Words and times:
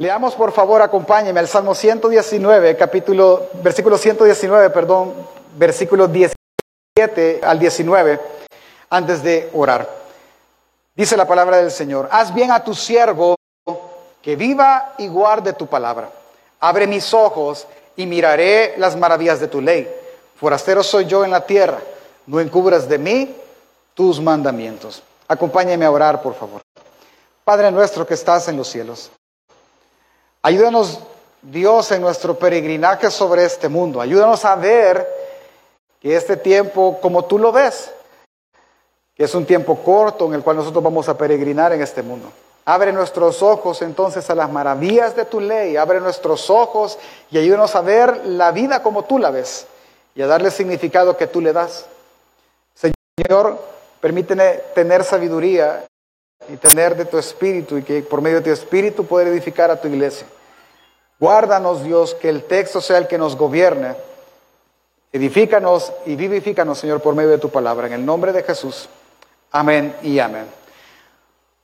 Leamos 0.00 0.36
por 0.36 0.52
favor, 0.52 0.80
acompáñeme 0.80 1.40
al 1.40 1.48
Salmo 1.48 1.74
119, 1.74 2.76
capítulo, 2.76 3.48
versículo 3.64 3.98
119, 3.98 4.70
perdón, 4.70 5.12
versículo 5.56 6.06
17 6.06 7.40
al 7.42 7.58
19, 7.58 8.20
antes 8.90 9.24
de 9.24 9.50
orar. 9.54 9.90
Dice 10.94 11.16
la 11.16 11.26
palabra 11.26 11.56
del 11.56 11.72
Señor, 11.72 12.08
haz 12.12 12.32
bien 12.32 12.52
a 12.52 12.62
tu 12.62 12.76
siervo 12.76 13.34
que 14.22 14.36
viva 14.36 14.94
y 14.98 15.08
guarde 15.08 15.52
tu 15.52 15.66
palabra. 15.66 16.08
Abre 16.60 16.86
mis 16.86 17.12
ojos 17.12 17.66
y 17.96 18.06
miraré 18.06 18.74
las 18.76 18.94
maravillas 18.94 19.40
de 19.40 19.48
tu 19.48 19.60
ley. 19.60 19.92
Forastero 20.36 20.84
soy 20.84 21.06
yo 21.06 21.24
en 21.24 21.32
la 21.32 21.44
tierra, 21.44 21.80
no 22.26 22.38
encubras 22.38 22.88
de 22.88 22.98
mí 22.98 23.34
tus 23.94 24.20
mandamientos. 24.20 25.02
Acompáñeme 25.26 25.84
a 25.84 25.90
orar, 25.90 26.22
por 26.22 26.36
favor. 26.36 26.62
Padre 27.42 27.72
nuestro 27.72 28.06
que 28.06 28.14
estás 28.14 28.46
en 28.46 28.56
los 28.56 28.68
cielos. 28.68 29.10
Ayúdanos, 30.42 31.00
Dios, 31.42 31.90
en 31.92 32.00
nuestro 32.00 32.38
peregrinaje 32.38 33.10
sobre 33.10 33.44
este 33.44 33.68
mundo. 33.68 34.00
Ayúdanos 34.00 34.44
a 34.44 34.54
ver 34.54 35.06
que 36.00 36.14
este 36.14 36.36
tiempo, 36.36 36.98
como 37.00 37.24
tú 37.24 37.38
lo 37.38 37.50
ves, 37.50 37.90
es 39.16 39.34
un 39.34 39.44
tiempo 39.44 39.76
corto 39.82 40.26
en 40.26 40.34
el 40.34 40.42
cual 40.42 40.56
nosotros 40.56 40.82
vamos 40.82 41.08
a 41.08 41.18
peregrinar 41.18 41.72
en 41.72 41.82
este 41.82 42.02
mundo. 42.02 42.30
Abre 42.64 42.92
nuestros 42.92 43.42
ojos 43.42 43.82
entonces 43.82 44.28
a 44.30 44.34
las 44.34 44.50
maravillas 44.50 45.16
de 45.16 45.24
tu 45.24 45.40
ley, 45.40 45.76
abre 45.76 46.00
nuestros 46.00 46.50
ojos 46.50 46.98
y 47.30 47.38
ayúdanos 47.38 47.74
a 47.74 47.80
ver 47.80 48.24
la 48.26 48.52
vida 48.52 48.82
como 48.82 49.04
tú 49.04 49.18
la 49.18 49.30
ves 49.30 49.66
y 50.14 50.22
a 50.22 50.26
darle 50.28 50.50
significado 50.50 51.16
que 51.16 51.26
tú 51.26 51.40
le 51.40 51.52
das. 51.52 51.86
Señor, 53.16 53.58
permíteme 54.00 54.60
tener 54.74 55.02
sabiduría 55.02 55.84
y 56.48 56.56
tener 56.56 56.96
de 56.96 57.04
tu 57.04 57.18
espíritu 57.18 57.78
y 57.78 57.82
que 57.82 58.02
por 58.02 58.22
medio 58.22 58.38
de 58.38 58.44
tu 58.44 58.50
espíritu 58.50 59.04
poder 59.04 59.28
edificar 59.28 59.70
a 59.70 59.80
tu 59.80 59.88
iglesia. 59.88 60.26
Guárdanos, 61.18 61.82
Dios, 61.82 62.14
que 62.14 62.28
el 62.28 62.44
texto 62.44 62.80
sea 62.80 62.98
el 62.98 63.08
que 63.08 63.18
nos 63.18 63.36
gobierne. 63.36 63.96
Edifícanos 65.12 65.92
y 66.06 66.14
vivifícanos, 66.14 66.78
Señor, 66.78 67.00
por 67.00 67.14
medio 67.14 67.30
de 67.30 67.38
tu 67.38 67.50
palabra. 67.50 67.88
En 67.88 67.94
el 67.94 68.06
nombre 68.06 68.32
de 68.32 68.42
Jesús. 68.42 68.88
Amén 69.50 69.96
y 70.02 70.18
amén. 70.18 70.46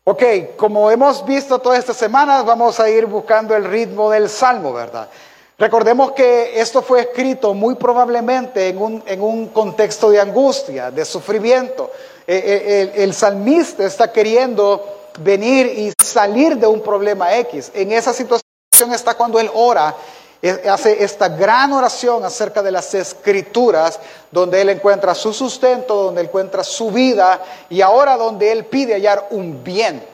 Ok, 0.04 0.22
como 0.56 0.90
hemos 0.90 1.24
visto 1.24 1.58
todas 1.60 1.78
estas 1.78 1.96
semanas, 1.96 2.44
vamos 2.44 2.80
a 2.80 2.90
ir 2.90 3.06
buscando 3.06 3.54
el 3.54 3.64
ritmo 3.64 4.10
del 4.10 4.28
salmo, 4.28 4.72
¿verdad? 4.72 5.08
Recordemos 5.56 6.12
que 6.12 6.60
esto 6.60 6.82
fue 6.82 7.02
escrito 7.02 7.54
muy 7.54 7.76
probablemente 7.76 8.68
en 8.68 8.78
un, 8.78 9.02
en 9.06 9.22
un 9.22 9.48
contexto 9.48 10.10
de 10.10 10.20
angustia, 10.20 10.90
de 10.90 11.04
sufrimiento. 11.04 11.92
Eh, 12.26 12.42
eh, 12.44 12.92
el, 12.94 13.02
el 13.02 13.14
salmista 13.14 13.84
está 13.84 14.10
queriendo 14.10 15.10
venir 15.20 15.66
y 15.66 15.92
salir 16.02 16.56
de 16.56 16.66
un 16.66 16.80
problema 16.80 17.36
X. 17.36 17.70
En 17.74 17.92
esa 17.92 18.12
situación 18.12 18.44
está 18.92 19.14
cuando 19.14 19.38
él 19.38 19.48
ora, 19.54 19.94
eh, 20.42 20.68
hace 20.68 21.02
esta 21.02 21.28
gran 21.28 21.72
oración 21.72 22.24
acerca 22.24 22.62
de 22.62 22.70
las 22.70 22.92
escrituras, 22.92 23.98
donde 24.30 24.60
él 24.60 24.68
encuentra 24.68 25.14
su 25.14 25.32
sustento, 25.32 25.94
donde 25.94 26.20
encuentra 26.20 26.62
su 26.62 26.90
vida 26.90 27.40
y 27.70 27.80
ahora 27.80 28.16
donde 28.16 28.52
él 28.52 28.66
pide 28.66 28.92
hallar 28.92 29.28
un 29.30 29.64
bien, 29.64 30.04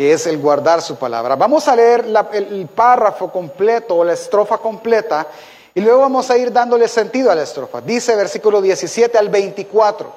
que 0.00 0.14
es 0.14 0.26
el 0.26 0.38
guardar 0.38 0.80
su 0.80 0.96
palabra. 0.96 1.36
Vamos 1.36 1.68
a 1.68 1.76
leer 1.76 2.06
el, 2.32 2.66
párrafo 2.74 3.30
completo 3.30 3.96
o 3.96 4.02
la 4.02 4.14
estrofa 4.14 4.56
completa 4.56 5.26
y 5.74 5.82
luego 5.82 6.00
vamos 6.00 6.30
a 6.30 6.38
ir 6.38 6.50
dándole 6.50 6.88
sentido 6.88 7.30
a 7.30 7.34
la 7.34 7.42
estrofa. 7.42 7.82
Dice 7.82 8.16
versículo 8.16 8.62
17 8.62 9.18
al 9.18 9.28
24. 9.28 10.10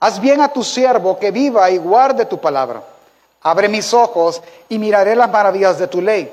Haz 0.00 0.18
bien 0.18 0.40
a 0.40 0.50
tu 0.50 0.64
siervo 0.64 1.18
que 1.18 1.30
viva 1.30 1.70
y 1.70 1.76
guarde 1.76 2.24
tu 2.24 2.38
palabra. 2.38 2.82
Abre 3.42 3.68
mis 3.68 3.92
ojos 3.92 4.40
y 4.70 4.78
miraré 4.78 5.14
las 5.14 5.30
maravillas 5.30 5.78
de 5.78 5.88
tu 5.88 6.00
ley. 6.00 6.32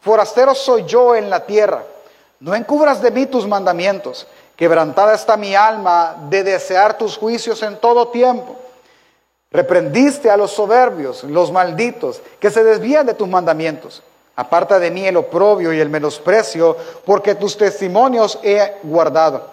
Forastero 0.00 0.54
soy 0.54 0.84
yo 0.84 1.16
en 1.16 1.30
la 1.30 1.44
tierra. 1.44 1.82
No 2.38 2.54
encubras 2.54 3.02
de 3.02 3.10
mí 3.10 3.26
tus 3.26 3.44
mandamientos. 3.44 4.28
Quebrantada 4.54 5.16
está 5.16 5.36
mi 5.36 5.56
alma 5.56 6.14
de 6.28 6.44
desear 6.44 6.96
tus 6.96 7.18
juicios 7.18 7.60
en 7.64 7.76
todo 7.78 8.06
tiempo. 8.06 8.54
Reprendiste 9.50 10.30
a 10.30 10.36
los 10.36 10.52
soberbios, 10.52 11.24
los 11.24 11.50
malditos, 11.50 12.22
que 12.38 12.50
se 12.50 12.62
desvían 12.62 13.06
de 13.06 13.14
tus 13.14 13.28
mandamientos. 13.28 14.02
Aparta 14.36 14.78
de 14.78 14.90
mí 14.90 15.06
el 15.06 15.16
oprobio 15.16 15.72
y 15.72 15.80
el 15.80 15.90
menosprecio, 15.90 16.76
porque 17.04 17.34
tus 17.34 17.56
testimonios 17.56 18.38
he 18.42 18.76
guardado. 18.84 19.50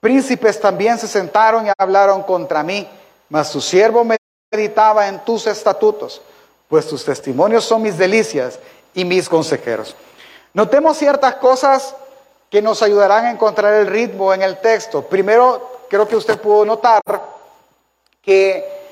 Príncipes 0.00 0.60
también 0.60 0.98
se 0.98 1.08
sentaron 1.08 1.66
y 1.66 1.70
hablaron 1.78 2.22
contra 2.22 2.62
mí, 2.62 2.86
mas 3.30 3.50
tu 3.50 3.62
siervo 3.62 4.06
meditaba 4.52 5.08
en 5.08 5.24
tus 5.24 5.46
estatutos, 5.46 6.20
pues 6.68 6.86
tus 6.86 7.02
testimonios 7.04 7.64
son 7.64 7.80
mis 7.80 7.96
delicias 7.96 8.58
y 8.92 9.06
mis 9.06 9.28
consejeros. 9.28 9.96
Notemos 10.52 10.98
ciertas 10.98 11.36
cosas 11.36 11.96
que 12.50 12.60
nos 12.60 12.82
ayudarán 12.82 13.24
a 13.24 13.30
encontrar 13.30 13.72
el 13.74 13.86
ritmo 13.86 14.34
en 14.34 14.42
el 14.42 14.58
texto. 14.58 15.02
Primero, 15.02 15.80
creo 15.88 16.06
que 16.06 16.16
usted 16.16 16.38
pudo 16.38 16.66
notar 16.66 17.00
que 18.22 18.83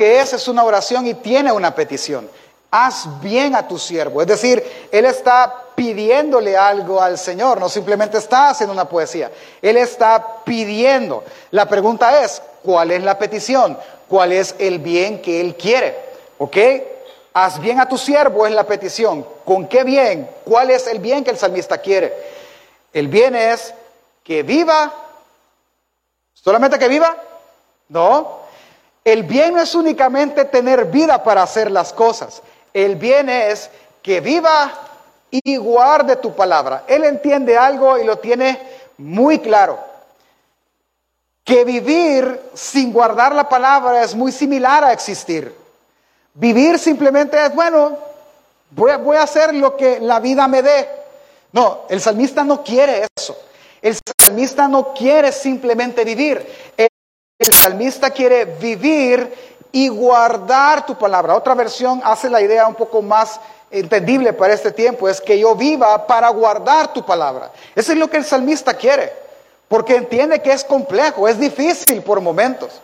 que 0.00 0.18
es 0.18 0.32
es 0.32 0.48
una 0.48 0.64
oración 0.64 1.06
y 1.06 1.12
tiene 1.12 1.52
una 1.52 1.74
petición. 1.74 2.26
Haz 2.70 3.20
bien 3.20 3.54
a 3.54 3.68
tu 3.68 3.78
siervo. 3.78 4.22
Es 4.22 4.28
decir, 4.28 4.88
él 4.90 5.04
está 5.04 5.64
pidiéndole 5.74 6.56
algo 6.56 7.02
al 7.02 7.18
Señor, 7.18 7.60
no 7.60 7.68
simplemente 7.68 8.16
está 8.16 8.48
haciendo 8.48 8.72
una 8.72 8.88
poesía, 8.88 9.30
Él 9.60 9.76
está 9.76 10.42
pidiendo. 10.42 11.22
La 11.50 11.66
pregunta 11.66 12.24
es, 12.24 12.40
¿cuál 12.62 12.92
es 12.92 13.02
la 13.02 13.18
petición? 13.18 13.76
¿Cuál 14.08 14.32
es 14.32 14.54
el 14.58 14.78
bien 14.78 15.20
que 15.20 15.38
Él 15.38 15.54
quiere? 15.54 15.94
¿Ok? 16.38 16.56
Haz 17.34 17.60
bien 17.60 17.78
a 17.78 17.86
tu 17.86 17.98
siervo 17.98 18.46
es 18.46 18.54
la 18.54 18.64
petición. 18.64 19.26
¿Con 19.44 19.68
qué 19.68 19.84
bien? 19.84 20.30
¿Cuál 20.46 20.70
es 20.70 20.86
el 20.86 21.00
bien 21.00 21.24
que 21.24 21.30
el 21.32 21.36
salmista 21.36 21.76
quiere? 21.76 22.10
El 22.94 23.08
bien 23.08 23.36
es 23.36 23.74
que 24.24 24.42
viva. 24.44 24.94
¿Solamente 26.32 26.78
que 26.78 26.88
viva? 26.88 27.14
No. 27.90 28.39
El 29.04 29.22
bien 29.22 29.54
no 29.54 29.62
es 29.62 29.74
únicamente 29.74 30.44
tener 30.44 30.86
vida 30.86 31.22
para 31.22 31.42
hacer 31.42 31.70
las 31.70 31.92
cosas. 31.92 32.42
El 32.74 32.96
bien 32.96 33.28
es 33.28 33.70
que 34.02 34.20
viva 34.20 34.72
y 35.30 35.56
guarde 35.56 36.16
tu 36.16 36.34
palabra. 36.34 36.84
Él 36.86 37.04
entiende 37.04 37.56
algo 37.56 37.98
y 37.98 38.04
lo 38.04 38.18
tiene 38.18 38.58
muy 38.98 39.38
claro. 39.38 39.78
Que 41.44 41.64
vivir 41.64 42.40
sin 42.54 42.92
guardar 42.92 43.34
la 43.34 43.48
palabra 43.48 44.02
es 44.02 44.14
muy 44.14 44.32
similar 44.32 44.84
a 44.84 44.92
existir. 44.92 45.54
Vivir 46.34 46.78
simplemente 46.78 47.42
es, 47.44 47.54
bueno, 47.54 47.98
voy 48.70 49.16
a, 49.16 49.22
hacer 49.22 49.54
lo 49.54 49.76
que 49.76 49.98
la 50.00 50.20
vida 50.20 50.46
me 50.46 50.62
dé. 50.62 50.88
No, 51.52 51.82
el 51.88 52.00
salmista 52.00 52.44
no 52.44 52.62
quiere 52.62 53.06
eso. 53.16 53.36
El 53.82 53.96
salmista 54.20 54.68
no 54.68 54.92
quiere 54.92 55.32
simplemente 55.32 56.04
vivir. 56.04 56.46
El 57.40 57.54
salmista 57.54 58.10
quiere 58.10 58.44
vivir 58.44 59.32
y 59.72 59.88
guardar 59.88 60.84
tu 60.84 60.96
palabra. 60.96 61.34
Otra 61.34 61.54
versión 61.54 62.02
hace 62.04 62.28
la 62.28 62.42
idea 62.42 62.66
un 62.66 62.74
poco 62.74 63.00
más 63.00 63.40
entendible 63.70 64.34
para 64.34 64.52
este 64.52 64.70
tiempo 64.72 65.08
es 65.08 65.22
que 65.22 65.38
yo 65.38 65.54
viva 65.54 66.06
para 66.06 66.28
guardar 66.28 66.92
tu 66.92 67.02
palabra. 67.04 67.50
Eso 67.74 67.92
es 67.92 67.98
lo 67.98 68.10
que 68.10 68.18
el 68.18 68.26
salmista 68.26 68.74
quiere, 68.74 69.10
porque 69.68 69.96
entiende 69.96 70.42
que 70.42 70.52
es 70.52 70.62
complejo, 70.64 71.26
es 71.26 71.38
difícil 71.38 72.02
por 72.02 72.20
momentos. 72.20 72.78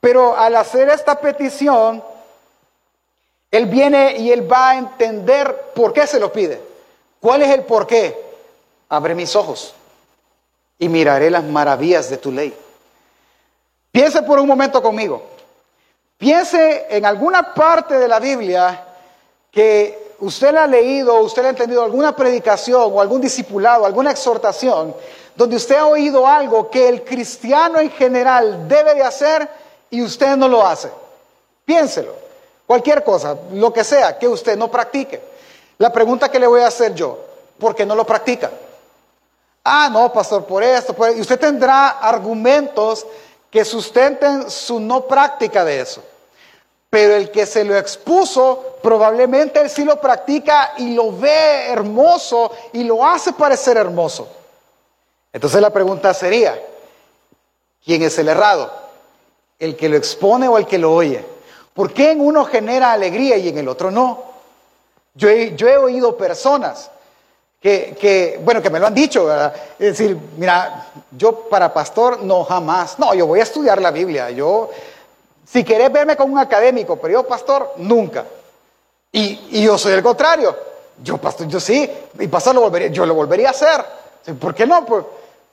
Pero 0.00 0.36
al 0.36 0.56
hacer 0.56 0.88
esta 0.88 1.20
petición, 1.20 2.02
él 3.48 3.66
viene 3.66 4.16
y 4.16 4.32
él 4.32 4.50
va 4.50 4.70
a 4.70 4.76
entender 4.78 5.70
por 5.72 5.92
qué 5.92 6.08
se 6.08 6.18
lo 6.18 6.32
pide. 6.32 6.60
¿Cuál 7.20 7.42
es 7.42 7.50
el 7.50 7.62
por 7.62 7.86
qué? 7.86 8.20
Abre 8.88 9.14
mis 9.14 9.36
ojos 9.36 9.72
y 10.80 10.88
miraré 10.88 11.30
las 11.30 11.44
maravillas 11.44 12.10
de 12.10 12.16
tu 12.16 12.32
ley. 12.32 12.52
Piense 13.92 14.22
por 14.22 14.38
un 14.38 14.48
momento 14.48 14.82
conmigo. 14.82 15.22
Piense 16.16 16.86
en 16.88 17.04
alguna 17.04 17.52
parte 17.52 17.98
de 17.98 18.08
la 18.08 18.18
Biblia 18.18 18.84
que 19.50 20.14
usted 20.20 20.56
ha 20.56 20.66
leído, 20.66 21.20
usted 21.20 21.44
ha 21.44 21.50
entendido 21.50 21.84
alguna 21.84 22.16
predicación 22.16 22.90
o 22.92 23.00
algún 23.00 23.20
discipulado, 23.20 23.84
alguna 23.84 24.12
exhortación, 24.12 24.94
donde 25.36 25.56
usted 25.56 25.76
ha 25.76 25.86
oído 25.86 26.26
algo 26.26 26.70
que 26.70 26.88
el 26.88 27.04
cristiano 27.04 27.78
en 27.78 27.90
general 27.90 28.66
debe 28.66 28.94
de 28.94 29.02
hacer 29.02 29.48
y 29.90 30.00
usted 30.00 30.36
no 30.36 30.48
lo 30.48 30.66
hace. 30.66 30.90
Piénselo. 31.64 32.14
Cualquier 32.66 33.04
cosa, 33.04 33.36
lo 33.52 33.72
que 33.72 33.84
sea, 33.84 34.18
que 34.18 34.26
usted 34.26 34.56
no 34.56 34.70
practique. 34.70 35.20
La 35.76 35.92
pregunta 35.92 36.30
que 36.30 36.38
le 36.38 36.46
voy 36.46 36.62
a 36.62 36.68
hacer 36.68 36.94
yo, 36.94 37.18
¿por 37.58 37.74
qué 37.74 37.84
no 37.84 37.94
lo 37.94 38.06
practica? 38.06 38.50
Ah, 39.64 39.88
no, 39.92 40.12
pastor, 40.12 40.44
por 40.44 40.62
esto. 40.62 40.94
Por... 40.94 41.14
Y 41.16 41.20
usted 41.20 41.38
tendrá 41.38 41.88
argumentos 41.88 43.06
que 43.52 43.66
sustenten 43.66 44.50
su 44.50 44.80
no 44.80 45.06
práctica 45.06 45.62
de 45.62 45.82
eso. 45.82 46.02
Pero 46.88 47.14
el 47.14 47.30
que 47.30 47.44
se 47.44 47.64
lo 47.64 47.76
expuso, 47.76 48.78
probablemente 48.82 49.60
él 49.60 49.68
sí 49.68 49.84
lo 49.84 50.00
practica 50.00 50.72
y 50.78 50.94
lo 50.94 51.14
ve 51.16 51.68
hermoso 51.68 52.50
y 52.72 52.82
lo 52.82 53.06
hace 53.06 53.34
parecer 53.34 53.76
hermoso. 53.76 54.26
Entonces 55.34 55.60
la 55.60 55.70
pregunta 55.70 56.14
sería, 56.14 56.58
¿quién 57.84 58.02
es 58.02 58.18
el 58.18 58.28
errado? 58.28 58.72
¿El 59.58 59.76
que 59.76 59.90
lo 59.90 59.98
expone 59.98 60.48
o 60.48 60.56
el 60.56 60.66
que 60.66 60.78
lo 60.78 60.94
oye? 60.94 61.22
¿Por 61.74 61.92
qué 61.92 62.12
en 62.12 62.22
uno 62.22 62.46
genera 62.46 62.92
alegría 62.92 63.36
y 63.36 63.50
en 63.50 63.58
el 63.58 63.68
otro 63.68 63.90
no? 63.90 64.22
Yo 65.14 65.28
he, 65.28 65.54
yo 65.56 65.68
he 65.68 65.76
oído 65.76 66.16
personas 66.16 66.90
que, 67.62 68.40
bueno, 68.42 68.60
que 68.60 68.70
me 68.70 68.80
lo 68.80 68.88
han 68.88 68.94
dicho. 68.94 69.32
Es 69.78 69.98
decir, 69.98 70.18
mira, 70.36 70.88
yo 71.12 71.48
para 71.48 71.72
pastor 71.72 72.22
no 72.22 72.44
jamás, 72.44 72.98
no, 72.98 73.14
yo 73.14 73.26
voy 73.26 73.40
a 73.40 73.44
estudiar 73.44 73.80
la 73.80 73.92
Biblia, 73.92 74.30
yo, 74.30 74.68
si 75.46 75.62
querés 75.62 75.92
verme 75.92 76.16
como 76.16 76.32
un 76.32 76.40
académico, 76.40 76.96
pero 76.96 77.12
yo 77.14 77.26
pastor, 77.26 77.74
nunca. 77.76 78.24
Y, 79.12 79.48
y 79.52 79.62
yo 79.62 79.78
soy 79.78 79.92
el 79.92 80.02
contrario, 80.02 80.56
yo 81.02 81.18
pastor, 81.18 81.46
yo 81.46 81.60
sí, 81.60 81.88
y 82.18 82.26
pastor 82.26 82.54
lo 82.54 82.62
volvería, 82.62 82.88
yo 82.88 83.06
lo 83.06 83.14
volvería 83.14 83.48
a 83.48 83.52
hacer. 83.52 83.84
¿Por 84.40 84.54
qué 84.54 84.66
no? 84.66 84.84
Pues, 84.84 85.04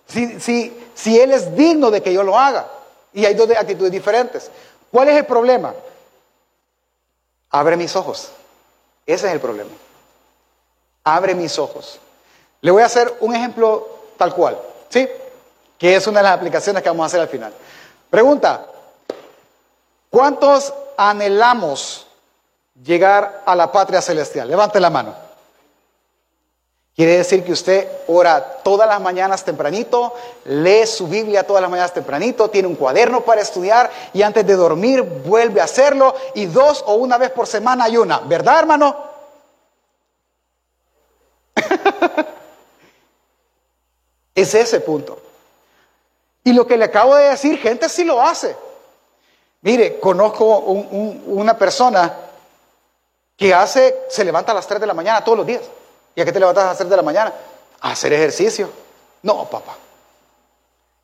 si, 0.07 0.39
si, 0.39 0.89
si 0.95 1.19
él 1.19 1.31
es 1.31 1.55
digno 1.55 1.91
de 1.91 2.01
que 2.01 2.13
yo 2.13 2.23
lo 2.23 2.37
haga. 2.37 2.67
Y 3.13 3.25
hay 3.25 3.33
dos 3.33 3.49
actitudes 3.51 3.91
diferentes. 3.91 4.49
¿Cuál 4.91 5.09
es 5.09 5.17
el 5.17 5.25
problema? 5.25 5.73
Abre 7.49 7.75
mis 7.75 7.95
ojos. 7.95 8.29
Ese 9.05 9.27
es 9.27 9.33
el 9.33 9.39
problema 9.39 9.71
abre 11.15 11.35
mis 11.35 11.57
ojos. 11.59 11.99
Le 12.61 12.71
voy 12.71 12.83
a 12.83 12.87
hacer 12.87 13.13
un 13.21 13.35
ejemplo 13.35 13.87
tal 14.17 14.33
cual, 14.33 14.57
¿sí? 14.89 15.07
Que 15.77 15.95
es 15.95 16.07
una 16.07 16.19
de 16.19 16.23
las 16.23 16.37
aplicaciones 16.37 16.83
que 16.83 16.89
vamos 16.89 17.03
a 17.03 17.07
hacer 17.07 17.21
al 17.21 17.29
final. 17.29 17.53
Pregunta, 18.09 18.65
¿cuántos 20.09 20.73
anhelamos 20.97 22.05
llegar 22.83 23.43
a 23.45 23.55
la 23.55 23.71
patria 23.71 24.01
celestial? 24.01 24.49
Levante 24.49 24.79
la 24.79 24.89
mano. 24.89 25.29
Quiere 26.95 27.15
decir 27.15 27.45
que 27.45 27.53
usted 27.53 27.87
ora 28.07 28.43
todas 28.61 28.85
las 28.85 28.99
mañanas 28.99 29.45
tempranito, 29.45 30.13
lee 30.43 30.85
su 30.85 31.07
Biblia 31.07 31.47
todas 31.47 31.61
las 31.61 31.71
mañanas 31.71 31.93
tempranito, 31.93 32.49
tiene 32.49 32.67
un 32.67 32.75
cuaderno 32.75 33.21
para 33.21 33.39
estudiar 33.39 33.89
y 34.11 34.21
antes 34.21 34.45
de 34.45 34.53
dormir 34.57 35.01
vuelve 35.01 35.61
a 35.61 35.63
hacerlo 35.63 36.13
y 36.35 36.45
dos 36.47 36.83
o 36.85 36.95
una 36.95 37.17
vez 37.17 37.29
por 37.29 37.47
semana 37.47 37.85
ayuna. 37.85 38.19
¿Verdad, 38.25 38.59
hermano? 38.59 39.08
es 44.35 44.53
ese 44.53 44.79
punto. 44.79 45.19
Y 46.43 46.53
lo 46.53 46.65
que 46.65 46.77
le 46.77 46.85
acabo 46.85 47.15
de 47.15 47.29
decir, 47.29 47.59
gente 47.59 47.89
sí 47.89 48.03
lo 48.03 48.21
hace. 48.21 48.55
Mire, 49.61 49.99
conozco 49.99 50.45
una 50.45 51.57
persona 51.57 52.13
que 53.35 53.53
hace, 53.53 54.03
se 54.09 54.23
levanta 54.23 54.51
a 54.51 54.55
las 54.55 54.67
3 54.67 54.81
de 54.81 54.87
la 54.87 54.93
mañana 54.93 55.23
todos 55.23 55.37
los 55.37 55.47
días. 55.47 55.61
¿Y 56.15 56.21
a 56.21 56.25
qué 56.25 56.31
te 56.31 56.39
levantas 56.39 56.63
a 56.63 56.67
las 56.67 56.77
3 56.77 56.89
de 56.89 56.95
la 56.95 57.01
mañana? 57.01 57.33
A 57.81 57.91
hacer 57.91 58.13
ejercicio. 58.13 58.69
No, 59.21 59.49
papá. 59.49 59.77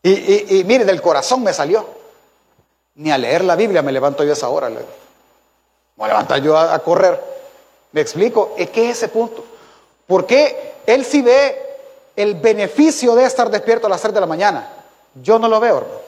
Y, 0.01 0.63
mire, 0.65 0.85
del 0.85 1.01
corazón 1.01 1.43
me 1.43 1.53
salió. 1.53 1.85
Ni 2.95 3.11
a 3.11 3.17
leer 3.17 3.43
la 3.43 3.55
Biblia 3.55 3.81
me 3.81 3.91
levanto 3.91 4.23
yo 4.23 4.31
a 4.31 4.33
esa 4.33 4.49
hora. 4.49 4.69
Me 4.69 6.07
levantar 6.07 6.41
yo 6.41 6.57
a, 6.57 6.73
a 6.73 6.79
correr. 6.79 7.21
¿Me 7.91 8.01
explico? 8.01 8.53
Es 8.57 8.69
que 8.69 8.89
es 8.89 8.97
ese 8.97 9.09
punto. 9.09 9.43
Porque 10.07 10.73
él 10.85 11.05
sí 11.05 11.21
ve 11.21 11.61
el 12.15 12.35
beneficio 12.35 13.15
de 13.15 13.25
estar 13.25 13.49
despierto 13.49 13.87
a 13.87 13.89
las 13.89 14.01
3 14.01 14.13
de 14.13 14.19
la 14.19 14.27
mañana. 14.27 14.69
Yo 15.15 15.39
no 15.39 15.47
lo 15.47 15.59
veo, 15.59 15.77
hermano. 15.77 16.05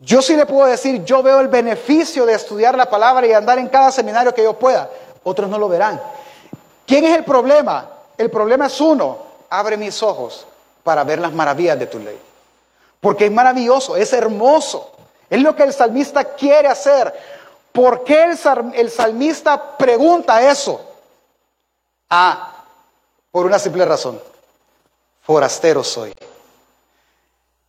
Yo 0.00 0.22
sí 0.22 0.36
le 0.36 0.46
puedo 0.46 0.66
decir, 0.66 1.04
yo 1.04 1.22
veo 1.22 1.40
el 1.40 1.48
beneficio 1.48 2.24
de 2.24 2.34
estudiar 2.34 2.76
la 2.76 2.88
palabra 2.88 3.26
y 3.26 3.32
andar 3.32 3.58
en 3.58 3.68
cada 3.68 3.90
seminario 3.90 4.32
que 4.32 4.44
yo 4.44 4.54
pueda. 4.54 4.88
Otros 5.24 5.48
no 5.50 5.58
lo 5.58 5.68
verán. 5.68 6.00
¿Quién 6.86 7.04
es 7.04 7.16
el 7.16 7.24
problema? 7.24 7.88
El 8.16 8.30
problema 8.30 8.66
es 8.66 8.80
uno. 8.80 9.18
Abre 9.50 9.76
mis 9.76 10.02
ojos 10.02 10.46
para 10.84 11.02
ver 11.02 11.18
las 11.18 11.32
maravillas 11.32 11.78
de 11.78 11.86
tu 11.86 11.98
ley. 11.98 12.18
Porque 13.00 13.26
es 13.26 13.32
maravilloso, 13.32 13.96
es 13.96 14.12
hermoso. 14.12 14.92
Es 15.28 15.40
lo 15.42 15.54
que 15.54 15.64
el 15.64 15.72
salmista 15.72 16.24
quiere 16.24 16.68
hacer. 16.68 17.12
¿Por 17.72 18.04
qué 18.04 18.24
el, 18.74 18.90
salmista 18.90 19.76
pregunta 19.76 20.50
eso? 20.50 20.80
Ah, 22.10 22.64
por 23.30 23.46
una 23.46 23.58
simple 23.58 23.84
razón. 23.84 24.20
Forastero 25.22 25.84
soy. 25.84 26.14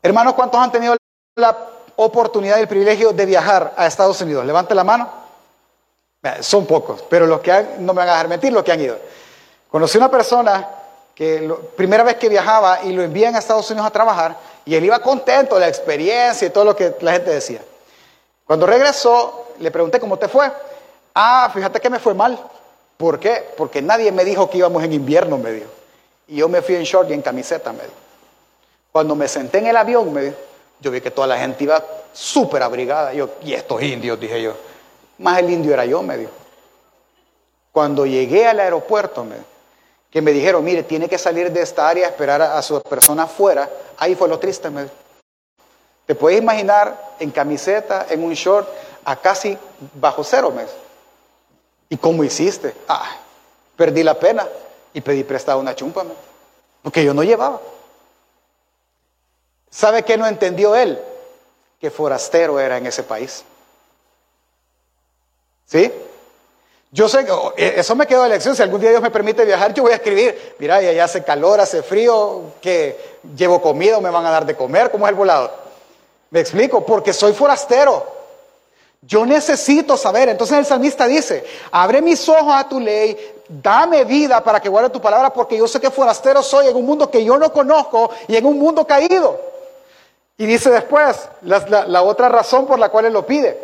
Hermanos, 0.02 0.34
¿cuántos 0.34 0.60
han 0.60 0.72
tenido 0.72 0.96
la 1.36 1.58
oportunidad 1.98 2.58
y 2.58 2.62
el 2.62 2.68
privilegio 2.68 3.12
de 3.12 3.26
viajar 3.26 3.74
a 3.76 3.86
Estados 3.86 4.22
Unidos? 4.22 4.46
Levante 4.46 4.74
la 4.74 4.84
mano. 4.84 5.10
Son 6.42 6.66
pocos, 6.66 7.04
pero 7.10 7.26
los 7.26 7.40
que 7.42 7.52
han, 7.52 7.86
no 7.86 7.94
me 7.94 8.00
van 8.00 8.10
a 8.10 8.12
dejar 8.14 8.28
mentir, 8.28 8.52
los 8.52 8.64
que 8.64 8.72
han 8.72 8.82
ido. 8.82 8.98
Conocí 9.70 9.98
una 9.98 10.10
persona 10.10 10.68
que 11.14 11.42
la 11.42 11.56
primera 11.56 12.04
vez 12.04 12.16
que 12.16 12.30
viajaba 12.30 12.84
y 12.84 12.94
lo 12.94 13.04
envían 13.04 13.36
a 13.36 13.40
Estados 13.40 13.70
Unidos 13.72 13.88
a 13.88 13.92
trabajar 13.92 14.38
y 14.66 14.76
él 14.76 14.86
iba 14.86 15.00
contento 15.00 15.56
de 15.56 15.62
la 15.62 15.68
experiencia 15.68 16.48
y 16.48 16.52
todo 16.52 16.66
lo 16.66 16.76
que 16.76 16.96
la 17.02 17.14
gente 17.14 17.32
decía. 17.32 17.62
Cuando 18.46 18.66
regresó, 18.66 19.48
le 19.60 19.70
pregunté 19.70 20.00
cómo 20.00 20.18
te 20.18 20.28
fue. 20.28 20.52
Ah, 21.14 21.50
fíjate 21.54 21.80
que 21.80 21.90
me 21.90 22.00
fue 22.00 22.14
mal. 22.14 22.40
¿Por 23.00 23.18
qué? 23.18 23.46
Porque 23.56 23.82
nadie 23.82 24.12
me 24.12 24.26
dijo 24.26 24.50
que 24.50 24.58
íbamos 24.58 24.84
en 24.84 24.92
invierno, 24.92 25.38
me 25.38 25.54
dijo. 25.54 25.70
Y 26.28 26.36
yo 26.36 26.50
me 26.50 26.62
fui 26.62 26.76
en 26.76 26.84
short 26.84 27.10
y 27.10 27.14
en 27.14 27.22
camiseta, 27.22 27.72
me 27.72 27.84
dijo. 27.84 27.94
Cuando 28.92 29.16
me 29.16 29.30
senté 29.30 29.60
en 29.60 29.68
el 29.68 29.78
avión, 29.78 30.12
me 30.12 30.22
dijo, 30.22 30.36
yo 30.82 30.92
vi 30.92 31.00
que 31.00 31.10
toda 31.10 31.26
la 31.26 31.38
gente 31.38 31.64
iba 31.64 31.82
súper 32.12 32.62
abrigada. 32.62 33.14
Yo, 33.14 33.30
y 33.42 33.54
estos 33.54 33.82
indios, 33.82 34.20
dije 34.20 34.42
yo. 34.42 34.54
Más 35.20 35.40
el 35.40 35.50
indio 35.50 35.72
era 35.72 35.86
yo, 35.86 36.04
me 36.04 36.18
dijo. 36.18 36.32
Cuando 37.72 38.06
llegué 38.06 38.46
al 38.46 38.60
aeropuerto, 38.60 39.24
me 39.24 39.38
que 40.12 40.22
me 40.22 40.34
dijeron, 40.34 40.66
mire, 40.66 40.84
tiene 40.84 41.08
que 41.08 41.18
salir 41.18 41.54
de 41.54 41.62
esta 41.62 41.88
área, 41.88 42.10
esperar 42.10 42.42
a, 42.42 42.62
su 42.62 42.82
persona 42.82 43.24
afuera. 43.24 43.70
Ahí 43.98 44.14
fue 44.14 44.28
lo 44.28 44.40
triste, 44.40 44.70
me 44.70 44.84
dijo. 44.84 44.94
Te 46.06 46.16
puedes 46.16 46.38
imaginar 46.38 47.16
en 47.18 47.32
camiseta, 47.32 48.08
en 48.10 48.26
un 48.26 48.34
short, 48.34 48.68
a 49.06 49.16
casi 49.16 49.58
bajo 49.94 50.22
cero, 50.26 50.52
me 50.54 50.64
dijo. 50.64 50.89
¿Y 51.90 51.98
cómo 51.98 52.24
hiciste? 52.24 52.76
Ah, 52.88 53.18
perdí 53.76 54.04
la 54.04 54.20
pena 54.20 54.48
y 54.94 55.02
pedí 55.02 55.24
prestado 55.24 55.60
una 55.60 55.76
chumpa, 55.76 56.06
porque 56.84 57.04
yo 57.04 57.14
no 57.14 57.24
llevaba. 57.24 57.60
¿Sabe 59.72 60.04
qué 60.04 60.18
no 60.18 60.28
entendió 60.28 60.76
él? 60.76 61.00
Que 61.82 61.90
forastero 61.90 62.60
era 62.60 62.78
en 62.78 62.86
ese 62.86 63.04
país. 63.04 63.44
¿Sí? 65.66 65.92
Yo 66.92 67.08
sé 67.08 67.26
oh, 67.32 67.54
e, 67.56 67.80
eso 67.80 67.96
me 67.96 68.08
quedó 68.08 68.24
de 68.24 68.30
lección. 68.30 68.56
Si 68.56 68.64
algún 68.64 68.82
día 68.82 68.90
Dios 68.90 69.02
me 69.02 69.12
permite 69.12 69.46
viajar, 69.46 69.74
yo 69.74 69.84
voy 69.84 69.92
a 69.92 69.98
escribir: 69.98 70.56
Mira, 70.58 70.82
y 70.82 70.88
allá 70.88 71.04
hace 71.04 71.24
calor, 71.24 71.60
hace 71.60 71.84
frío, 71.84 72.54
que 72.62 73.20
llevo 73.36 73.62
comida 73.62 74.00
me 74.02 74.10
van 74.10 74.26
a 74.26 74.32
dar 74.32 74.46
de 74.46 74.56
comer. 74.56 74.90
¿Cómo 74.90 75.06
es 75.06 75.12
el 75.12 75.16
volado? 75.16 75.52
Me 76.32 76.40
explico, 76.40 76.86
porque 76.86 77.14
soy 77.14 77.34
forastero. 77.34 78.19
Yo 79.02 79.26
necesito 79.26 79.96
saber. 79.98 80.30
Entonces 80.30 80.58
el 80.58 80.66
salmista 80.66 81.08
dice, 81.08 81.46
abre 81.72 82.02
mis 82.02 82.28
ojos 82.28 82.54
a 82.54 82.68
tu 82.68 82.80
ley, 82.80 83.18
dame 83.48 84.04
vida 84.04 84.44
para 84.44 84.60
que 84.60 84.70
guarde 84.70 84.90
tu 84.90 85.02
palabra, 85.02 85.32
porque 85.32 85.58
yo 85.58 85.68
sé 85.68 85.80
que 85.80 85.90
forastero 85.90 86.44
soy 86.44 86.68
en 86.68 86.76
un 86.76 86.86
mundo 86.86 87.10
que 87.10 87.24
yo 87.24 87.38
no 87.38 87.52
conozco 87.52 88.12
y 88.28 88.36
en 88.36 88.46
un 88.46 88.60
mundo 88.60 88.86
caído. 88.86 89.40
Y 90.38 90.46
dice 90.46 90.70
después, 90.70 91.30
la, 91.42 92.02
otra 92.02 92.30
razón 92.30 92.66
por 92.66 92.80
la 92.80 92.90
cual 92.90 93.06
él 93.06 93.14
lo 93.14 93.26
pide. 93.26 93.58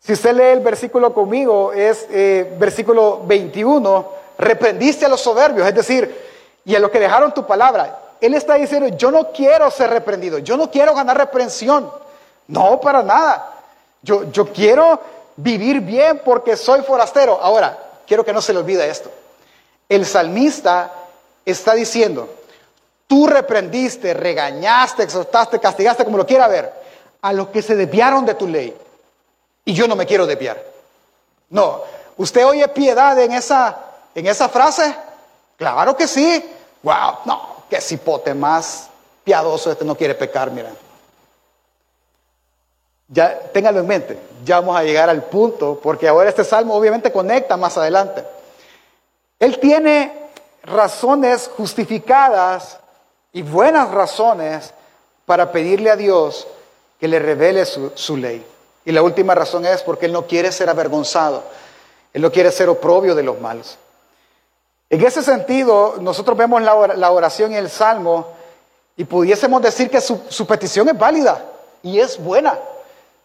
Si 0.00 0.12
usted 0.12 0.34
lee 0.34 0.52
el 0.52 0.60
versículo 0.60 1.12
conmigo, 1.12 1.72
es 1.72 2.06
eh, 2.10 2.54
versículo 2.58 3.22
21, 3.24 4.08
reprendiste 4.38 5.06
a 5.06 5.08
los 5.08 5.20
soberbios, 5.20 5.66
es 5.66 5.74
decir, 5.74 6.26
y 6.64 6.74
a 6.76 6.78
los 6.78 6.90
que 6.90 7.00
dejaron 7.00 7.34
tu 7.34 7.46
palabra. 7.46 7.98
Él 8.20 8.34
está 8.34 8.54
diciendo, 8.54 8.88
yo 8.96 9.10
no 9.10 9.32
quiero 9.32 9.70
ser 9.70 9.90
reprendido, 9.90 10.38
yo 10.38 10.56
no 10.56 10.70
quiero 10.70 10.94
ganar 10.94 11.18
reprensión. 11.18 11.90
No, 12.46 12.80
para 12.80 13.02
nada. 13.02 13.55
Yo, 14.02 14.52
quiero 14.52 15.00
vivir 15.36 15.80
bien 15.80 16.22
porque 16.24 16.56
soy 16.56 16.82
forastero. 16.82 17.38
Ahora, 17.40 17.78
quiero 18.06 18.24
que 18.24 18.32
no 18.32 18.40
se 18.40 18.52
le 18.52 18.60
olvide 18.60 18.88
esto. 18.88 19.10
El 19.88 20.06
salmista 20.06 20.92
está 21.44 21.74
diciendo, 21.74 22.28
tú 23.06 23.26
reprendiste, 23.26 24.14
regañaste, 24.14 25.02
exhortaste, 25.02 25.58
castigaste, 25.58 26.04
como 26.04 26.18
lo 26.18 26.26
quiera 26.26 26.48
ver, 26.48 26.72
a 27.22 27.32
los 27.32 27.48
que 27.48 27.62
se 27.62 27.76
desviaron 27.76 28.24
de 28.24 28.34
tu 28.34 28.46
ley. 28.46 28.76
Y 29.64 29.74
yo 29.74 29.88
no 29.88 29.96
me 29.96 30.06
quiero 30.06 30.26
desviar. 30.26 30.62
No, 31.50 31.82
¿usted 32.16 32.46
oye 32.46 32.66
piedad 32.68 33.18
en 33.18 33.32
esa, 33.32 33.76
en 34.14 34.26
esa 34.26 34.48
frase? 34.48 34.94
Claro 35.56 35.96
que 35.96 36.06
sí. 36.06 36.44
Wow, 36.82 37.18
no, 37.24 37.64
qué 37.68 37.80
cipote 37.80 38.34
más 38.34 38.88
piadoso 39.24 39.72
este 39.72 39.84
no 39.84 39.96
quiere 39.96 40.14
pecar, 40.14 40.50
mira. 40.52 40.70
Ya 43.08 43.38
ténganlo 43.52 43.80
en 43.80 43.86
mente, 43.86 44.18
ya 44.44 44.60
vamos 44.60 44.76
a 44.76 44.82
llegar 44.82 45.08
al 45.08 45.22
punto, 45.24 45.78
porque 45.80 46.08
ahora 46.08 46.28
este 46.28 46.42
salmo 46.42 46.74
obviamente 46.74 47.12
conecta 47.12 47.56
más 47.56 47.78
adelante. 47.78 48.24
Él 49.38 49.58
tiene 49.60 50.12
razones 50.64 51.50
justificadas 51.56 52.78
y 53.32 53.42
buenas 53.42 53.90
razones 53.90 54.72
para 55.24 55.52
pedirle 55.52 55.90
a 55.90 55.96
Dios 55.96 56.48
que 56.98 57.06
le 57.06 57.18
revele 57.18 57.64
su, 57.64 58.16
ley. 58.16 58.44
Y 58.84 58.92
la 58.92 59.02
última 59.02 59.34
razón 59.34 59.66
es 59.66 59.82
porque 59.82 60.06
Él 60.06 60.12
no 60.12 60.26
quiere 60.26 60.50
ser 60.50 60.68
avergonzado, 60.68 61.44
Él 62.12 62.22
no 62.22 62.32
quiere 62.32 62.50
ser 62.50 62.68
oprobio 62.68 63.14
de 63.14 63.22
los 63.22 63.40
malos. 63.40 63.78
En 64.90 65.04
ese 65.04 65.22
sentido, 65.22 65.96
nosotros 66.00 66.36
vemos 66.36 66.62
la 66.62 67.10
oración 67.10 67.52
y 67.52 67.56
el 67.56 67.68
salmo 67.68 68.28
y 68.96 69.04
pudiésemos 69.04 69.60
decir 69.62 69.90
que 69.90 70.00
su 70.00 70.46
petición 70.46 70.88
es 70.88 70.98
válida 70.98 71.44
y 71.82 72.00
es 72.00 72.18
buena. 72.18 72.58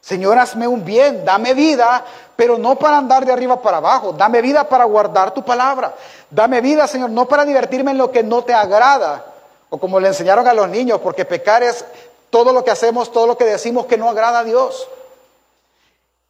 Señor, 0.02 0.38
hazme 0.40 0.68
un 0.68 0.84
bien, 0.84 1.24
dame 1.24 1.54
vida, 1.54 2.04
pero 2.36 2.58
no 2.58 2.76
para 2.76 2.98
andar 2.98 3.24
de 3.24 3.32
arriba 3.32 3.62
para 3.62 3.78
abajo. 3.78 4.14
Dame 4.14 4.42
vida 4.42 4.68
para 4.68 4.84
guardar 4.86 5.32
tu 5.32 5.46
palabra. 5.46 5.94
Dame 6.30 6.60
vida, 6.60 6.88
Señor, 6.88 7.12
no 7.12 7.28
para 7.28 7.46
divertirme 7.46 7.92
en 7.92 8.00
lo 8.00 8.12
que 8.12 8.24
no 8.24 8.44
te 8.44 8.54
agrada. 8.54 9.26
O 9.70 9.78
como 9.78 10.00
le 10.00 10.08
enseñaron 10.08 10.48
a 10.48 10.54
los 10.54 10.68
niños, 10.68 11.00
porque 11.02 11.24
pecar 11.24 11.62
es 11.62 11.86
todo 12.32 12.52
lo 12.52 12.64
que 12.64 12.72
hacemos, 12.72 13.12
todo 13.12 13.28
lo 13.28 13.38
que 13.38 13.46
decimos 13.46 13.86
que 13.86 13.98
no 13.98 14.10
agrada 14.10 14.40
a 14.40 14.44
Dios. 14.44 14.88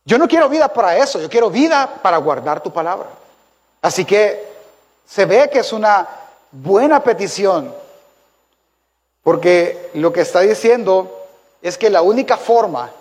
Yo 0.04 0.18
no 0.18 0.28
quiero 0.28 0.50
vida 0.50 0.68
para 0.68 0.98
eso, 0.98 1.20
yo 1.22 1.30
quiero 1.30 1.50
vida 1.50 2.00
para 2.02 2.18
guardar 2.18 2.62
tu 2.62 2.72
palabra. 2.72 3.08
Así 3.82 4.04
que 4.04 4.52
se 5.08 5.26
ve 5.26 5.50
que 5.50 5.60
es 5.60 5.72
una 5.72 6.08
buena 6.52 7.04
petición, 7.04 7.74
porque 9.24 9.92
lo 9.94 10.12
que 10.12 10.22
está 10.22 10.42
diciendo 10.42 11.26
es 11.62 11.78
que 11.78 11.90
la 11.90 12.02
única 12.02 12.36
forma 12.36 12.92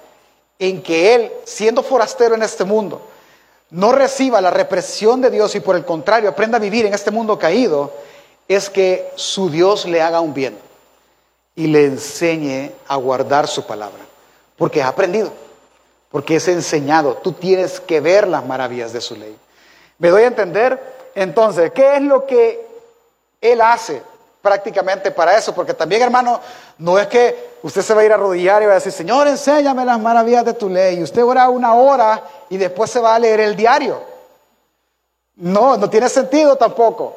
en 0.60 0.82
que 0.82 1.14
él, 1.14 1.32
siendo 1.44 1.82
forastero 1.82 2.36
en 2.36 2.42
este 2.42 2.64
mundo, 2.64 3.00
no 3.70 3.92
reciba 3.92 4.40
la 4.40 4.50
represión 4.50 5.20
de 5.22 5.30
Dios 5.30 5.54
y 5.54 5.60
por 5.60 5.74
el 5.74 5.84
contrario 5.84 6.28
aprenda 6.28 6.58
a 6.58 6.60
vivir 6.60 6.84
en 6.84 6.92
este 6.92 7.10
mundo 7.10 7.38
caído, 7.38 7.92
es 8.46 8.68
que 8.68 9.10
su 9.16 9.48
Dios 9.48 9.86
le 9.86 10.02
haga 10.02 10.20
un 10.20 10.34
bien 10.34 10.58
y 11.56 11.66
le 11.66 11.86
enseñe 11.86 12.72
a 12.86 12.96
guardar 12.96 13.48
su 13.48 13.66
palabra, 13.66 14.04
porque 14.58 14.82
ha 14.82 14.88
aprendido, 14.88 15.32
porque 16.10 16.36
es 16.36 16.46
enseñado, 16.48 17.14
tú 17.22 17.32
tienes 17.32 17.80
que 17.80 18.00
ver 18.00 18.28
las 18.28 18.44
maravillas 18.44 18.92
de 18.92 19.00
su 19.00 19.16
ley. 19.16 19.34
¿Me 19.98 20.10
doy 20.10 20.24
a 20.24 20.28
entender? 20.28 20.78
Entonces, 21.14 21.72
¿qué 21.72 21.96
es 21.96 22.02
lo 22.02 22.26
que 22.26 22.66
él 23.40 23.62
hace 23.62 24.02
prácticamente 24.40 25.10
para 25.10 25.36
eso? 25.36 25.54
Porque 25.54 25.74
también, 25.74 26.02
hermano, 26.02 26.40
no 26.78 26.98
es 26.98 27.06
que 27.06 27.58
usted 27.62 27.82
se 27.82 27.94
va 27.94 28.00
a 28.00 28.04
ir 28.04 28.12
a 28.12 28.14
arrodillar 28.14 28.62
y 28.62 28.66
va 28.66 28.72
a 28.72 28.76
decir, 28.76 28.92
Señor, 28.92 29.28
enséñame 29.28 29.84
las 29.84 29.98
maravillas 30.00 30.44
de 30.44 30.54
tu 30.54 30.68
ley. 30.68 30.98
Y 30.98 31.02
usted 31.02 31.24
ora 31.24 31.48
una 31.48 31.74
hora 31.74 32.22
y 32.48 32.56
después 32.56 32.90
se 32.90 33.00
va 33.00 33.14
a 33.14 33.18
leer 33.18 33.40
el 33.40 33.56
diario. 33.56 34.02
No, 35.36 35.76
no 35.76 35.88
tiene 35.88 36.08
sentido 36.08 36.56
tampoco. 36.56 37.16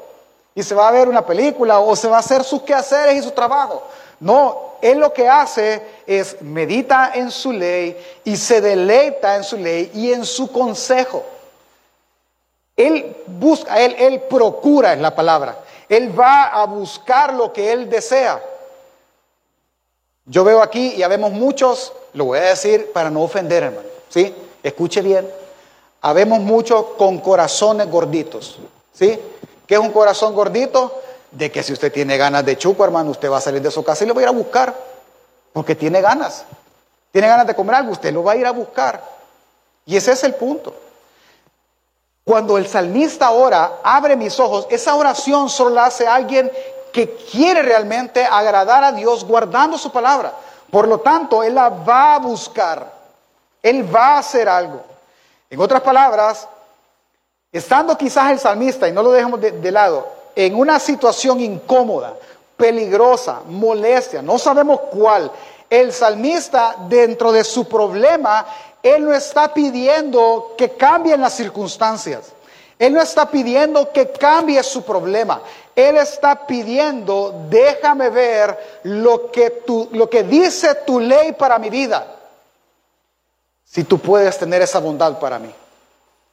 Y 0.55 0.63
se 0.63 0.75
va 0.75 0.87
a 0.87 0.91
ver 0.91 1.07
una 1.07 1.25
película 1.25 1.79
o 1.79 1.95
se 1.95 2.07
va 2.07 2.17
a 2.17 2.19
hacer 2.19 2.43
sus 2.43 2.61
quehaceres 2.61 3.15
y 3.15 3.23
su 3.23 3.31
trabajo. 3.31 3.83
No, 4.19 4.73
él 4.81 4.99
lo 4.99 5.13
que 5.13 5.27
hace 5.27 5.81
es 6.05 6.41
medita 6.41 7.11
en 7.13 7.31
su 7.31 7.51
ley 7.51 7.97
y 8.23 8.37
se 8.37 8.61
deleita 8.61 9.35
en 9.35 9.43
su 9.43 9.57
ley 9.57 9.91
y 9.93 10.13
en 10.13 10.25
su 10.25 10.51
consejo. 10.51 11.23
Él 12.75 13.15
busca, 13.27 13.79
él, 13.79 13.95
él 13.97 14.21
procura, 14.29 14.93
es 14.93 14.99
la 14.99 15.15
palabra. 15.15 15.57
Él 15.89 16.17
va 16.17 16.45
a 16.45 16.65
buscar 16.65 17.33
lo 17.33 17.51
que 17.51 17.71
él 17.71 17.89
desea. 17.89 18.41
Yo 20.25 20.43
veo 20.43 20.61
aquí, 20.61 20.93
y 20.95 21.07
vemos 21.07 21.31
muchos, 21.31 21.93
lo 22.13 22.25
voy 22.25 22.39
a 22.39 22.43
decir 22.43 22.91
para 22.93 23.09
no 23.09 23.23
ofender, 23.23 23.63
hermano. 23.63 23.87
¿Sí? 24.09 24.33
Escuche 24.61 25.01
bien. 25.01 25.29
Habemos 26.01 26.39
muchos 26.39 26.85
con 26.97 27.19
corazones 27.19 27.89
gorditos. 27.89 28.59
¿Sí? 28.93 29.19
¿Qué 29.67 29.75
es 29.75 29.79
un 29.79 29.91
corazón 29.91 30.33
gordito? 30.33 31.01
De 31.31 31.51
que 31.51 31.63
si 31.63 31.73
usted 31.73 31.91
tiene 31.91 32.17
ganas 32.17 32.45
de 32.45 32.57
chuco, 32.57 32.85
hermano, 32.85 33.11
usted 33.11 33.29
va 33.29 33.37
a 33.37 33.41
salir 33.41 33.61
de 33.61 33.71
su 33.71 33.83
casa 33.83 34.03
y 34.03 34.07
lo 34.07 34.13
va 34.13 34.21
a 34.21 34.23
ir 34.23 34.29
a 34.29 34.33
buscar. 34.33 34.73
Porque 35.51 35.75
tiene 35.75 35.99
ganas. 35.99 36.45
Tiene 37.11 37.27
ganas 37.27 37.45
de 37.45 37.55
comer 37.55 37.75
algo, 37.75 37.91
usted 37.91 38.13
lo 38.13 38.23
va 38.23 38.31
a 38.31 38.35
ir 38.35 38.45
a 38.45 38.51
buscar. 38.51 39.03
Y 39.85 39.97
ese 39.97 40.13
es 40.13 40.23
el 40.23 40.35
punto. 40.35 40.73
Cuando 42.23 42.57
el 42.57 42.67
salmista 42.67 43.31
ora, 43.31 43.79
abre 43.83 44.15
mis 44.15 44.39
ojos, 44.39 44.67
esa 44.69 44.95
oración 44.95 45.49
solo 45.49 45.71
la 45.71 45.85
hace 45.85 46.07
alguien 46.07 46.51
que 46.93 47.15
quiere 47.15 47.61
realmente 47.61 48.23
agradar 48.23 48.83
a 48.83 48.91
Dios 48.93 49.25
guardando 49.25 49.77
su 49.77 49.91
palabra. 49.91 50.33
Por 50.71 50.87
lo 50.87 50.99
tanto, 50.99 51.43
Él 51.43 51.55
la 51.55 51.69
va 51.69 52.15
a 52.15 52.19
buscar. 52.19 52.91
Él 53.61 53.93
va 53.93 54.15
a 54.15 54.17
hacer 54.19 54.47
algo. 54.47 54.81
En 55.49 55.59
otras 55.59 55.81
palabras, 55.81 56.47
estando 57.51 57.97
quizás 57.97 58.31
el 58.31 58.39
salmista, 58.39 58.87
y 58.87 58.91
no 58.91 59.03
lo 59.03 59.11
dejemos 59.11 59.41
de, 59.41 59.51
de 59.51 59.71
lado, 59.71 60.07
en 60.35 60.55
una 60.55 60.79
situación 60.79 61.41
incómoda, 61.41 62.13
peligrosa, 62.55 63.41
molestia, 63.47 64.21
no 64.21 64.39
sabemos 64.39 64.79
cuál, 64.91 65.31
el 65.69 65.91
salmista 65.91 66.75
dentro 66.87 67.31
de 67.31 67.43
su 67.43 67.67
problema 67.67 68.45
él 68.83 69.05
no 69.05 69.13
está 69.13 69.53
pidiendo 69.53 70.55
que 70.57 70.71
cambien 70.71 71.21
las 71.21 71.33
circunstancias. 71.33 72.33
Él 72.77 72.91
no 72.93 73.01
está 73.01 73.31
pidiendo 73.31 73.93
que 73.93 74.11
cambie 74.11 74.61
su 74.61 74.83
problema. 74.83 75.41
Él 75.73 75.95
está 75.95 76.45
pidiendo, 76.45 77.45
déjame 77.49 78.09
ver 78.09 78.81
lo 78.83 79.31
que, 79.31 79.63
lo 79.91 80.09
que 80.09 80.23
dice 80.23 80.75
tu 80.85 80.99
ley 80.99 81.31
para 81.31 81.57
mi 81.57 81.69
vida. 81.69 82.05
Si 83.63 83.85
tú 83.85 83.97
puedes 83.97 84.37
tener 84.37 84.61
esa 84.61 84.79
bondad 84.79 85.17
para 85.17 85.39
mí. 85.39 85.53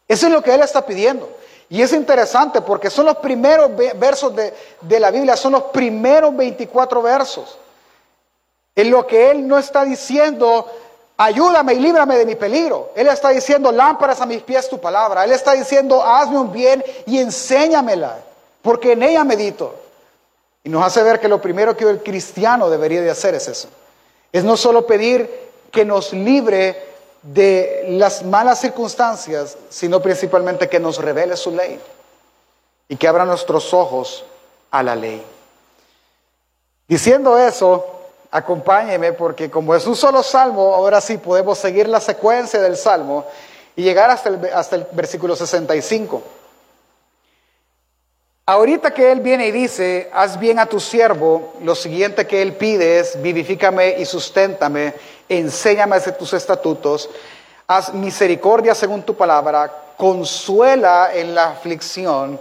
Eso 0.09 0.27
es 0.27 0.33
lo 0.33 0.43
que 0.43 0.53
Él 0.53 0.61
está 0.61 0.85
pidiendo. 0.85 1.31
Y 1.69 1.83
es 1.83 1.93
interesante 1.93 2.61
porque 2.63 2.91
son 2.91 3.07
los 3.07 3.19
primeros 3.19 3.71
versos 3.95 4.35
de, 4.35 4.53
de 4.81 4.99
la 4.99 5.13
Biblia, 5.13 5.37
son 5.37 5.53
los 5.53 5.63
primeros 5.65 6.35
24 6.35 7.01
versos. 7.01 7.59
En 8.75 8.91
lo 8.91 9.07
que 9.07 9.31
Él 9.31 9.47
no 9.47 9.57
está 9.57 9.85
diciendo, 9.85 10.67
ayúdame 11.21 11.75
y 11.75 11.81
líbrame 11.81 12.17
de 12.17 12.25
mi 12.25 12.35
peligro. 12.35 12.93
Él 12.97 13.07
está 13.07 13.29
diciendo, 13.29 13.71
lámparas 13.71 14.23
a 14.23 14.27
mis 14.27 14.43
pies 14.43 14.71
tu 14.71 14.81
palabra. 14.81 15.25
Él 15.25 15.33
está 15.33 15.53
diciendo, 15.53 16.03
hazme 16.03 16.39
un 16.39 16.51
bien 16.51 16.83
y 17.05 17.19
enséñamela, 17.19 18.19
porque 18.63 18.93
en 18.93 19.03
ella 19.03 19.23
medito. 19.23 19.75
Y 20.65 20.71
nos 20.71 20.83
hace 20.83 21.03
ver 21.03 21.21
que 21.21 21.29
lo 21.29 21.41
primero 21.41 21.77
que 21.77 21.85
el 21.85 22.03
cristiano 22.03 22.71
debería 22.71 23.03
de 23.03 23.11
hacer 23.11 23.35
es 23.35 23.49
eso. 23.49 23.69
Es 24.33 24.45
no 24.45 24.57
solo 24.57 24.87
pedir 24.87 25.31
que 25.71 25.85
nos 25.85 26.15
libre 26.15 26.87
de 27.23 27.85
las 27.89 28.23
malas 28.25 28.61
circunstancias, 28.61 29.59
sino 29.69 30.01
principalmente 30.01 30.71
que 30.71 30.81
nos 30.81 30.97
revele 30.97 31.37
su 31.37 31.51
ley 31.51 31.79
y 32.89 32.97
que 32.97 33.07
abra 33.07 33.27
nuestros 33.27 33.75
ojos 33.75 34.25
a 34.71 34.83
la 34.83 34.97
ley. 34.97 35.23
Diciendo 36.89 37.37
eso, 37.39 38.00
acompáñeme 38.31 39.13
porque 39.13 39.51
como 39.51 39.75
es 39.75 39.87
un 39.87 39.97
solo 39.97 40.23
salmo, 40.23 40.75
ahora 40.75 41.01
sí 41.01 41.19
podemos 41.19 41.59
seguir 41.59 41.89
la 41.89 42.01
secuencia 42.01 42.61
del 42.61 42.77
salmo 42.77 43.27
y 43.77 43.83
llegar 43.83 44.11
hasta 44.11 44.29
el, 44.29 44.45
hasta 44.55 44.77
el 44.77 44.87
versículo 44.93 45.35
65. 45.35 46.23
Ahorita 48.47 48.93
que 48.93 49.13
él 49.13 49.21
viene 49.21 49.47
y 49.47 49.53
dice, 49.53 50.11
haz 50.13 50.39
bien 50.39 50.59
a 50.59 50.67
tu 50.67 50.81
siervo, 50.81 51.55
lo 51.63 51.75
siguiente 51.77 52.27
que 52.27 52.43
él 52.43 52.55
pide 52.55 52.99
es, 52.99 53.21
vivifícame 53.23 53.97
y 53.99 54.05
susténtame, 54.05 54.95
enséñame 55.29 56.01
de 56.01 56.13
tus 56.13 56.33
estatutos, 56.33 57.09
haz 57.69 57.95
misericordia 57.95 58.75
según 58.75 59.03
tu 59.03 59.15
palabra, 59.15 59.73
consuela 59.97 61.11
en 61.15 61.33
la 61.33 61.51
aflicción, 61.51 62.41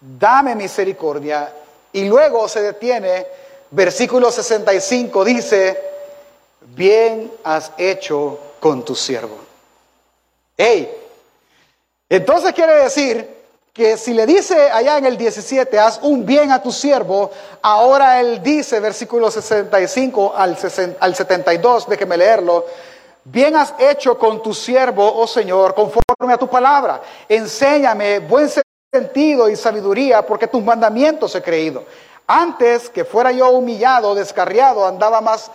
dame 0.00 0.56
misericordia, 0.56 1.52
y 1.92 2.08
luego 2.08 2.48
se 2.48 2.60
detiene 2.60 3.24
versículo 3.74 4.30
65 4.30 5.24
dice, 5.24 5.82
bien 6.74 7.32
has 7.42 7.72
hecho 7.76 8.38
con 8.60 8.84
tu 8.84 8.94
siervo. 8.94 9.36
Hey, 10.56 10.90
entonces 12.08 12.52
quiere 12.52 12.74
decir 12.76 13.28
que 13.72 13.96
si 13.96 14.14
le 14.14 14.24
dice 14.24 14.70
allá 14.70 14.98
en 14.98 15.06
el 15.06 15.16
17, 15.16 15.76
haz 15.80 15.98
un 16.02 16.24
bien 16.24 16.52
a 16.52 16.62
tu 16.62 16.70
siervo, 16.70 17.32
ahora 17.60 18.20
él 18.20 18.40
dice, 18.40 18.78
versículo 18.78 19.30
65 19.30 20.32
al, 20.36 20.56
al 21.00 21.14
72, 21.16 21.88
déjeme 21.88 22.16
leerlo, 22.16 22.66
bien 23.24 23.56
has 23.56 23.74
hecho 23.80 24.16
con 24.16 24.40
tu 24.40 24.54
siervo, 24.54 25.12
oh 25.16 25.26
Señor, 25.26 25.74
conforme 25.74 26.32
a 26.32 26.38
tu 26.38 26.48
palabra, 26.48 27.02
enséñame 27.28 28.20
buen 28.20 28.48
sentido 28.92 29.48
y 29.48 29.56
sabiduría, 29.56 30.24
porque 30.24 30.46
tus 30.46 30.62
mandamientos 30.62 31.34
he 31.34 31.42
creído. 31.42 31.84
Antes 32.26 32.88
que 32.88 33.04
fuera 33.04 33.32
yo 33.32 33.50
humillado, 33.50 34.14
descarriado, 34.14 34.86
andaba 34.86 35.20
más, 35.20 35.50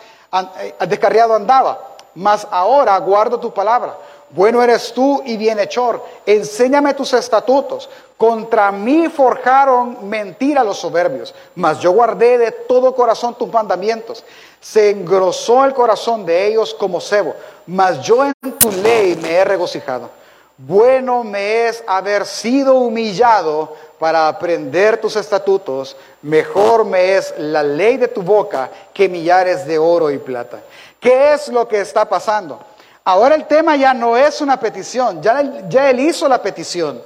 eh, 0.59 0.75
descarriado 0.87 1.33
andaba, 1.33 1.79
mas 2.13 2.47
ahora 2.51 2.97
guardo 2.99 3.39
tu 3.39 3.51
palabra. 3.51 3.95
Bueno 4.31 4.61
eres 4.61 4.93
tú 4.93 5.23
y 5.25 5.37
bienhechor, 5.37 6.05
enséñame 6.25 6.93
tus 6.93 7.13
estatutos. 7.13 7.89
Contra 8.15 8.71
mí 8.71 9.07
forjaron 9.09 10.07
mentira 10.07 10.63
los 10.63 10.77
soberbios, 10.77 11.33
mas 11.55 11.79
yo 11.79 11.91
guardé 11.91 12.37
de 12.37 12.51
todo 12.51 12.93
corazón 12.93 13.33
tus 13.33 13.51
mandamientos. 13.51 14.23
Se 14.61 14.91
engrosó 14.91 15.65
el 15.65 15.73
corazón 15.73 16.25
de 16.25 16.47
ellos 16.47 16.75
como 16.75 17.01
cebo, 17.01 17.33
mas 17.65 18.01
yo 18.01 18.25
en 18.25 18.51
tu 18.59 18.71
ley 18.71 19.15
me 19.15 19.31
he 19.31 19.43
regocijado. 19.43 20.11
Bueno 20.57 21.23
me 21.23 21.67
es 21.67 21.83
haber 21.87 22.25
sido 22.25 22.75
humillado 22.75 23.73
para 23.99 24.27
aprender 24.27 24.99
tus 24.99 25.15
estatutos, 25.15 25.95
mejor 26.21 26.85
me 26.85 27.15
es 27.17 27.33
la 27.37 27.61
ley 27.61 27.97
de 27.97 28.07
tu 28.07 28.21
boca 28.21 28.71
que 28.93 29.09
millares 29.09 29.65
de 29.67 29.77
oro 29.77 30.09
y 30.09 30.17
plata. 30.17 30.61
¿Qué 30.99 31.33
es 31.33 31.49
lo 31.49 31.67
que 31.67 31.81
está 31.81 32.07
pasando? 32.07 32.59
Ahora 33.03 33.35
el 33.35 33.45
tema 33.45 33.75
ya 33.75 33.93
no 33.93 34.15
es 34.15 34.41
una 34.41 34.59
petición, 34.59 35.21
ya 35.21 35.43
ya 35.67 35.89
él 35.89 35.99
hizo 35.99 36.27
la 36.27 36.41
petición, 36.41 37.01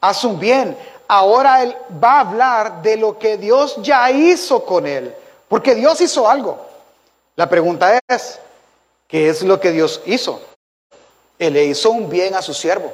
haz 0.00 0.24
un 0.24 0.38
bien. 0.38 0.76
Ahora 1.06 1.62
él 1.62 1.76
va 2.02 2.16
a 2.16 2.20
hablar 2.20 2.82
de 2.82 2.96
lo 2.96 3.18
que 3.18 3.36
Dios 3.36 3.76
ya 3.82 4.10
hizo 4.10 4.64
con 4.64 4.86
él, 4.86 5.14
porque 5.48 5.74
Dios 5.74 6.00
hizo 6.00 6.28
algo. 6.28 6.66
La 7.36 7.48
pregunta 7.48 7.98
es, 8.08 8.38
¿qué 9.06 9.28
es 9.28 9.42
lo 9.42 9.60
que 9.60 9.70
Dios 9.70 10.02
hizo? 10.06 10.40
Él 11.38 11.54
le 11.54 11.64
hizo 11.64 11.90
un 11.90 12.08
bien 12.08 12.34
a 12.34 12.42
su 12.42 12.52
siervo, 12.52 12.92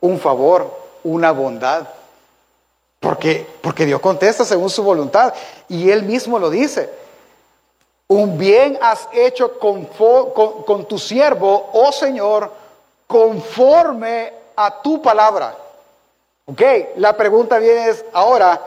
un 0.00 0.20
favor, 0.20 0.70
una 1.04 1.32
bondad. 1.32 1.86
Porque, 3.02 3.84
Dios 3.84 4.00
contesta 4.00 4.44
según 4.44 4.70
su 4.70 4.84
voluntad. 4.84 5.34
Y 5.68 5.90
Él 5.90 6.04
mismo 6.04 6.38
lo 6.38 6.48
dice. 6.48 6.88
Un 8.06 8.38
bien 8.38 8.78
has 8.80 9.08
hecho 9.12 9.58
con, 9.58 9.86
con 9.86 10.84
tu 10.86 10.98
siervo, 10.98 11.70
oh 11.72 11.90
Señor, 11.90 12.52
conforme 13.06 14.32
a 14.54 14.82
tu 14.82 15.02
palabra. 15.02 15.56
Ok, 16.44 16.62
la 16.96 17.16
pregunta 17.16 17.58
viene 17.58 17.92
ahora, 18.12 18.60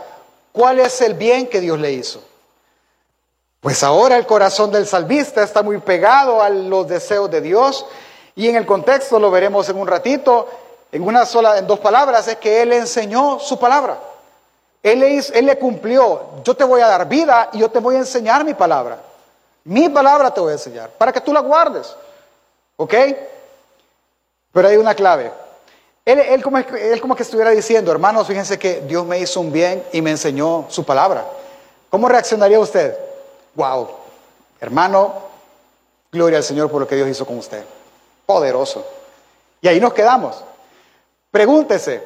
¿cuál 0.52 0.80
es 0.80 1.00
el 1.02 1.14
bien 1.14 1.48
que 1.48 1.62
Dios 1.62 1.80
le 1.80 1.92
hizo? 1.94 2.22
Pues 3.62 3.84
ahora 3.84 4.18
el 4.18 4.26
corazón 4.26 4.72
del 4.72 4.86
salvista 4.86 5.44
está 5.44 5.64
muy 5.64 5.78
pegado 5.78 6.42
a 6.42 6.50
los 6.50 6.88
deseos 6.88 7.30
de 7.32 7.42
Dios 7.42 7.86
y 8.36 8.50
en 8.50 8.56
el 8.56 8.66
contexto 8.66 9.20
lo 9.20 9.32
veremos 9.32 9.70
en 9.70 9.78
un 9.78 9.88
ratito, 9.88 10.48
en 10.92 11.04
una 11.04 11.26
sola, 11.26 11.58
en 11.58 11.68
dos 11.68 11.80
palabras, 11.80 12.28
es 12.28 12.38
que 12.38 12.62
Él 12.62 12.74
enseñó 12.74 13.40
su 13.40 13.58
palabra. 13.60 13.98
Él 14.86 15.00
le, 15.48 15.58
cumplió, 15.58 16.44
yo 16.44 16.56
te 16.56 16.64
voy 16.64 16.80
a 16.80 16.88
dar 16.88 17.10
vida 17.10 17.50
y 17.54 17.58
yo 17.58 17.72
te 17.72 17.80
voy 17.80 17.96
a 17.96 17.98
enseñar 17.98 18.46
mi 18.46 18.54
palabra. 18.54 19.00
Mi 19.64 19.90
palabra 19.90 20.32
te 20.32 20.40
voy 20.40 20.52
a 20.52 20.54
enseñar 20.54 20.92
para 20.92 21.12
que 21.12 21.22
tú 21.22 21.34
la 21.34 21.40
guardes. 21.40 21.96
¿Ok? 22.78 22.94
Pero 24.54 24.68
hay 24.68 24.78
una 24.78 24.94
clave. 24.94 25.32
Él, 26.06 26.44
como, 26.44 26.60
él 26.60 27.02
como 27.02 27.16
que 27.16 27.24
estuviera 27.24 27.50
diciendo, 27.50 27.92
hermanos, 27.92 28.28
fíjense 28.28 28.60
que 28.60 28.82
Dios 28.82 29.04
me 29.08 29.18
hizo 29.18 29.42
un 29.42 29.52
bien 29.52 29.84
y 29.92 30.04
me 30.04 30.12
enseñó 30.12 30.68
su 30.70 30.84
palabra. 30.84 31.26
¿Cómo 31.90 32.08
reaccionaría 32.08 32.60
usted? 32.60 32.96
Wow, 33.56 33.90
hermano, 34.60 35.16
gloria 36.12 36.38
al 36.38 36.44
Señor 36.44 36.70
por 36.70 36.82
lo 36.82 36.88
que 36.88 36.96
Dios 36.96 37.10
hizo 37.10 37.26
con 37.26 37.40
usted. 37.40 37.64
Poderoso. 38.28 38.86
Y 39.62 39.68
ahí 39.68 39.80
nos 39.80 39.96
quedamos. 39.96 40.44
Pregúntese, 41.32 42.04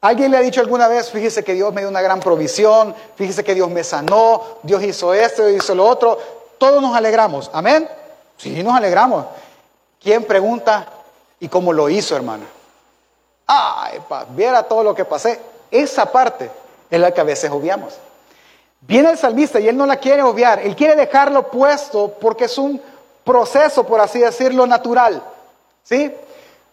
¿alguien 0.00 0.30
le 0.30 0.36
ha 0.36 0.40
dicho 0.40 0.60
alguna 0.60 0.88
vez, 0.88 1.10
fíjese 1.10 1.44
que 1.44 1.54
Dios 1.54 1.72
me 1.72 1.80
dio 1.80 1.90
una 1.90 2.00
gran 2.00 2.20
provisión, 2.20 2.94
fíjese 3.16 3.44
que 3.44 3.54
Dios 3.54 3.68
me 3.70 3.84
sanó, 3.84 4.58
Dios 4.62 4.82
hizo 4.82 5.14
esto, 5.14 5.46
Dios 5.46 5.64
hizo 5.64 5.74
lo 5.74 5.86
otro? 5.86 6.18
Todos 6.58 6.82
nos 6.82 6.96
alegramos, 6.96 7.50
amén. 7.52 7.88
Sí, 8.36 8.62
nos 8.62 8.74
alegramos. 8.74 9.26
¿Quién 10.00 10.24
pregunta 10.24 10.86
y 11.38 11.48
cómo 11.48 11.72
lo 11.72 11.88
hizo, 11.88 12.16
hermana? 12.16 12.44
Ay, 13.46 14.00
pa, 14.08 14.24
viera 14.30 14.62
todo 14.62 14.82
lo 14.82 14.94
que 14.94 15.04
pasé. 15.04 15.40
Esa 15.70 16.10
parte 16.10 16.50
es 16.90 17.00
la 17.00 17.12
que 17.12 17.20
a 17.20 17.24
veces 17.24 17.50
obviamos. 17.50 17.94
Viene 18.80 19.10
el 19.10 19.18
salmista 19.18 19.60
y 19.60 19.68
él 19.68 19.76
no 19.76 19.86
la 19.86 19.96
quiere 19.96 20.22
obviar, 20.22 20.60
él 20.60 20.74
quiere 20.74 20.96
dejarlo 20.96 21.50
puesto 21.50 22.16
porque 22.20 22.46
es 22.46 22.56
un 22.56 22.80
proceso, 23.24 23.84
por 23.86 24.00
así 24.00 24.20
decirlo, 24.20 24.66
natural. 24.66 25.22
¿Sí? 25.82 26.14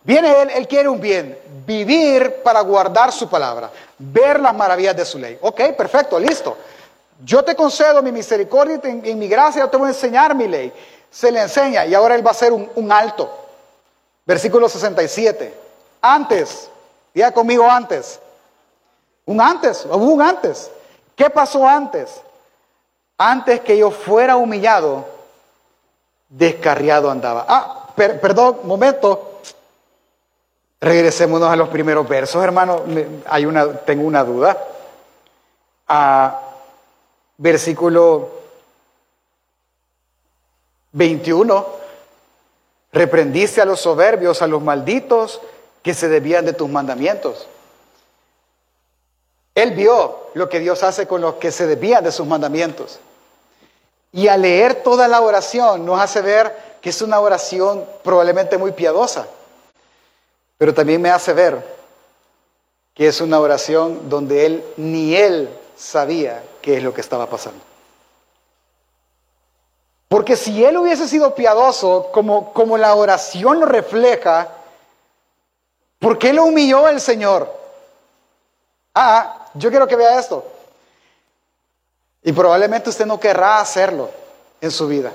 Viene 0.07 0.41
él, 0.41 0.49
él 0.51 0.67
quiere 0.69 0.87
un 0.87 1.01
bien, 1.01 1.37
vivir 1.65 2.35
para 2.41 2.61
guardar 2.61 3.11
su 3.11 3.27
palabra, 3.27 3.69
ver 3.97 4.39
las 4.39 4.55
maravillas 4.55 4.95
de 4.95 5.03
su 5.03 5.19
ley. 5.19 5.37
Ok, 5.41 5.59
perfecto, 5.75 6.17
listo. 6.17 6.55
Yo 7.25 7.43
te 7.43 7.57
concedo 7.57 8.01
mi 8.01 8.13
misericordia 8.13 8.79
y 9.03 9.13
mi 9.15 9.27
gracia, 9.27 9.63
yo 9.63 9.69
te 9.69 9.75
voy 9.75 9.87
a 9.87 9.89
enseñar 9.89 10.33
mi 10.33 10.47
ley. 10.47 10.71
Se 11.11 11.29
le 11.29 11.41
enseña 11.41 11.85
y 11.85 11.93
ahora 11.93 12.15
él 12.15 12.25
va 12.25 12.29
a 12.29 12.31
hacer 12.31 12.53
un, 12.53 12.89
alto. 12.89 13.29
Versículo 14.25 14.69
67. 14.69 15.53
Antes, 16.01 16.69
diga 17.13 17.33
conmigo 17.33 17.69
antes. 17.69 18.17
Un 19.25 19.41
antes, 19.41 19.85
hubo 19.91 20.05
un 20.05 20.21
antes. 20.21 20.71
¿Qué 21.17 21.29
pasó 21.29 21.67
antes? 21.67 22.21
Antes 23.17 23.59
que 23.59 23.77
yo 23.77 23.91
fuera 23.91 24.37
humillado, 24.37 25.05
descarriado 26.29 27.11
andaba. 27.11 27.45
Ah, 27.45 27.87
perdón, 27.93 28.59
momento. 28.63 29.33
Regresémonos 30.79 31.49
a 31.49 31.55
los 31.55 31.69
primeros 31.69 32.07
versos, 32.07 32.43
hermano. 32.43 32.83
Una, 32.83 33.73
tengo 33.77 34.05
una 34.05 34.23
duda. 34.23 34.57
Ah, 35.87 36.41
versículo 37.37 38.29
21. 40.91 41.65
Reprendiste 42.91 43.61
a 43.61 43.65
los 43.65 43.81
soberbios, 43.81 44.41
a 44.41 44.47
los 44.47 44.61
malditos, 44.61 45.41
que 45.81 45.93
se 45.93 46.09
debían 46.09 46.45
de 46.45 46.53
tus 46.53 46.69
mandamientos. 46.69 47.47
Él 49.55 49.71
vio 49.71 50.27
lo 50.35 50.49
que 50.49 50.59
Dios 50.59 50.83
hace 50.83 51.07
con 51.07 51.21
los 51.21 51.35
que 51.35 51.51
se 51.51 51.65
desvían 51.65 52.03
de 52.03 52.11
sus 52.11 52.27
mandamientos. 52.27 52.99
Y 54.11 54.27
al 54.27 54.43
leer 54.43 54.83
toda 54.83 55.07
la 55.07 55.21
oración 55.21 55.85
nos 55.85 55.99
hace 55.99 56.21
ver 56.21 56.55
que 56.81 56.91
es 56.91 57.01
una 57.01 57.19
oración 57.19 57.85
probablemente 58.03 58.57
muy 58.57 58.71
piadosa, 58.71 59.27
pero 60.57 60.73
también 60.73 61.01
me 61.01 61.09
hace 61.09 61.33
ver 61.33 61.77
que 62.93 63.07
es 63.07 63.21
una 63.21 63.39
oración 63.39 64.09
donde 64.09 64.45
él 64.45 64.65
ni 64.77 65.15
él 65.15 65.49
sabía 65.75 66.43
qué 66.61 66.77
es 66.77 66.83
lo 66.83 66.93
que 66.93 67.01
estaba 67.01 67.27
pasando. 67.29 67.63
Porque 70.07 70.35
si 70.35 70.63
él 70.63 70.77
hubiese 70.77 71.07
sido 71.07 71.35
piadoso, 71.35 72.09
como, 72.11 72.53
como 72.53 72.77
la 72.77 72.95
oración 72.95 73.59
lo 73.59 73.65
refleja, 73.65 74.57
¿Por 75.99 76.17
qué 76.17 76.33
lo 76.33 76.45
humilló 76.45 76.87
el 76.87 77.01
Señor? 77.01 77.51
Ah, 78.93 79.47
yo 79.53 79.69
quiero 79.69 79.87
que 79.87 79.95
vea 79.95 80.19
esto. 80.19 80.45
Y 82.23 82.31
probablemente 82.31 82.89
usted 82.89 83.05
no 83.05 83.19
querrá 83.19 83.59
hacerlo 83.59 84.09
en 84.61 84.71
su 84.71 84.87
vida. 84.87 85.11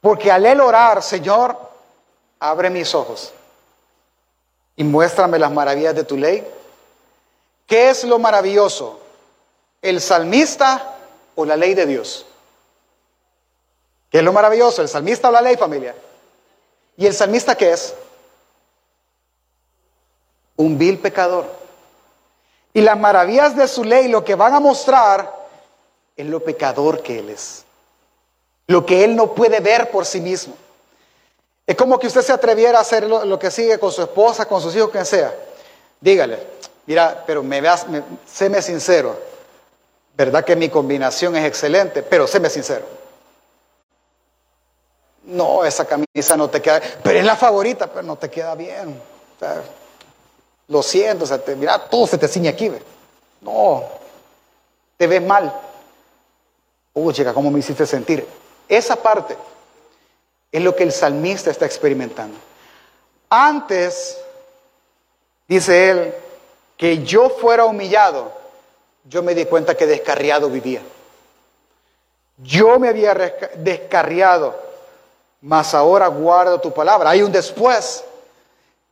Porque 0.00 0.30
al 0.30 0.46
él 0.46 0.60
orar, 0.60 1.02
Señor, 1.02 1.58
abre 2.38 2.70
mis 2.70 2.94
ojos 2.94 3.32
y 4.78 4.84
muéstrame 4.84 5.38
las 5.38 5.52
maravillas 5.52 5.94
de 5.94 6.04
tu 6.04 6.16
ley. 6.16 6.46
¿Qué 7.66 7.90
es 7.90 8.04
lo 8.04 8.18
maravilloso? 8.18 8.98
¿El 9.82 10.00
salmista 10.00 10.96
o 11.34 11.44
la 11.44 11.56
ley 11.56 11.74
de 11.74 11.84
Dios? 11.84 12.24
¿Qué 14.10 14.18
es 14.18 14.24
lo 14.24 14.32
maravilloso? 14.32 14.80
¿El 14.80 14.88
salmista 14.88 15.28
o 15.28 15.32
la 15.32 15.42
ley, 15.42 15.58
familia? 15.58 15.94
¿Y 16.96 17.04
el 17.04 17.12
salmista 17.12 17.54
qué 17.54 17.72
es? 17.72 17.94
un 20.58 20.76
vil 20.76 20.98
pecador. 20.98 21.46
Y 22.74 22.82
las 22.82 22.98
maravillas 22.98 23.56
de 23.56 23.66
su 23.66 23.82
ley 23.82 24.08
lo 24.08 24.24
que 24.24 24.34
van 24.34 24.54
a 24.54 24.60
mostrar 24.60 25.34
es 26.16 26.26
lo 26.26 26.40
pecador 26.40 27.02
que 27.02 27.20
él 27.20 27.30
es. 27.30 27.64
Lo 28.66 28.84
que 28.84 29.04
él 29.04 29.16
no 29.16 29.34
puede 29.34 29.60
ver 29.60 29.90
por 29.90 30.04
sí 30.04 30.20
mismo. 30.20 30.54
Es 31.68 31.76
como 31.76 31.98
que 31.98 32.06
usted 32.06 32.22
se 32.22 32.32
atreviera 32.32 32.78
a 32.78 32.80
hacer 32.80 33.04
lo, 33.04 33.38
que 33.38 33.50
sigue 33.50 33.78
con 33.78 33.92
su 33.92 34.00
esposa, 34.00 34.46
con 34.46 34.58
sus 34.62 34.74
hijos, 34.74 34.88
quien 34.88 35.04
sea. 35.04 35.34
Dígale, 36.00 36.38
mira, 36.86 37.22
pero 37.26 37.42
me 37.42 37.60
veas, 37.60 37.84
séme 38.26 38.62
sincero. 38.62 39.14
Verdad 40.16 40.46
que 40.46 40.56
mi 40.56 40.70
combinación 40.70 41.36
es 41.36 41.44
excelente, 41.44 42.02
pero 42.02 42.26
séme 42.26 42.48
sincero. 42.48 42.86
No, 45.24 45.62
esa 45.62 45.84
camisa 45.84 46.38
no 46.38 46.48
te 46.48 46.62
queda, 46.62 46.80
pero 47.02 47.18
es 47.18 47.24
la 47.26 47.36
favorita, 47.36 47.86
pero 47.86 48.02
no 48.02 48.16
te 48.16 48.30
queda 48.30 48.54
bien. 48.54 48.98
Lo 50.68 50.82
siento, 50.82 51.24
o 51.24 51.26
sea, 51.26 51.36
te, 51.36 51.54
mira, 51.54 51.78
todo 51.78 52.06
se 52.06 52.16
te 52.16 52.28
ciñe 52.28 52.48
aquí. 52.48 52.72
No, 53.42 53.84
te 54.96 55.06
ves 55.06 55.20
mal. 55.20 55.52
Uy, 56.94 57.12
chica, 57.12 57.34
¿cómo 57.34 57.50
me 57.50 57.58
hiciste 57.58 57.84
sentir? 57.84 58.26
Esa 58.66 58.96
parte 58.96 59.36
es 60.50 60.62
lo 60.62 60.74
que 60.74 60.84
el 60.84 60.92
salmista 60.92 61.50
está 61.50 61.66
experimentando. 61.66 62.38
Antes, 63.28 64.18
dice 65.46 65.90
él, 65.90 66.14
que 66.76 67.02
yo 67.04 67.28
fuera 67.28 67.64
humillado, 67.64 68.32
yo 69.04 69.22
me 69.22 69.34
di 69.34 69.44
cuenta 69.44 69.74
que 69.74 69.86
descarriado 69.86 70.48
vivía. 70.48 70.80
Yo 72.38 72.78
me 72.78 72.88
había 72.88 73.14
descarriado, 73.56 74.56
mas 75.40 75.74
ahora 75.74 76.06
guardo 76.06 76.60
tu 76.60 76.72
palabra. 76.72 77.10
Hay 77.10 77.22
un 77.22 77.32
después. 77.32 78.04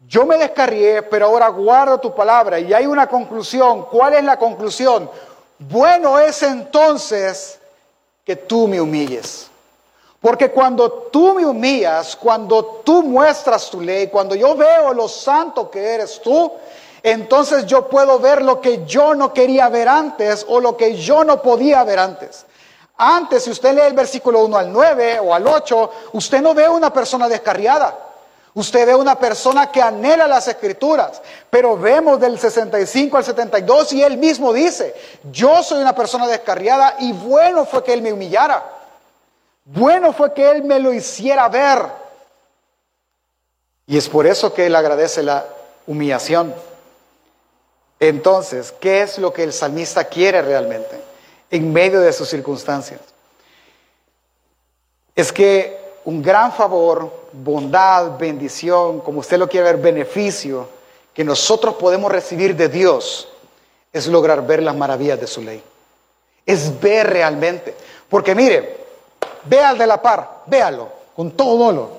Yo 0.09 0.27
me 0.27 0.37
descarrié, 0.37 1.03
pero 1.03 1.27
ahora 1.27 1.49
guardo 1.49 1.99
tu 1.99 2.15
palabra. 2.15 2.59
Y 2.59 2.75
hay 2.75 2.87
una 2.87 3.07
conclusión. 3.07 3.87
¿Cuál 3.87 4.15
es 4.15 4.25
la 4.25 4.39
conclusión? 4.39 5.09
Bueno 5.59 6.19
es 6.19 6.43
entonces 6.43 7.59
que 8.25 8.37
tú 8.37 8.67
me 8.67 8.81
humilles. 8.81 9.49
Porque 10.21 10.51
cuando 10.51 10.91
tú 11.13 11.35
me 11.35 11.45
humillas, 11.45 12.17
cuando 12.17 12.83
tú 12.85 13.03
muestras 13.03 13.71
tu 13.71 13.81
ley, 13.81 14.09
cuando 14.09 14.35
yo 14.35 14.57
veo 14.57 14.93
lo 14.93 15.09
santo 15.09 15.71
que 15.71 15.95
eres 15.95 16.21
tú, 16.21 16.51
entonces 17.03 17.67
yo 17.67 17.89
puedo 17.89 18.19
ver 18.19 18.43
lo 18.43 18.61
que 18.61 18.85
yo 18.85 19.15
no 19.15 19.33
quería 19.33 19.69
ver 19.69 19.89
antes 19.89 20.45
o 20.49 20.59
lo 20.59 20.77
que 20.77 20.97
yo 20.97 21.23
no 21.23 21.41
podía 21.43 21.85
ver 21.85 21.99
antes. 21.99 22.47
Antes, 22.99 23.45
si 23.45 23.51
usted 23.51 23.75
lee 23.75 23.83
el 23.83 23.93
versículo 23.93 24.45
1 24.45 24.57
al 24.57 24.73
9 24.73 25.21
o 25.21 25.35
al 25.35 25.47
8, 25.47 25.91
usted 26.15 26.41
no 26.41 26.55
ve 26.55 26.69
una 26.69 26.93
persona 26.93 27.29
descarriada. 27.29 27.97
Usted 28.55 28.87
ve 28.87 28.95
una 28.95 29.19
persona 29.19 29.71
que 29.71 29.83
anhela 29.83 30.27
las 30.27 30.49
escrituras, 30.49 31.21
pero 31.51 31.77
vemos 31.77 32.19
del 32.19 32.39
65 32.39 33.19
al 33.19 33.25
72 33.25 33.93
y 33.93 34.03
él 34.03 34.17
mismo 34.17 34.51
dice, 34.51 34.95
yo 35.31 35.63
soy 35.63 35.83
una 35.83 35.95
persona 35.95 36.27
descarriada 36.27 36.97
y 37.01 37.13
bueno 37.13 37.67
fue 37.67 37.85
que 37.85 37.93
él 37.93 38.01
me 38.01 38.15
humillara. 38.15 38.76
Bueno 39.67 40.13
fue 40.13 40.33
que 40.33 40.51
él 40.51 40.65
me 40.65 40.81
lo 40.81 40.93
hiciera 40.93 41.49
ver. 41.49 42.07
Y 43.87 43.97
es 43.97 44.09
por 44.09 44.27
eso 44.27 44.53
que 44.53 44.67
Él 44.67 44.75
agradece 44.75 45.23
la 45.23 45.47
humillación. 45.87 46.55
Entonces, 48.01 48.75
¿qué 48.81 49.03
es 49.03 49.19
lo 49.19 49.33
que 49.33 49.45
el 49.45 49.53
salmista 49.53 50.05
quiere 50.05 50.43
realmente 50.43 51.01
en 51.51 51.73
medio 51.73 52.01
de 52.01 52.13
sus 52.13 52.29
circunstancias? 52.29 53.01
Es 55.15 55.33
que 55.33 55.79
un 56.05 56.21
gran 56.21 56.53
favor, 56.53 57.29
bondad, 57.33 58.19
bendición, 58.19 59.01
como 59.01 59.21
usted 59.21 59.39
lo 59.39 59.49
quiere 59.49 59.73
ver, 59.73 59.77
beneficio 59.79 60.69
que 61.15 61.25
nosotros 61.25 61.77
podemos 61.77 62.13
recibir 62.13 62.55
de 62.55 62.69
Dios 62.69 63.29
es 63.93 64.07
lograr 64.09 64.47
ver 64.47 64.63
las 64.63 64.77
maravillas 64.77 65.19
de 65.19 65.27
su 65.27 65.41
ley. 65.41 65.63
Es 66.45 66.79
ver 66.81 67.09
realmente. 67.09 67.75
Porque 68.11 68.35
mire, 68.35 68.86
ve 69.49 69.61
al 69.61 69.79
de 69.79 69.87
la 69.87 70.01
par, 70.01 70.43
véalo, 70.47 70.89
con 71.15 71.33
todo 71.33 71.67
dolor. 71.67 71.91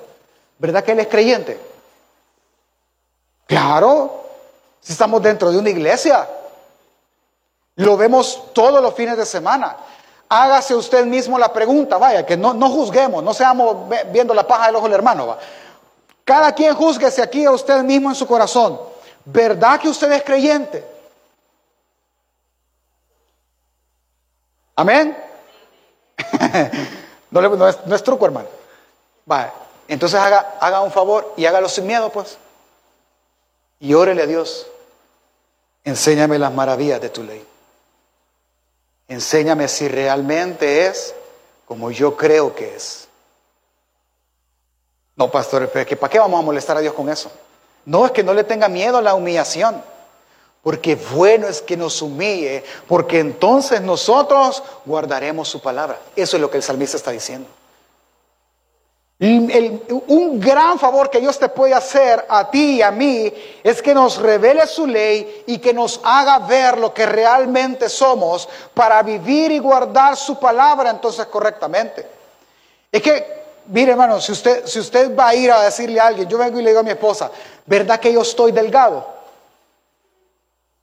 ¿Verdad 0.60 0.84
que 0.84 0.92
él 0.92 1.00
es 1.00 1.08
creyente? 1.08 1.60
Claro, 3.46 4.24
si 4.82 4.94
estamos 4.94 5.22
dentro 5.22 5.52
de 5.52 5.58
una 5.58 5.70
iglesia. 5.70 6.28
Lo 7.76 7.96
vemos 7.96 8.54
todos 8.54 8.82
los 8.82 8.94
fines 8.94 9.18
de 9.18 9.26
semana. 9.26 9.78
Hágase 10.30 10.76
usted 10.76 11.06
mismo 11.06 11.38
la 11.38 11.54
pregunta, 11.54 11.98
vaya, 11.98 12.26
que 12.26 12.36
no, 12.36 12.54
no 12.54 12.70
juzguemos, 12.70 13.24
no 13.24 13.34
seamos 13.34 13.88
viendo 14.12 14.34
la 14.34 14.46
paja 14.46 14.66
del 14.68 14.76
ojo 14.76 14.86
del 14.86 14.96
hermano. 14.96 15.38
Cada 16.26 16.54
quien 16.54 16.76
juzguese 16.76 17.22
aquí 17.22 17.46
a 17.46 17.52
usted 17.52 17.84
mismo 17.84 18.10
en 18.10 18.16
su 18.16 18.28
corazón. 18.28 18.80
¿Verdad 19.24 19.80
que 19.80 19.90
usted 19.90 20.12
es 20.12 20.24
creyente? 20.24 20.86
Amén. 24.76 25.18
no, 27.32 27.68
es, 27.68 28.04
truco, 28.04 28.26
hermano. 28.26 28.48
Vaya, 29.26 29.54
entonces 29.88 30.20
haga, 30.20 30.58
haga 30.60 30.82
un 30.82 30.92
favor 30.92 31.34
y 31.38 31.46
hágalo 31.46 31.70
sin 31.70 31.88
miedo, 31.88 32.10
pues. 32.10 32.38
Y 33.80 33.94
órele 33.94 34.24
a 34.24 34.28
Dios. 34.28 34.68
Enséñame 35.84 36.40
las 36.40 36.54
maravillas 36.54 37.00
de 37.02 37.10
tu 37.10 37.24
ley. 37.24 37.46
Enséñame 39.08 39.68
si 39.68 39.88
realmente 39.88 40.88
es 40.88 41.14
como 41.66 41.92
yo 41.92 42.16
creo 42.16 42.56
que 42.56 42.76
es. 42.76 43.08
No, 45.16 45.32
pastor, 45.32 45.70
¿para 45.70 45.86
qué 45.86 46.20
vamos 46.20 46.40
a 46.40 46.44
molestar 46.46 46.78
a 46.78 46.82
Dios 46.82 46.94
con 46.94 47.10
eso? 47.10 47.32
No, 47.86 48.06
es 48.06 48.12
que 48.12 48.24
no 48.24 48.34
le 48.34 48.44
tenga 48.44 48.68
miedo 48.68 48.98
a 48.98 49.02
la 49.02 49.16
humillación. 49.16 49.82
Porque 50.68 50.96
bueno 50.96 51.48
es 51.48 51.62
que 51.62 51.78
nos 51.78 52.02
humille, 52.02 52.62
porque 52.90 53.20
entonces 53.20 53.80
nosotros 53.80 54.62
guardaremos 54.86 55.48
su 55.48 55.62
palabra. 55.62 55.98
Eso 56.14 56.36
es 56.36 56.42
lo 56.42 56.52
que 56.52 56.58
el 56.58 56.64
salmista 56.64 56.98
está 56.98 57.12
diciendo. 57.12 57.48
un 59.18 60.42
gran 60.42 60.78
favor 60.78 61.10
que 61.10 61.22
Dios 61.22 61.40
te 61.40 61.48
puede 61.48 61.74
hacer 61.74 62.26
a 62.28 62.52
ti 62.52 62.80
y 62.80 62.82
a 62.82 62.92
mí 62.92 63.32
es 63.64 63.82
que 63.82 63.94
nos 63.94 64.18
revele 64.18 64.68
su 64.68 64.86
ley 64.86 65.46
y 65.48 65.60
que 65.60 65.74
nos 65.74 66.02
haga 66.04 66.40
ver 66.40 66.78
lo 66.78 66.94
que 66.94 67.06
realmente 67.06 67.88
somos 67.88 68.50
para 68.74 69.02
vivir 69.04 69.54
y 69.54 69.60
guardar 69.60 70.18
su 70.18 70.38
palabra 70.38 70.90
entonces 70.90 71.28
correctamente. 71.28 72.06
Es 72.92 73.02
que, 73.02 73.26
mire 73.68 73.92
hermano, 73.92 74.20
si 74.20 74.34
usted, 74.34 74.66
si 74.66 74.80
usted 74.80 75.16
va 75.16 75.30
a 75.30 75.36
ir 75.36 75.50
a 75.50 75.62
decirle 75.62 76.02
a 76.02 76.08
alguien, 76.08 76.28
yo 76.28 76.38
vengo 76.38 76.60
y 76.60 76.62
le 76.62 76.72
digo 76.72 76.82
a 76.82 76.84
mi 76.84 76.92
esposa, 76.92 77.32
¿verdad 77.66 78.02
que 78.02 78.12
yo 78.12 78.22
estoy 78.22 78.52
delgado? 78.52 79.16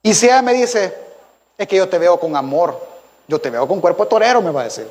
Y 0.05 0.13
si 0.13 0.27
ella 0.27 0.43
me 0.43 0.53
dice, 0.53 0.95
es 1.57 1.67
que 1.67 1.77
yo 1.77 1.89
te 1.89 1.97
veo 1.97 2.19
con 2.19 2.35
amor, 2.35 2.79
yo 3.27 3.41
te 3.41 3.49
veo 3.49 3.67
con 3.67 3.81
cuerpo 3.81 4.05
torero, 4.05 4.39
me 4.39 4.51
va 4.51 4.61
a 4.61 4.65
decir. 4.65 4.87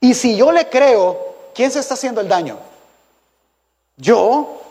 Y 0.00 0.14
si 0.14 0.36
yo 0.36 0.50
le 0.50 0.68
creo, 0.68 1.36
¿quién 1.54 1.70
se 1.70 1.78
está 1.78 1.94
haciendo 1.94 2.20
el 2.20 2.26
daño? 2.26 2.58
Yo. 3.96 4.62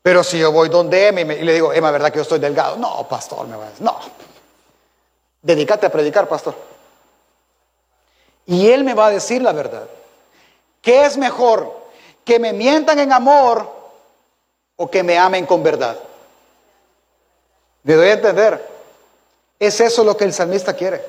Pero 0.00 0.22
si 0.22 0.38
yo 0.38 0.52
voy 0.52 0.68
donde 0.68 1.08
Emma 1.08 1.22
y, 1.22 1.42
le 1.42 1.54
digo, 1.54 1.72
Emma, 1.72 1.90
¿verdad 1.90 2.12
que 2.12 2.18
yo 2.18 2.22
estoy 2.22 2.38
delgado? 2.38 2.76
No, 2.76 3.04
pastor, 3.08 3.48
me 3.48 3.56
va 3.56 3.64
a 3.64 3.68
decir, 3.70 3.84
no. 3.84 3.98
Dedícate 5.42 5.86
a 5.86 5.90
predicar, 5.90 6.28
pastor. 6.28 6.54
Y 8.46 8.70
él 8.70 8.84
me 8.84 8.94
va 8.94 9.06
a 9.06 9.10
decir 9.10 9.42
la 9.42 9.50
verdad. 9.50 9.88
¿Qué 10.80 11.04
es 11.04 11.16
mejor? 11.16 11.76
¿Que 12.24 12.38
me 12.38 12.52
mientan 12.52 13.00
en 13.00 13.12
amor 13.12 13.68
o 14.76 14.88
que 14.88 15.02
me 15.02 15.18
amen 15.18 15.46
con 15.46 15.64
verdad? 15.64 15.98
¿Me 17.82 17.94
doy 17.94 18.08
a 18.08 18.12
entender? 18.14 18.66
Es 19.58 19.80
eso 19.80 20.04
lo 20.04 20.16
que 20.16 20.24
el 20.24 20.32
salmista 20.32 20.74
quiere. 20.74 21.02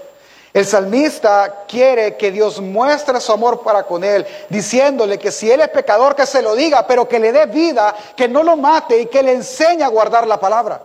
El 0.53 0.65
salmista 0.65 1.63
quiere 1.67 2.17
que 2.17 2.31
Dios 2.31 2.59
muestre 2.59 3.21
su 3.21 3.31
amor 3.31 3.61
para 3.63 3.83
con 3.83 4.03
él, 4.03 4.25
diciéndole 4.49 5.17
que 5.17 5.31
si 5.31 5.49
él 5.49 5.61
es 5.61 5.69
pecador, 5.69 6.13
que 6.13 6.25
se 6.25 6.41
lo 6.41 6.55
diga, 6.55 6.85
pero 6.85 7.07
que 7.07 7.19
le 7.19 7.31
dé 7.31 7.45
vida, 7.45 7.95
que 8.17 8.27
no 8.27 8.43
lo 8.43 8.57
mate 8.57 8.99
y 8.99 9.05
que 9.05 9.23
le 9.23 9.31
enseñe 9.31 9.81
a 9.81 9.87
guardar 9.87 10.27
la 10.27 10.39
palabra. 10.39 10.83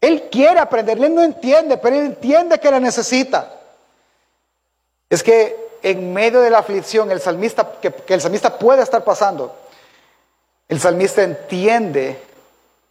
Él 0.00 0.28
quiere 0.30 0.58
aprender, 0.58 0.98
él 0.98 1.14
no 1.14 1.22
entiende, 1.22 1.76
pero 1.76 1.94
él 1.94 2.06
entiende 2.06 2.58
que 2.58 2.70
la 2.70 2.80
necesita. 2.80 3.52
Es 5.08 5.22
que 5.22 5.56
en 5.82 6.12
medio 6.12 6.40
de 6.40 6.50
la 6.50 6.58
aflicción 6.58 7.12
el 7.12 7.20
salmista, 7.20 7.74
que, 7.80 7.92
que 7.92 8.14
el 8.14 8.20
salmista 8.20 8.58
puede 8.58 8.82
estar 8.82 9.04
pasando, 9.04 9.54
el 10.68 10.80
salmista 10.80 11.22
entiende 11.22 12.20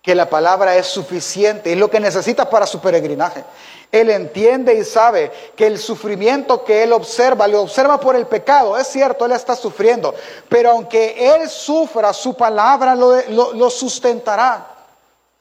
que 0.07 0.15
la 0.15 0.29
palabra 0.29 0.77
es 0.77 0.87
suficiente, 0.87 1.73
es 1.73 1.77
lo 1.77 1.89
que 1.89 1.99
necesita 1.99 2.49
para 2.49 2.65
su 2.65 2.79
peregrinaje. 2.79 3.43
Él 3.91 4.09
entiende 4.09 4.73
y 4.73 4.85
sabe 4.85 5.29
que 5.53 5.67
el 5.67 5.77
sufrimiento 5.77 6.63
que 6.63 6.83
él 6.83 6.93
observa, 6.93 7.45
lo 7.45 7.63
observa 7.63 7.99
por 7.99 8.15
el 8.15 8.25
pecado, 8.25 8.77
es 8.77 8.87
cierto, 8.87 9.25
él 9.25 9.33
está 9.33 9.53
sufriendo, 9.53 10.15
pero 10.47 10.71
aunque 10.71 11.35
él 11.35 11.49
sufra, 11.49 12.13
su 12.13 12.37
palabra 12.37 12.95
lo, 12.95 13.69
sustentará. 13.69 14.65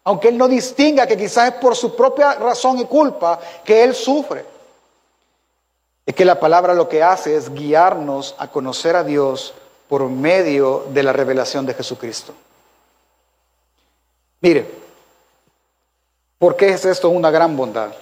Aunque 0.03 0.31
él 0.31 0.37
no 0.37 0.49
distinga 0.49 1.07
que 1.07 1.17
quizás 1.17 1.53
es 1.53 1.55
por 1.61 1.77
su 1.77 1.95
propia 1.95 2.33
razón 2.33 2.81
y 2.81 2.87
culpa 2.87 3.39
que 3.65 3.85
él 3.85 3.95
sufre. 3.95 4.45
Es 6.05 6.13
que 6.13 6.25
la 6.25 6.41
palabra 6.41 6.75
lo 6.75 6.89
que 6.89 7.05
hace 7.05 7.37
es 7.37 7.55
guiarnos 7.55 8.35
a 8.37 8.49
conocer 8.49 8.97
a 8.97 9.05
Dios 9.05 9.55
por 9.89 10.09
medio 10.09 10.87
de 10.89 11.05
la 11.05 11.13
revelación 11.13 11.67
de 11.67 11.75
Jesucristo. 11.75 12.35
Mire, 14.41 14.71
¿por 16.39 16.57
qué 16.57 16.71
es 16.71 16.85
esto 16.85 17.09
una 17.09 17.31
gran 17.31 17.57
bondad? 17.57 17.93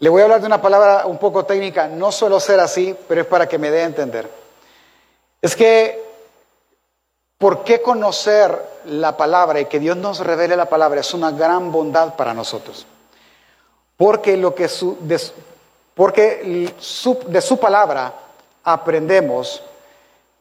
Le 0.00 0.08
voy 0.08 0.20
a 0.20 0.24
hablar 0.24 0.40
de 0.40 0.46
una 0.46 0.60
palabra 0.60 1.06
un 1.06 1.18
poco 1.18 1.44
técnica, 1.44 1.88
no 1.88 2.10
suelo 2.10 2.40
ser 2.40 2.60
así, 2.60 2.96
pero 3.08 3.22
es 3.22 3.26
para 3.26 3.48
que 3.48 3.58
me 3.58 3.70
dé 3.70 3.82
a 3.82 3.86
entender. 3.86 4.28
Es 5.40 5.54
que, 5.54 6.02
¿por 7.38 7.64
qué 7.64 7.80
conocer 7.80 8.58
la 8.86 9.16
palabra 9.16 9.60
y 9.60 9.66
que 9.66 9.78
Dios 9.78 9.96
nos 9.96 10.18
revele 10.20 10.56
la 10.56 10.68
palabra 10.68 11.00
es 11.00 11.14
una 11.14 11.30
gran 11.30 11.70
bondad 11.70 12.16
para 12.16 12.34
nosotros? 12.34 12.86
Porque, 13.96 14.36
lo 14.36 14.54
que 14.54 14.68
porque 15.94 16.74
de 17.28 17.40
su 17.40 17.58
palabra 17.58 18.12
aprendemos 18.64 19.62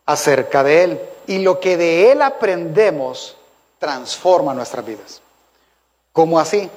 acerca 0.06 0.64
de 0.64 0.84
Él 0.84 1.02
y 1.28 1.40
lo 1.40 1.60
que 1.60 1.78
de 1.78 2.12
Él 2.12 2.22
aprendemos 2.22 3.38
transforma 3.80 4.54
nuestras 4.54 4.86
vidas. 4.86 5.22
¿Cómo 6.12 6.40
así? 6.40 6.70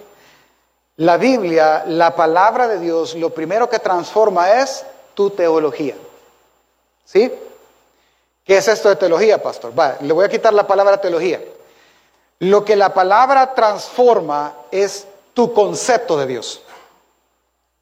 La 0.96 1.16
Biblia, 1.16 1.84
la 1.86 2.14
palabra 2.14 2.68
de 2.68 2.80
Dios, 2.80 3.14
lo 3.14 3.30
primero 3.30 3.68
que 3.68 3.78
transforma 3.78 4.62
es 4.62 4.84
tu 5.14 5.30
teología. 5.30 5.94
¿Sí? 7.04 7.32
¿Qué 8.44 8.56
es 8.56 8.68
esto 8.68 8.88
de 8.88 8.96
teología, 8.96 9.42
pastor? 9.42 9.72
le 10.00 10.12
voy 10.12 10.24
a 10.24 10.28
quitar 10.28 10.52
la 10.54 10.66
palabra 10.66 11.00
teología. 11.00 11.42
Lo 12.38 12.64
que 12.64 12.76
la 12.76 12.94
palabra 12.94 13.54
transforma 13.54 14.54
es 14.70 15.06
tu 15.34 15.52
concepto 15.52 16.16
de 16.16 16.26
Dios, 16.26 16.62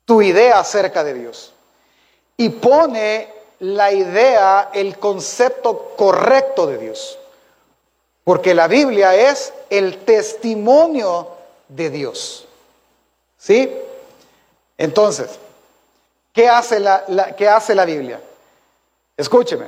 tu 0.04 0.22
idea 0.22 0.59
acerca 0.59 1.04
de 1.04 1.14
Dios. 1.14 1.52
Y 2.37 2.48
pone 2.48 3.34
la 3.64 3.92
idea, 3.92 4.70
el 4.74 4.98
concepto 4.98 5.94
correcto 5.96 6.66
de 6.66 6.77
Dios. 6.77 7.18
Porque 8.22 8.55
la 8.55 8.68
Biblia 8.68 9.14
es 9.14 9.55
el 9.70 10.05
testimonio 10.05 11.29
de 11.68 11.88
Dios. 11.88 12.46
¿Sí? 13.38 13.74
Entonces, 14.77 15.31
¿qué 16.35 16.48
hace 16.48 16.79
la, 16.79 17.35
¿qué 17.37 17.48
hace 17.48 17.74
la 17.74 17.87
Biblia? 17.87 18.20
Escúcheme, 19.16 19.66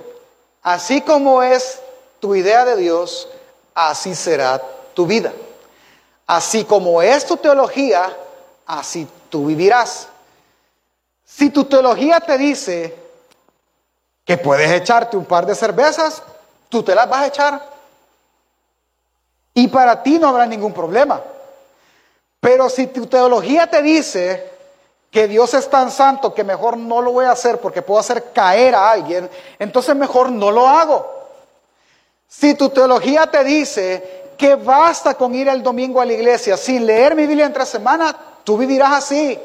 así 0.62 1.00
como 1.00 1.42
es 1.42 1.80
tu 2.20 2.34
idea 2.34 2.66
de 2.66 2.76
Dios, 2.76 3.28
así 3.74 4.14
será 4.14 4.60
tu 4.92 5.06
vida. 5.06 5.32
Así 6.26 6.64
como 6.64 7.00
es 7.00 7.24
tu 7.24 7.38
teología, 7.38 8.14
así 8.66 9.08
tú 9.30 9.46
vivirás. 9.46 10.08
Si 11.24 11.48
tu 11.48 11.64
teología 11.64 12.20
te 12.20 12.36
dice 12.36 13.05
que 14.26 14.36
puedes 14.36 14.70
echarte 14.72 15.16
un 15.16 15.24
par 15.24 15.46
de 15.46 15.54
cervezas, 15.54 16.22
tú 16.68 16.82
te 16.82 16.94
las 16.94 17.08
vas 17.08 17.20
a 17.22 17.26
echar. 17.28 17.62
Y 19.54 19.68
para 19.68 20.02
ti 20.02 20.18
no 20.18 20.28
habrá 20.28 20.44
ningún 20.44 20.72
problema. 20.72 21.22
Pero 22.40 22.68
si 22.68 22.88
tu 22.88 23.06
teología 23.06 23.68
te 23.68 23.80
dice 23.80 24.50
que 25.12 25.28
Dios 25.28 25.54
es 25.54 25.70
tan 25.70 25.90
santo 25.92 26.34
que 26.34 26.44
mejor 26.44 26.76
no 26.76 27.00
lo 27.00 27.12
voy 27.12 27.24
a 27.24 27.30
hacer 27.30 27.58
porque 27.58 27.82
puedo 27.82 28.00
hacer 28.00 28.32
caer 28.32 28.74
a 28.74 28.90
alguien, 28.90 29.30
entonces 29.60 29.94
mejor 29.94 30.30
no 30.30 30.50
lo 30.50 30.66
hago. 30.68 31.08
Si 32.28 32.54
tu 32.54 32.68
teología 32.68 33.30
te 33.30 33.44
dice 33.44 34.32
que 34.36 34.56
basta 34.56 35.14
con 35.14 35.34
ir 35.34 35.48
el 35.48 35.62
domingo 35.62 36.00
a 36.00 36.04
la 36.04 36.12
iglesia 36.12 36.56
sin 36.56 36.84
leer 36.84 37.14
mi 37.14 37.26
Biblia 37.26 37.46
entre 37.46 37.64
semana, 37.64 38.14
tú 38.42 38.58
vivirás 38.58 38.92
así. 38.92 39.38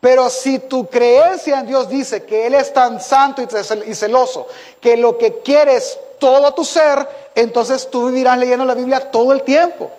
Pero 0.00 0.30
si 0.30 0.58
tu 0.60 0.88
creencia 0.88 1.60
en 1.60 1.66
Dios 1.66 1.88
dice 1.88 2.24
que 2.24 2.46
Él 2.46 2.54
es 2.54 2.72
tan 2.72 3.00
santo 3.00 3.42
y 3.42 3.94
celoso, 3.94 4.48
que 4.80 4.96
lo 4.96 5.18
que 5.18 5.40
quiere 5.40 5.76
es 5.76 5.98
todo 6.18 6.52
tu 6.54 6.64
ser, 6.64 7.06
entonces 7.34 7.90
tú 7.90 8.06
vivirás 8.06 8.38
leyendo 8.38 8.64
la 8.64 8.74
Biblia 8.74 9.10
todo 9.10 9.32
el 9.32 9.42
tiempo. 9.42 9.90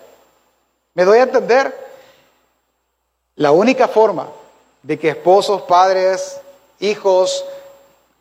¿Me 0.96 1.06
doy 1.06 1.20
a 1.20 1.24
entender? 1.24 1.90
La 3.36 3.52
única 3.52 3.88
forma 3.88 4.28
de 4.82 4.98
que 4.98 5.10
esposos, 5.10 5.62
padres, 5.64 6.40
hijos, 6.80 7.46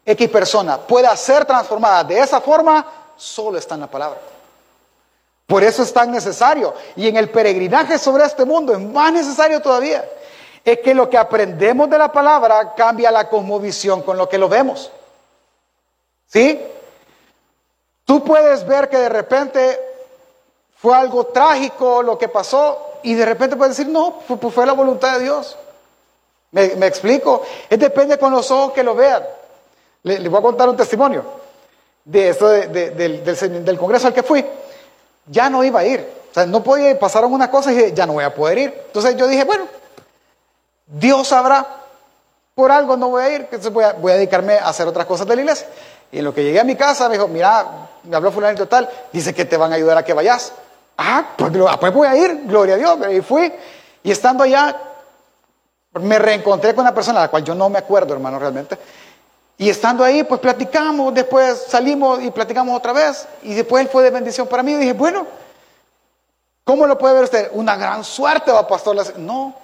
X 0.05 0.29
persona 0.29 0.79
pueda 0.79 1.17
ser 1.17 1.45
transformada 1.45 2.05
de 2.05 2.21
esa 2.21 2.41
forma, 2.41 2.87
solo 3.17 3.59
está 3.59 3.75
en 3.75 3.81
la 3.83 3.87
palabra. 3.91 4.21
Por 5.47 5.65
eso 5.65 5.83
es 5.83 5.93
tan 5.93 6.13
necesario. 6.13 6.75
Y 6.95 7.09
en 7.09 7.17
el 7.17 7.29
peregrinaje 7.29 7.99
sobre 7.99 8.25
este 8.25 8.45
mundo 8.45 8.73
es 8.73 8.79
más 8.79 9.13
necesario 9.13 9.61
todavía. 9.61 10.09
Es 10.65 10.81
que 10.81 10.95
lo 10.95 11.09
que 11.09 11.19
aprendemos 11.19 11.89
de 11.89 11.99
la 11.99 12.13
palabra 12.13 12.75
cambia 12.75 13.11
la 13.11 13.29
cosmovisión 13.29 14.03
con 14.03 14.17
lo 14.17 14.29
que 14.29 14.39
lo 14.39 14.49
vemos. 14.49 14.91
¿Sí? 16.27 16.61
Tú 18.05 18.25
puedes 18.25 18.67
ver 18.67 18.89
que 18.89 18.99
de 18.99 19.09
repente 19.09 19.81
fue 20.77 20.97
algo 20.97 21.27
trágico 21.27 22.03
lo 22.03 22.19
que 22.19 22.29
pasó 22.29 22.99
y 23.03 23.15
de 23.15 23.25
repente 23.25 23.57
puedes 23.57 23.77
decir, 23.77 23.93
no, 23.93 24.21
fue, 24.51 24.67
la 24.67 24.73
voluntad 24.73 25.19
de 25.19 25.25
Dios. 25.25 25.57
¿Me, 26.53 26.87
explico? 26.87 27.43
Es 27.69 27.79
depende 27.79 28.19
con 28.19 28.33
los 28.33 28.51
ojos 28.51 28.73
que 28.73 28.83
lo 28.83 28.95
vean. 28.95 29.23
Le, 30.03 30.29
voy 30.29 30.39
a 30.39 30.43
contar 30.43 30.69
un 30.69 30.77
testimonio 30.77 31.25
de 32.05 32.31
esto 32.31 32.49
del, 32.49 33.79
congreso 33.79 34.07
al 34.09 34.15
que 34.15 34.23
fui 34.23 34.45
ya 35.27 35.49
no 35.49 35.63
iba 35.63 35.81
a 35.81 35.87
ir. 35.87 36.07
O 36.31 36.35
sea, 36.35 36.47
no 36.47 36.63
podía, 36.63 36.99
pasaron 36.99 37.33
una 37.33 37.51
cosa 37.51 37.73
y 37.73 37.93
ya 37.93 38.07
no 38.07 38.15
voy 38.15 38.25
a 38.25 38.35
poder 38.35 38.59
ir. 38.59 38.83
Entonces 38.87 39.17
yo 39.17 39.27
dije, 39.27 39.45
bueno, 39.45 39.67
Dios 40.91 41.29
sabrá, 41.29 41.67
por 42.55 42.73
algo 42.73 42.97
no 42.97 43.09
voy 43.09 43.23
a 43.23 43.31
ir, 43.31 43.49
voy 43.73 43.85
a, 43.85 43.93
voy 43.93 44.13
a 44.13 44.17
dedicarme 44.17 44.55
a 44.55 44.69
hacer 44.69 44.87
otras 44.87 45.07
cosas 45.07 45.27
de 45.27 45.37
la 45.37 45.43
iglesia. 45.43 45.67
Y 46.13 46.19
en 46.19 46.25
lo 46.25 46.35
que 46.35 46.43
llegué 46.43 46.59
a 46.59 46.65
mi 46.65 46.75
casa 46.75 47.09
me 47.09 47.15
dijo, 47.15 47.29
mira, 47.29 47.89
me 48.03 48.17
habló 48.17 48.33
fulanito 48.33 48.67
tal, 48.67 48.89
dice 49.13 49.33
que 49.33 49.45
te 49.45 49.57
van 49.57 49.73
a 49.73 49.77
ayudar 49.77 49.97
a 49.97 50.05
que 50.05 50.13
vayas. 50.13 50.53
Ah, 50.97 51.25
pues, 51.37 51.53
ah, 51.69 51.79
pues 51.79 51.95
voy 51.95 52.09
a 52.09 52.17
ir, 52.17 52.43
gloria 52.45 52.75
a 52.75 52.79
Dios. 52.79 52.99
Y 53.13 53.21
fui, 53.21 53.53
y 54.03 54.11
estando 54.11 54.43
allá, 54.45 54.77
me 55.93 56.19
reencontré 56.19 56.75
con 56.75 56.83
una 56.83 56.95
persona 56.95 57.21
a 57.21 57.23
la 57.23 57.29
cual 57.29 57.45
yo 57.45 57.55
no 57.55 57.69
me 57.69 57.79
acuerdo, 57.79 58.13
hermano, 58.13 58.39
realmente. 58.39 58.77
Y 59.57 59.69
estando 59.69 60.03
ahí, 60.03 60.25
pues 60.25 60.41
platicamos, 60.41 61.13
después 61.15 61.67
salimos 61.69 62.23
y 62.23 62.31
platicamos 62.31 62.77
otra 62.77 62.93
vez. 62.93 63.29
Y 63.43 63.55
después 63.55 63.85
él 63.85 63.91
fue 63.91 64.03
de 64.03 64.11
bendición 64.11 64.47
para 64.47 64.63
mí. 64.63 64.73
Y 64.73 64.77
dije, 64.77 64.93
bueno, 64.95 65.27
¿cómo 66.65 66.87
lo 66.87 66.97
puede 66.97 67.15
ver 67.15 67.25
usted? 67.25 67.51
Una 67.53 67.77
gran 67.77 68.03
suerte, 68.03 68.51
va 68.51 68.67
pastor. 68.67 69.19
No, 69.19 69.55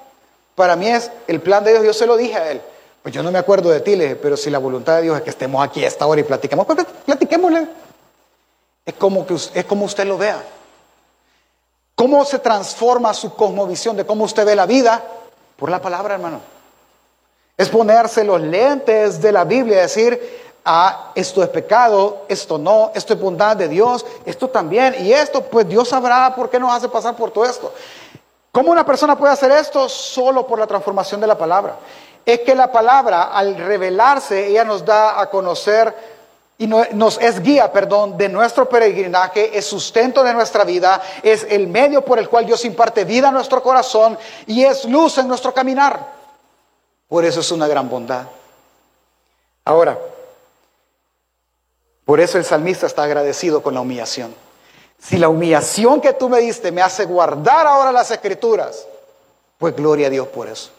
para 0.56 0.74
mí 0.74 0.88
es 0.88 1.12
el 1.28 1.40
plan 1.40 1.62
de 1.62 1.72
Dios. 1.72 1.84
Yo 1.84 1.92
se 1.92 2.06
lo 2.06 2.16
dije 2.16 2.36
a 2.36 2.50
él. 2.50 2.60
Pues 3.02 3.14
yo 3.14 3.22
no 3.22 3.30
me 3.30 3.38
acuerdo 3.38 3.70
de 3.70 3.80
ti, 3.80 3.94
le 3.94 4.04
dije, 4.04 4.16
pero 4.16 4.36
si 4.36 4.50
la 4.50 4.58
voluntad 4.58 4.96
de 4.96 5.02
Dios 5.02 5.16
es 5.16 5.22
que 5.22 5.30
estemos 5.30 5.64
aquí 5.64 5.84
a 5.84 5.86
esta 5.86 6.06
hora 6.06 6.20
y 6.20 6.24
platiquemos, 6.24 6.66
pues 6.66 6.84
platiquémosle. 7.04 7.68
Es 8.84 8.94
como, 8.94 9.24
que, 9.24 9.34
es 9.34 9.64
como 9.64 9.84
usted 9.84 10.04
lo 10.06 10.18
vea. 10.18 10.42
¿Cómo 11.94 12.24
se 12.24 12.40
transforma 12.40 13.14
su 13.14 13.34
cosmovisión 13.34 13.96
de 13.96 14.04
cómo 14.04 14.24
usted 14.24 14.44
ve 14.44 14.56
la 14.56 14.66
vida? 14.66 15.02
Por 15.56 15.70
la 15.70 15.80
palabra, 15.80 16.14
hermano. 16.14 16.40
Es 17.56 17.68
ponerse 17.68 18.24
los 18.24 18.40
lentes 18.40 19.20
de 19.22 19.32
la 19.32 19.44
Biblia 19.44 19.78
y 19.78 19.80
decir, 19.82 20.20
ah, 20.64 21.12
esto 21.14 21.42
es 21.42 21.48
pecado, 21.48 22.24
esto 22.28 22.58
no, 22.58 22.90
esto 22.94 23.14
es 23.14 23.20
bondad 23.20 23.56
de 23.56 23.68
Dios, 23.68 24.04
esto 24.26 24.48
también, 24.48 24.96
y 25.00 25.12
esto, 25.12 25.42
pues 25.42 25.66
Dios 25.68 25.88
sabrá 25.88 26.34
por 26.34 26.50
qué 26.50 26.58
nos 26.58 26.72
hace 26.72 26.88
pasar 26.88 27.16
por 27.16 27.30
todo 27.30 27.44
esto. 27.44 27.72
¿Cómo 28.56 28.72
una 28.72 28.86
persona 28.86 29.18
puede 29.18 29.34
hacer 29.34 29.52
esto? 29.52 29.86
Solo 29.86 30.46
por 30.46 30.58
la 30.58 30.66
transformación 30.66 31.20
de 31.20 31.26
la 31.26 31.36
palabra. 31.36 31.76
Es 32.24 32.40
que 32.40 32.54
la 32.54 32.72
palabra, 32.72 33.24
al 33.24 33.54
revelarse, 33.54 34.46
ella 34.46 34.64
nos 34.64 34.82
da 34.82 35.20
a 35.20 35.28
conocer 35.28 35.94
y 36.56 36.66
nos 36.66 37.20
es 37.20 37.42
guía, 37.42 37.70
perdón, 37.70 38.16
de 38.16 38.30
nuestro 38.30 38.66
peregrinaje, 38.66 39.58
es 39.58 39.66
sustento 39.66 40.24
de 40.24 40.32
nuestra 40.32 40.64
vida, 40.64 41.02
es 41.22 41.46
el 41.50 41.68
medio 41.68 42.02
por 42.02 42.18
el 42.18 42.30
cual 42.30 42.46
Dios 42.46 42.64
imparte 42.64 43.04
vida 43.04 43.28
a 43.28 43.30
nuestro 43.30 43.62
corazón 43.62 44.16
y 44.46 44.64
es 44.64 44.86
luz 44.86 45.18
en 45.18 45.28
nuestro 45.28 45.52
caminar. 45.52 46.14
Por 47.08 47.26
eso 47.26 47.40
es 47.40 47.52
una 47.52 47.68
gran 47.68 47.90
bondad. 47.90 48.24
Ahora, 49.66 49.98
por 52.06 52.20
eso 52.20 52.38
el 52.38 52.44
salmista 52.46 52.86
está 52.86 53.02
agradecido 53.02 53.62
con 53.62 53.74
la 53.74 53.82
humillación. 53.82 54.45
Si 54.98 55.18
la 55.18 55.28
humillación 55.28 56.00
que 56.00 56.12
tú 56.12 56.28
me 56.28 56.40
diste 56.40 56.72
me 56.72 56.82
hace 56.82 57.04
guardar 57.04 57.66
ahora 57.66 57.92
las 57.92 58.11
escrituras, 58.11 58.87
pues 59.59 59.74
gloria 59.74 60.09
a 60.09 60.11
Dios 60.11 60.28
por 60.28 60.48
eso. 60.48 60.70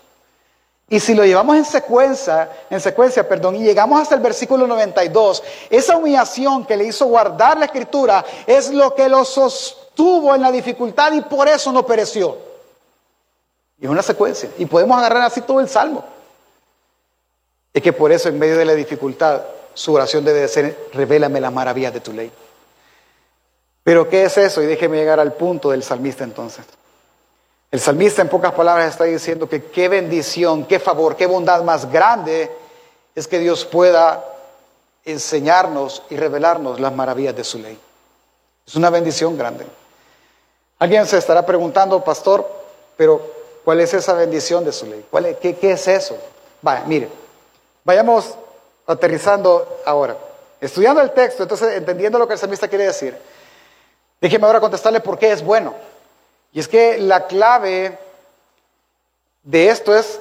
Y 0.90 1.02
si 1.02 1.14
lo 1.14 1.26
llevamos 1.26 1.58
en 1.58 1.66
secuencia, 1.66 2.50
en 2.70 2.80
secuencia, 2.80 3.28
perdón, 3.28 3.58
y 3.58 3.64
llegamos 3.64 4.02
hasta 4.02 4.16
el 4.16 4.22
versículo 4.22 4.68
92, 4.68 5.44
esa 5.70 5.98
humillación 5.98 6.66
que 6.66 6.78
le 6.78 6.86
hizo 6.86 7.06
guardar 7.08 7.58
la 7.58 7.66
escritura 7.66 8.24
es 8.46 8.72
lo 8.72 8.96
que 8.96 9.10
lo 9.10 9.26
sostuvo 9.26 10.34
en 10.34 10.42
la 10.42 10.52
dificultad 10.52 11.12
y 11.12 11.22
por 11.22 11.50
eso 11.50 11.74
no 11.74 11.86
pereció. 11.86 12.38
Y 13.80 13.86
es 13.86 13.92
una 13.92 14.02
secuencia. 14.02 14.50
Y 14.58 14.66
podemos 14.66 14.98
agarrar 14.98 15.24
así 15.24 15.42
todo 15.42 15.60
el 15.60 15.68
salmo. 15.68 16.06
Es 17.74 17.84
que 17.84 17.92
por 17.92 18.12
eso 18.12 18.30
en 18.30 18.40
medio 18.40 18.58
de 18.58 18.66
la 18.66 18.74
dificultad 18.74 19.42
su 19.74 19.94
oración 19.94 20.24
debe 20.24 20.48
ser, 20.48 20.90
revélame 20.94 21.42
las 21.42 21.52
maravillas 21.52 21.94
de 21.94 22.00
tu 22.00 22.14
ley. 22.14 22.32
Pero 23.88 24.10
¿qué 24.10 24.26
es 24.26 24.38
eso? 24.38 24.62
Y 24.62 24.66
déjeme 24.66 24.98
llegar 24.98 25.18
al 25.18 25.32
punto 25.32 25.70
del 25.70 25.82
salmista 25.82 26.26
entonces. 26.26 26.66
El 27.72 27.80
salmista 27.80 28.22
en 28.22 28.28
pocas 28.28 28.52
palabras 28.52 28.90
está 28.90 29.06
diciendo 29.06 29.48
que 29.48 29.64
qué 29.64 29.88
bendición, 29.88 30.66
qué 30.66 30.78
favor, 30.78 31.16
qué 31.16 31.26
bondad 31.26 31.64
más 31.64 31.90
grande 31.90 32.52
es 33.16 33.30
que 33.30 33.40
Dios 33.40 33.64
pueda 33.64 34.26
enseñarnos 35.06 36.04
y 36.10 36.18
revelarnos 36.18 36.82
las 36.82 36.92
maravillas 36.92 37.34
de 37.38 37.46
su 37.46 37.60
ley. 37.60 37.80
Es 38.68 38.76
una 38.76 38.90
bendición 38.90 39.38
grande. 39.38 39.66
Alguien 40.80 41.06
se 41.06 41.18
estará 41.18 41.46
preguntando, 41.46 42.04
pastor, 42.04 42.46
pero 42.98 43.22
¿cuál 43.64 43.80
es 43.80 43.94
esa 43.94 44.12
bendición 44.12 44.66
de 44.66 44.74
su 44.74 44.86
ley? 44.86 45.06
¿Cuál 45.10 45.38
qué, 45.42 45.56
qué, 45.56 45.72
es 45.72 45.88
eso? 45.88 46.18
Vaya, 46.62 46.84
mire. 46.86 47.08
Vayamos 47.86 48.36
aterrizando 48.86 49.80
ahora. 49.86 50.18
Estudiando 50.60 51.00
el 51.00 51.12
texto, 51.12 51.44
entonces 51.44 51.78
entendiendo 51.78 52.20
lo 52.20 52.28
que 52.28 52.34
el 52.34 52.40
salmista 52.40 52.68
quiere 52.68 52.88
decir, 52.88 53.18
déjeme 54.22 54.46
ahora 54.46 54.60
contestarle 54.60 55.00
por 55.00 55.18
qué 55.18 55.32
es 55.32 55.44
bueno. 55.44 55.74
Y 56.54 56.60
es 56.60 56.68
que 56.68 56.98
la 56.98 57.28
clave 57.28 57.98
de 59.44 59.70
esto 59.70 59.96
es 59.96 60.20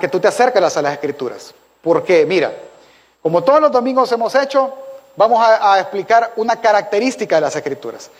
que 0.00 0.08
tú 0.08 0.20
te 0.20 0.28
acerques 0.28 0.76
a 0.76 0.82
las 0.82 0.92
escrituras. 0.92 1.54
Porque, 1.82 2.24
mira, 2.24 2.52
como 3.22 3.42
todos 3.42 3.60
los 3.60 3.72
domingos 3.72 4.10
hemos 4.12 4.34
hecho, 4.34 4.72
vamos 5.16 5.40
a, 5.40 5.74
a 5.74 5.80
explicar 5.80 6.32
una 6.36 6.60
característica 6.60 7.36
de 7.36 7.40
las 7.42 7.56
escrituras. 7.56 8.10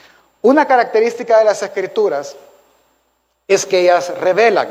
Una 0.43 0.67
característica 0.67 1.39
de 1.39 1.45
las 1.45 1.63
escrituras 1.63 2.37
es 3.49 3.65
que 3.65 3.81
ellas 3.81 4.13
revelan. 4.19 4.69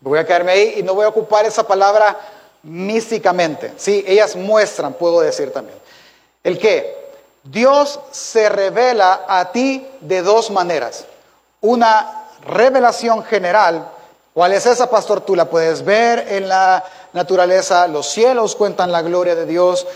Voy 0.00 0.18
a 0.18 0.26
quedarme 0.26 0.52
ahí 0.52 0.74
y 0.78 0.82
no 0.82 0.94
voy 0.94 1.04
a 1.04 1.08
ocupar 1.08 1.46
esa 1.46 1.66
palabra 1.66 2.16
místicamente. 2.62 3.72
Sí, 3.76 4.04
ellas 4.06 4.34
muestran, 4.34 4.94
puedo 4.94 5.20
decir 5.20 5.52
también. 5.52 5.78
El 6.42 6.58
que 6.58 7.05
Dios 7.50 8.00
se 8.10 8.48
revela 8.48 9.24
a 9.28 9.52
ti 9.52 9.86
de 10.00 10.22
dos 10.22 10.50
maneras. 10.50 11.04
Una 11.60 12.26
revelación 12.46 13.24
general. 13.24 13.88
¿Cuál 14.34 14.52
es 14.52 14.66
esa, 14.66 14.90
pastor? 14.90 15.20
Tú 15.20 15.36
la 15.36 15.46
puedes 15.46 15.84
ver 15.84 16.26
en 16.28 16.48
la 16.48 16.84
naturaleza. 17.12 17.86
Los 17.86 18.08
cielos 18.08 18.56
cuentan 18.56 18.90
la 18.90 19.02
gloria 19.02 19.34
de 19.34 19.46
Dios. 19.46 19.86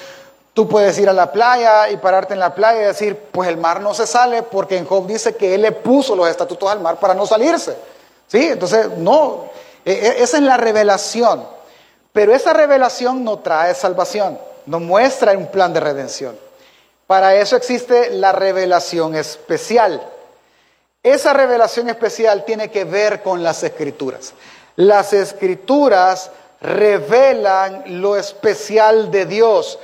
Tú 0.54 0.68
puedes 0.68 0.98
ir 0.98 1.08
a 1.08 1.12
la 1.12 1.32
playa 1.32 1.90
y 1.90 1.96
pararte 1.96 2.34
en 2.34 2.40
la 2.40 2.54
playa 2.54 2.82
y 2.82 2.86
decir, 2.86 3.16
pues 3.32 3.48
el 3.48 3.56
mar 3.56 3.80
no 3.80 3.94
se 3.94 4.06
sale 4.06 4.42
porque 4.42 4.76
en 4.76 4.86
Job 4.86 5.06
dice 5.06 5.34
que 5.36 5.54
él 5.54 5.62
le 5.62 5.72
puso 5.72 6.16
los 6.16 6.28
estatutos 6.28 6.70
al 6.70 6.80
mar 6.80 6.96
para 6.96 7.14
no 7.14 7.26
salirse. 7.26 7.76
¿Sí? 8.26 8.46
Entonces, 8.46 8.88
no, 8.96 9.46
e, 9.84 9.92
e, 9.92 10.22
esa 10.22 10.36
es 10.36 10.42
la 10.42 10.56
revelación. 10.56 11.44
Pero 12.12 12.34
esa 12.34 12.52
revelación 12.52 13.24
no 13.24 13.38
trae 13.40 13.74
salvación, 13.74 14.38
no 14.66 14.80
muestra 14.80 15.32
un 15.32 15.46
plan 15.46 15.72
de 15.72 15.80
redención. 15.80 16.49
Para 17.10 17.34
eso 17.34 17.56
existe 17.56 18.10
la 18.10 18.30
revelación 18.30 19.16
especial. 19.16 20.00
Esa 21.02 21.32
revelación 21.32 21.88
especial 21.88 22.44
tiene 22.44 22.70
que 22.70 22.84
ver 22.84 23.20
con 23.20 23.42
las 23.42 23.64
escrituras. 23.64 24.32
Las 24.76 25.12
escrituras 25.12 26.30
revelan 26.60 28.00
lo 28.00 28.16
especial 28.16 29.10
de 29.10 29.26
Dios. 29.26 29.80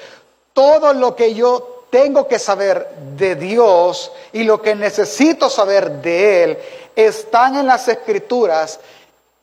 Todo 0.52 0.92
lo 0.92 1.16
que 1.16 1.34
yo 1.34 1.86
tengo 1.90 2.28
que 2.28 2.38
saber 2.38 2.90
de 3.16 3.34
Dios 3.34 4.12
y 4.32 4.44
lo 4.44 4.62
que 4.62 4.76
necesito 4.76 5.50
saber 5.50 5.90
de 6.00 6.44
Él 6.44 6.58
están 6.94 7.56
en 7.56 7.66
las 7.66 7.88
escrituras 7.88 8.78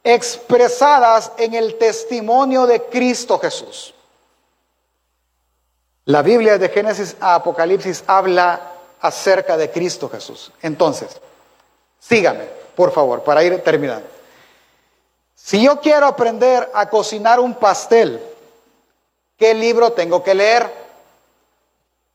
expresadas 0.06 1.34
en 1.36 1.54
el 1.54 1.78
testimonio 1.78 2.65
de 2.65 2.84
Cristo 2.84 3.38
Jesús. 3.39 3.93
La 6.06 6.22
Biblia 6.22 6.58
de 6.58 6.70
Génesis 6.70 7.16
a 7.20 7.36
Apocalipsis 7.36 8.04
habla 8.08 8.60
acerca 9.00 9.56
de 9.56 9.72
Cristo 9.72 10.10
Jesús. 10.10 10.52
Entonces, 10.62 11.10
sígame, 12.00 12.46
por 12.76 12.92
favor, 12.92 13.24
para 13.24 13.44
ir 13.44 13.62
terminando. 13.63 14.08
Si 15.36 15.63
yo 15.63 15.80
quiero 15.80 16.06
aprender 16.06 16.70
a 16.74 16.89
cocinar 16.89 17.39
un 17.39 17.54
pastel, 17.56 18.22
¿qué 19.38 19.54
libro 19.54 19.94
tengo 19.94 20.24
que 20.24 20.34
leer? 20.34 20.70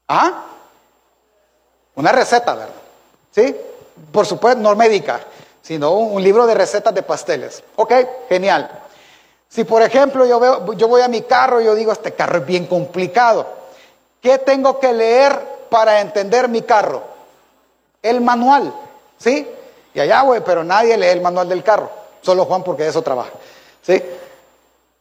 ¿Ah? 0.08 0.44
Una 1.94 2.12
receta, 2.12 2.54
¿verdad? 2.54 2.74
¿Sí? 3.30 3.56
Por 4.12 4.26
supuesto, 4.26 4.60
no 4.60 4.74
médica, 4.76 5.20
sino 5.62 5.92
un 5.92 6.22
libro 6.22 6.46
de 6.46 6.54
recetas 6.54 6.94
de 6.94 7.02
pasteles. 7.02 7.62
Ok, 7.76 7.92
genial. 8.28 8.70
Si 9.48 9.64
por 9.64 9.82
ejemplo 9.82 10.26
yo, 10.26 10.38
veo, 10.38 10.72
yo 10.74 10.88
voy 10.88 11.00
a 11.00 11.08
mi 11.08 11.22
carro 11.22 11.60
y 11.60 11.64
yo 11.64 11.74
digo, 11.74 11.92
este 11.92 12.12
carro 12.12 12.38
es 12.38 12.46
bien 12.46 12.66
complicado, 12.66 13.57
¿qué 14.22 14.38
tengo 14.38 14.78
que 14.78 14.92
leer 14.92 15.38
para 15.70 16.00
entender 16.00 16.48
mi 16.48 16.62
carro? 16.62 17.02
El 18.02 18.20
manual, 18.20 18.72
¿sí? 19.18 19.48
Y 19.94 20.00
allá 20.00 20.22
voy, 20.22 20.40
pero 20.40 20.62
nadie 20.64 20.96
lee 20.96 21.06
el 21.06 21.20
manual 21.20 21.48
del 21.48 21.62
carro, 21.62 21.90
solo 22.22 22.44
Juan 22.44 22.62
porque 22.62 22.84
de 22.84 22.90
eso 22.90 23.02
trabaja, 23.02 23.32
¿sí? 23.82 24.02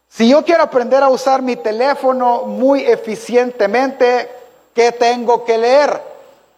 Si 0.09 0.29
yo 0.29 0.43
quiero 0.43 0.63
aprender 0.63 1.03
a 1.03 1.09
usar 1.09 1.41
mi 1.41 1.57
teléfono 1.57 2.43
muy 2.43 2.81
eficientemente, 2.81 4.29
¿qué 4.73 4.91
tengo 4.91 5.43
que 5.45 5.57
leer? 5.57 6.01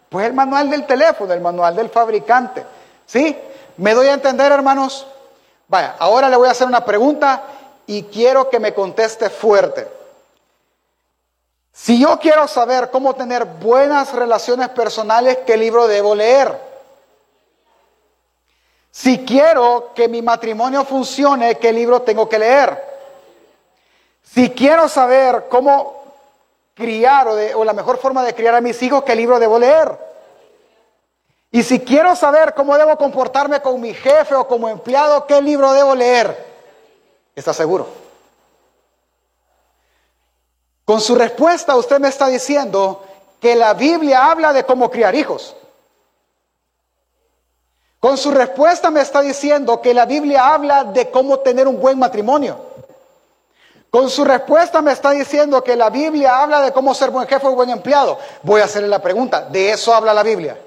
Pues 0.07 0.25
el 0.25 0.33
manual 0.33 0.69
del 0.69 0.85
teléfono, 0.85 1.33
el 1.33 1.41
manual 1.41 1.75
del 1.75 1.89
fabricante, 1.89 2.63
¿sí? 3.05 3.37
¿Me 3.77 3.93
doy 3.93 4.07
a 4.07 4.13
entender, 4.13 4.51
hermanos? 4.51 5.07
Vaya, 5.67 5.95
ahora 5.99 6.29
le 6.29 6.35
voy 6.35 6.47
a 6.47 6.51
hacer 6.51 6.67
una 6.67 6.83
pregunta 6.85 7.43
y 7.85 8.03
quiero 8.03 8.49
que 8.49 8.59
me 8.59 8.73
conteste 8.73 9.29
fuerte. 9.29 9.98
Si 11.81 11.97
yo 11.97 12.19
quiero 12.19 12.45
saber 12.45 12.91
cómo 12.91 13.15
tener 13.15 13.45
buenas 13.45 14.11
relaciones 14.11 14.67
personales, 14.67 15.39
¿qué 15.47 15.55
libro 15.55 15.87
debo 15.87 16.13
leer? 16.13 16.59
Si 18.91 19.19
quiero 19.19 19.93
que 19.95 20.09
mi 20.09 20.21
matrimonio 20.21 20.83
funcione, 20.83 21.55
¿qué 21.55 21.71
libro 21.71 22.01
tengo 22.01 22.27
que 22.27 22.37
leer? 22.37 22.83
Si 24.21 24.49
quiero 24.49 24.89
saber 24.89 25.45
cómo 25.47 26.03
criar 26.73 27.29
o, 27.29 27.37
o, 27.55 27.63
la 27.63 27.71
mejor 27.71 27.97
forma 27.97 28.25
de 28.25 28.35
criar 28.35 28.55
a 28.55 28.61
mis 28.61 28.83
hijos, 28.83 29.05
¿qué 29.05 29.15
libro 29.15 29.39
debo 29.39 29.57
leer? 29.57 29.97
Y 31.49 31.63
si 31.63 31.79
quiero 31.79 32.13
saber 32.17 32.55
cómo 32.55 32.77
debo 32.77 32.97
comportarme 32.97 33.61
con 33.61 33.79
mi 33.79 33.93
jefe 33.93 34.35
o 34.35 34.45
como 34.49 34.67
empleado, 34.67 35.25
¿qué 35.25 35.41
libro 35.41 35.71
debo 35.71 35.95
leer? 35.95 36.45
¿Está 37.37 37.53
seguro? 37.53 38.08
Con 40.89 41.01
su 41.01 41.13
respuesta 41.13 41.75
usted 41.75 41.99
me 41.99 42.07
está 42.07 42.29
diciendo 42.29 43.03
que 43.39 43.55
la 43.55 43.75
Biblia 43.75 44.31
habla 44.31 44.53
de 44.53 44.63
cómo 44.63 44.89
criar 44.89 45.13
hijos. 45.13 45.55
Con 47.99 48.17
su 48.17 48.31
respuesta 48.31 48.89
me 48.89 49.01
está 49.01 49.21
diciendo 49.21 49.83
que 49.83 49.93
la 49.93 50.07
Biblia 50.07 50.51
habla 50.51 50.85
de 50.85 51.11
cómo 51.11 51.37
tener 51.41 51.67
un 51.67 51.79
buen 51.79 51.99
matrimonio. 51.99 52.57
Con 53.91 54.09
su 54.09 54.25
respuesta 54.25 54.81
me 54.81 54.91
está 54.91 55.11
diciendo 55.11 55.63
que 55.63 55.75
la 55.75 55.91
Biblia 55.91 56.41
habla 56.41 56.59
de 56.61 56.73
cómo 56.73 56.95
ser 56.95 57.11
buen 57.11 57.27
jefe 57.27 57.45
o 57.45 57.51
buen 57.51 57.69
empleado. 57.69 58.17
Voy 58.41 58.59
a 58.61 58.65
hacerle 58.65 58.87
la 58.87 58.99
pregunta, 58.99 59.41
¿de 59.41 59.69
eso 59.69 59.93
habla 59.93 60.11
la 60.11 60.23
Biblia? 60.23 60.57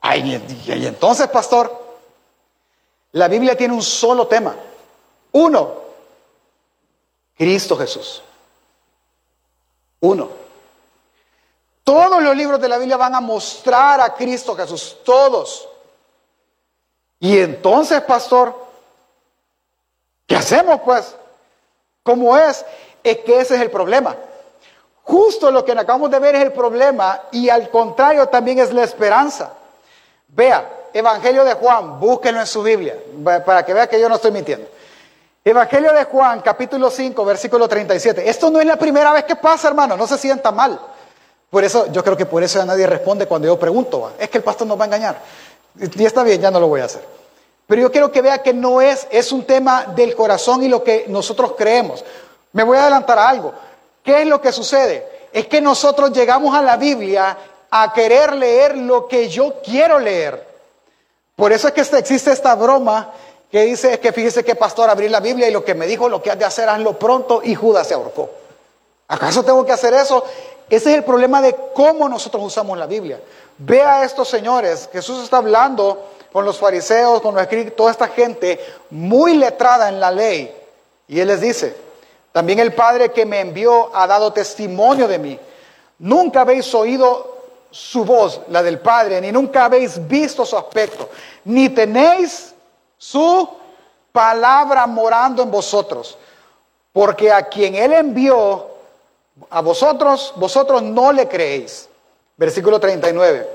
Ay, 0.00 0.42
y 0.66 0.86
entonces, 0.86 1.28
pastor, 1.28 1.70
la 3.12 3.28
Biblia 3.28 3.54
tiene 3.54 3.74
un 3.74 3.82
solo 3.82 4.26
tema. 4.26 4.56
Uno, 5.32 5.84
Cristo 7.36 7.76
Jesús. 7.76 8.22
Uno. 10.00 10.28
Todos 11.84 12.22
los 12.22 12.36
libros 12.36 12.60
de 12.60 12.68
la 12.68 12.78
Biblia 12.78 12.96
van 12.96 13.14
a 13.14 13.20
mostrar 13.20 14.00
a 14.00 14.14
Cristo 14.14 14.56
Jesús, 14.56 14.96
todos. 15.04 15.68
Y 17.20 17.38
entonces, 17.38 18.00
pastor, 18.02 18.54
¿qué 20.26 20.36
hacemos 20.36 20.80
pues? 20.84 21.14
¿Cómo 22.02 22.36
es? 22.36 22.64
Es 23.04 23.18
que 23.18 23.40
ese 23.40 23.54
es 23.54 23.60
el 23.60 23.70
problema. 23.70 24.16
Justo 25.04 25.50
lo 25.52 25.64
que 25.64 25.72
acabamos 25.72 26.10
de 26.10 26.18
ver 26.18 26.34
es 26.34 26.42
el 26.42 26.52
problema 26.52 27.22
y 27.30 27.48
al 27.48 27.70
contrario 27.70 28.26
también 28.26 28.58
es 28.58 28.72
la 28.72 28.82
esperanza. 28.82 29.52
Vea, 30.28 30.88
Evangelio 30.92 31.44
de 31.44 31.54
Juan, 31.54 32.00
búsquenlo 32.00 32.40
en 32.40 32.46
su 32.46 32.62
Biblia, 32.62 32.96
para 33.44 33.64
que 33.64 33.72
vea 33.72 33.88
que 33.88 34.00
yo 34.00 34.08
no 34.08 34.16
estoy 34.16 34.32
mintiendo. 34.32 34.68
Evangelio 35.48 35.92
de 35.92 36.02
Juan, 36.02 36.40
capítulo 36.40 36.90
5, 36.90 37.24
versículo 37.24 37.68
37. 37.68 38.28
Esto 38.28 38.50
no 38.50 38.58
es 38.58 38.66
la 38.66 38.74
primera 38.74 39.12
vez 39.12 39.22
que 39.22 39.36
pasa, 39.36 39.68
hermano, 39.68 39.96
no 39.96 40.04
se 40.04 40.18
sienta 40.18 40.50
mal. 40.50 40.76
Por 41.48 41.62
eso, 41.62 41.86
yo 41.92 42.02
creo 42.02 42.16
que 42.16 42.26
por 42.26 42.42
eso 42.42 42.58
ya 42.58 42.64
nadie 42.64 42.84
responde 42.84 43.28
cuando 43.28 43.46
yo 43.46 43.56
pregunto, 43.56 44.10
es 44.18 44.28
que 44.28 44.38
el 44.38 44.42
pastor 44.42 44.66
nos 44.66 44.76
va 44.76 44.82
a 44.82 44.86
engañar. 44.86 45.22
Y 45.78 46.04
está 46.04 46.24
bien, 46.24 46.40
ya 46.40 46.50
no 46.50 46.58
lo 46.58 46.66
voy 46.66 46.80
a 46.80 46.86
hacer. 46.86 47.06
Pero 47.64 47.80
yo 47.80 47.92
quiero 47.92 48.10
que 48.10 48.22
vea 48.22 48.42
que 48.42 48.52
no 48.52 48.80
es, 48.80 49.06
es 49.08 49.30
un 49.30 49.44
tema 49.44 49.84
del 49.94 50.16
corazón 50.16 50.64
y 50.64 50.68
lo 50.68 50.82
que 50.82 51.04
nosotros 51.06 51.54
creemos. 51.56 52.04
Me 52.50 52.64
voy 52.64 52.78
a 52.78 52.82
adelantar 52.82 53.16
a 53.16 53.28
algo. 53.28 53.54
¿Qué 54.02 54.22
es 54.22 54.26
lo 54.26 54.40
que 54.40 54.50
sucede? 54.50 55.28
Es 55.32 55.46
que 55.46 55.60
nosotros 55.60 56.10
llegamos 56.10 56.56
a 56.56 56.62
la 56.62 56.76
Biblia 56.76 57.38
a 57.70 57.92
querer 57.92 58.34
leer 58.34 58.76
lo 58.76 59.06
que 59.06 59.28
yo 59.28 59.62
quiero 59.62 60.00
leer. 60.00 60.44
Por 61.36 61.52
eso 61.52 61.68
es 61.68 61.74
que 61.74 61.82
existe 61.98 62.32
esta 62.32 62.56
broma 62.56 63.12
que 63.50 63.62
dice 63.62 64.00
que 64.00 64.12
fíjese 64.12 64.44
que 64.44 64.54
pastor 64.54 64.90
abrí 64.90 65.08
la 65.08 65.20
Biblia 65.20 65.48
y 65.48 65.52
lo 65.52 65.64
que 65.64 65.74
me 65.74 65.86
dijo 65.86 66.08
lo 66.08 66.22
que 66.22 66.30
has 66.30 66.38
de 66.38 66.44
hacer 66.44 66.68
hazlo 66.68 66.98
pronto 66.98 67.40
y 67.42 67.54
Judas 67.54 67.86
se 67.86 67.94
ahorcó. 67.94 68.30
¿Acaso 69.08 69.44
tengo 69.44 69.64
que 69.64 69.72
hacer 69.72 69.94
eso? 69.94 70.24
Ese 70.68 70.90
es 70.90 70.96
el 70.96 71.04
problema 71.04 71.40
de 71.40 71.54
cómo 71.74 72.08
nosotros 72.08 72.42
usamos 72.42 72.76
la 72.76 72.86
Biblia. 72.86 73.20
Vea 73.58 74.00
a 74.00 74.04
estos 74.04 74.28
señores, 74.28 74.88
Jesús 74.92 75.22
está 75.22 75.36
hablando 75.36 76.06
con 76.32 76.44
los 76.44 76.58
fariseos, 76.58 77.22
con 77.22 77.34
los 77.34 77.42
escritos, 77.42 77.76
toda 77.76 77.92
esta 77.92 78.08
gente 78.08 78.58
muy 78.90 79.34
letrada 79.34 79.88
en 79.88 80.00
la 80.00 80.10
ley. 80.10 80.54
Y 81.06 81.20
él 81.20 81.28
les 81.28 81.40
dice, 81.40 81.76
también 82.32 82.58
el 82.58 82.74
Padre 82.74 83.12
que 83.12 83.24
me 83.24 83.40
envió 83.40 83.94
ha 83.94 84.06
dado 84.06 84.32
testimonio 84.32 85.06
de 85.06 85.18
mí. 85.18 85.38
Nunca 86.00 86.40
habéis 86.40 86.74
oído 86.74 87.36
su 87.70 88.04
voz, 88.04 88.40
la 88.48 88.62
del 88.62 88.80
Padre, 88.80 89.20
ni 89.20 89.30
nunca 89.30 89.66
habéis 89.66 90.06
visto 90.08 90.44
su 90.44 90.56
aspecto, 90.56 91.08
ni 91.44 91.68
tenéis 91.68 92.54
su 92.98 93.48
palabra 94.12 94.86
morando 94.86 95.42
en 95.42 95.50
vosotros, 95.50 96.16
porque 96.92 97.30
a 97.30 97.42
quien 97.42 97.74
Él 97.74 97.92
envió, 97.92 98.66
a 99.50 99.60
vosotros, 99.60 100.32
vosotros 100.36 100.82
no 100.82 101.12
le 101.12 101.28
creéis. 101.28 101.88
Versículo 102.36 102.80
39, 102.80 103.48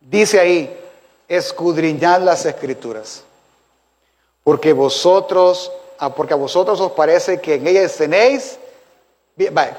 dice 0.00 0.40
ahí, 0.40 0.80
escudriñad 1.28 2.20
las 2.22 2.44
escrituras, 2.46 3.24
porque 4.44 4.72
vosotros, 4.72 5.70
ah, 5.98 6.10
porque 6.10 6.34
a 6.34 6.36
vosotros 6.36 6.80
os 6.80 6.92
parece 6.92 7.40
que 7.40 7.54
en 7.54 7.66
ellas 7.66 7.96
tenéis, 7.96 8.58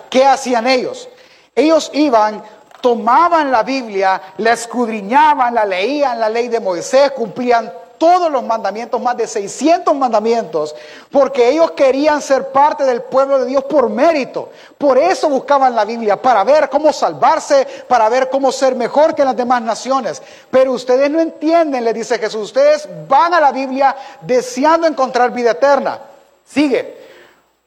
¿qué 0.10 0.26
hacían 0.26 0.68
ellos? 0.68 1.10
Ellos 1.56 1.92
iban 1.94 2.44
tomaban 2.84 3.50
la 3.50 3.64
Biblia, 3.64 4.22
la 4.40 4.52
escudriñaban, 4.52 5.56
la 5.56 5.64
leían, 5.64 6.20
la 6.20 6.28
ley 6.28 6.50
de 6.50 6.60
Moisés, 6.60 7.12
cumplían 7.12 7.72
todos 8.04 8.30
los 8.30 8.44
mandamientos, 8.44 9.02
más 9.02 9.16
de 9.16 9.26
600 9.26 9.96
mandamientos, 9.96 10.76
porque 11.10 11.48
ellos 11.48 11.72
querían 11.72 12.22
ser 12.22 12.50
parte 12.50 12.84
del 12.84 13.02
pueblo 13.04 13.39
de 13.39 13.46
Dios 13.46 13.63
por 13.63 13.89
mérito. 13.89 14.50
Por 14.78 14.98
eso 14.98 15.30
buscaban 15.30 15.74
la 15.74 15.86
Biblia, 15.86 16.22
para 16.22 16.44
ver 16.44 16.70
cómo 16.70 16.92
salvarse, 16.92 17.65
para 17.88 18.10
ver 18.10 18.30
cómo 18.30 18.52
ser 18.52 18.75
mejor 18.75 19.15
que 19.15 19.23
las 19.23 19.38
demás 19.38 19.62
naciones. 19.62 20.21
Pero 20.52 20.73
ustedes 20.73 21.10
no 21.10 21.21
entienden, 21.21 21.86
le 21.86 21.94
dice 21.94 22.19
Jesús, 22.19 22.42
ustedes 22.42 22.90
van 23.08 23.34
a 23.36 23.40
la 23.40 23.54
Biblia 23.54 23.96
deseando 24.19 24.86
encontrar 24.86 25.32
vida 25.32 25.52
eterna. 25.52 26.02
Sigue, 26.46 26.98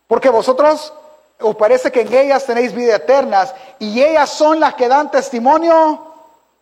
porque 0.07 0.29
vosotros 0.29 0.93
os 1.41 1.57
parece 1.57 1.91
que 1.91 2.03
en 2.03 2.13
ellas 2.13 2.45
tenéis 2.45 2.75
vida 2.75 2.97
eterna 2.97 3.49
y 3.79 4.03
ellas 4.03 4.29
son 4.29 4.61
las 4.61 4.75
que 4.75 4.87
dan 4.87 5.11
testimonio 5.11 6.13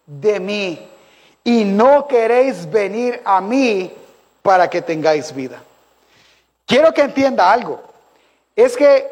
de 0.06 0.38
mí. 0.38 0.93
Y 1.44 1.64
no 1.64 2.08
queréis 2.08 2.70
venir 2.70 3.20
a 3.24 3.40
mí 3.40 3.92
para 4.42 4.68
que 4.68 4.80
tengáis 4.80 5.34
vida. 5.34 5.62
Quiero 6.66 6.92
que 6.92 7.02
entienda 7.02 7.52
algo. 7.52 7.82
Es 8.56 8.76
que 8.76 9.10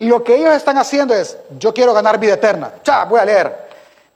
lo 0.00 0.24
que 0.24 0.34
ellos 0.34 0.54
están 0.54 0.76
haciendo 0.78 1.14
es, 1.14 1.38
yo 1.58 1.72
quiero 1.72 1.94
ganar 1.94 2.18
vida 2.18 2.34
eterna. 2.34 2.72
Ya, 2.84 3.04
voy 3.04 3.20
a 3.20 3.24
leer. 3.24 3.64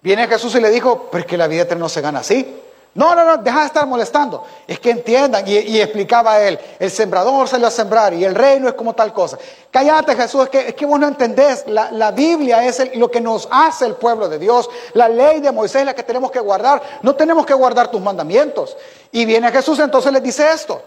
Viene 0.00 0.26
Jesús 0.26 0.54
y 0.56 0.60
le 0.60 0.70
dijo, 0.70 1.08
pero 1.10 1.26
que 1.26 1.36
la 1.36 1.46
vida 1.46 1.62
eterna 1.62 1.82
no 1.82 1.88
se 1.88 2.00
gana 2.00 2.20
así. 2.20 2.60
No, 2.94 3.14
no, 3.14 3.24
no, 3.24 3.36
deja 3.36 3.60
de 3.60 3.66
estar 3.66 3.86
molestando. 3.86 4.44
Es 4.66 4.80
que 4.80 4.90
entiendan, 4.90 5.46
y, 5.46 5.80
explicaba 5.80 6.40
él, 6.40 6.58
el 6.78 6.90
sembrador 6.90 7.46
salió 7.46 7.66
a 7.66 7.70
sembrar 7.70 8.12
y 8.14 8.24
el 8.24 8.34
reino 8.34 8.68
es 8.68 8.74
como 8.74 8.94
tal 8.94 9.12
cosa. 9.12 9.38
Cállate 9.70 10.16
Jesús, 10.16 10.44
es 10.44 10.48
que, 10.48 10.68
es 10.68 10.74
que 10.74 10.86
vos 10.86 10.98
no 10.98 11.06
entendés, 11.06 11.64
la, 11.68 12.10
Biblia 12.10 12.64
es 12.64 12.96
lo 12.96 13.10
que 13.10 13.20
nos 13.20 13.46
hace 13.50 13.86
el 13.86 13.94
pueblo 13.94 14.28
de 14.28 14.38
Dios, 14.38 14.68
la 14.94 15.08
ley 15.08 15.40
de 15.40 15.52
Moisés 15.52 15.82
es 15.82 15.86
la 15.86 15.94
que 15.94 16.02
tenemos 16.02 16.30
que 16.30 16.40
guardar, 16.40 16.82
no 17.02 17.14
tenemos 17.14 17.46
que 17.46 17.54
guardar 17.54 17.90
tus 17.90 18.00
mandamientos. 18.00 18.76
Y 19.12 19.24
viene 19.24 19.52
Jesús 19.52 19.78
entonces 19.78 20.12
les 20.12 20.22
dice 20.22 20.50
esto, 20.50 20.82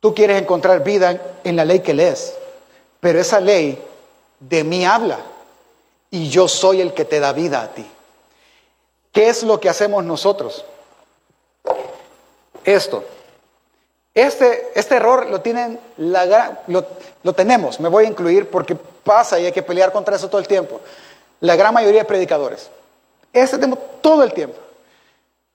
tú 0.00 0.14
quieres 0.14 0.42
encontrar 0.42 0.82
vida 0.82 1.18
en 1.42 1.56
la 1.56 1.64
ley 1.64 1.80
que 1.80 1.94
lees, 1.94 2.34
pero 3.00 3.20
esa 3.20 3.40
ley 3.40 3.82
de 4.40 4.64
mí 4.64 4.84
habla. 4.84 5.18
y 6.10 6.28
yo 6.28 6.46
soy 6.46 6.82
el 6.82 6.92
que 6.92 7.06
te 7.06 7.20
da 7.20 7.32
vida 7.32 7.62
a 7.62 7.68
ti. 7.68 7.86
¿Qué 9.12 9.28
es 9.28 9.42
lo 9.42 9.60
que 9.60 9.70
hacemos 9.70 10.04
nosotros? 10.04 10.64
Esto. 12.64 13.04
Este, 14.14 14.70
este 14.74 14.96
error 14.96 15.26
lo, 15.26 15.40
tienen 15.40 15.80
la, 15.96 16.60
lo, 16.66 16.84
lo 17.22 17.32
tenemos, 17.32 17.80
me 17.80 17.88
voy 17.88 18.04
a 18.04 18.08
incluir 18.08 18.50
porque 18.50 18.74
pasa 18.74 19.40
y 19.40 19.46
hay 19.46 19.52
que 19.52 19.62
pelear 19.62 19.90
contra 19.90 20.16
eso 20.16 20.28
todo 20.28 20.40
el 20.40 20.46
tiempo. 20.46 20.80
La 21.40 21.56
gran 21.56 21.72
mayoría 21.72 22.02
de 22.02 22.06
predicadores. 22.06 22.68
Este 23.32 23.58
tema 23.58 23.76
todo 24.00 24.22
el 24.22 24.32
tiempo. 24.32 24.56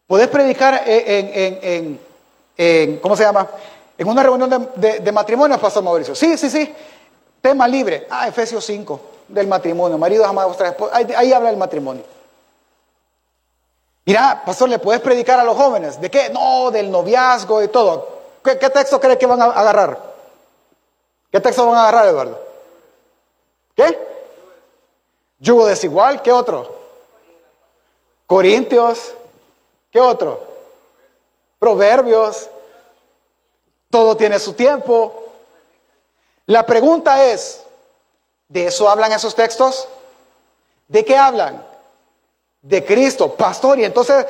Podés 0.08 0.28
predicar 0.28 0.84
en, 0.86 2.00
en, 2.58 2.98
¿cómo 2.98 3.16
se 3.16 3.24
llama? 3.24 3.48
En 3.98 4.08
una 4.08 4.24
reunión 4.24 4.72
de, 4.76 5.00
de, 5.00 5.12
matrimonio, 5.12 5.60
Pastor 5.60 5.84
Mauricio. 5.84 6.16
Sí, 6.16 6.38
sí, 6.38 6.50
sí. 6.50 6.74
Tema 7.42 7.68
libre. 7.68 8.08
Ah, 8.10 8.28
Efesios 8.28 8.66
5, 8.66 9.02
del 9.28 9.48
matrimonio. 9.48 9.98
Marido 9.98 10.26
ama 10.26 10.44
a 10.44 10.46
vuestra 10.46 10.70
esposa. 10.70 10.96
Ahí, 10.96 11.08
ahí 11.16 11.34
habla 11.34 11.50
del 11.50 11.58
matrimonio. 11.58 12.04
Mira, 14.08 14.42
pastor, 14.46 14.70
¿le 14.70 14.80
puedes 14.80 15.02
predicar 15.02 15.38
a 15.38 15.44
los 15.44 15.58
jóvenes? 15.58 16.00
¿De 16.00 16.10
qué? 16.10 16.30
No, 16.30 16.72
del 16.72 16.90
noviazgo 16.90 17.62
y 17.62 17.68
todo. 17.68 18.08
¿Qué, 18.42 18.56
texto 18.56 19.02
crees 19.02 19.18
que 19.18 19.26
van 19.26 19.42
a 19.42 19.48
agarrar? 19.48 20.02
¿Qué 21.30 21.42
texto 21.42 21.68
van 21.68 21.76
a 21.76 21.82
agarrar, 21.82 22.08
Eduardo? 22.08 22.42
¿Qué? 23.76 24.00
Yugo 25.40 25.66
desigual, 25.66 26.22
¿qué 26.22 26.32
otro? 26.32 26.74
Corintios, 28.26 29.14
¿qué 29.92 30.00
otro? 30.00 30.42
Proverbios, 31.60 32.50
todo 33.90 34.16
tiene 34.16 34.40
su 34.40 34.54
tiempo. 34.54 35.26
La 36.46 36.66
pregunta 36.66 37.26
es, 37.26 37.62
¿de 38.48 38.68
eso 38.68 38.90
hablan 38.90 39.12
esos 39.12 39.36
textos? 39.36 39.86
¿De 40.88 41.04
qué 41.04 41.18
hablan? 41.18 41.62
De 42.68 42.84
Cristo, 42.84 43.34
pastor. 43.34 43.80
Y 43.80 43.86
entonces 43.86 44.26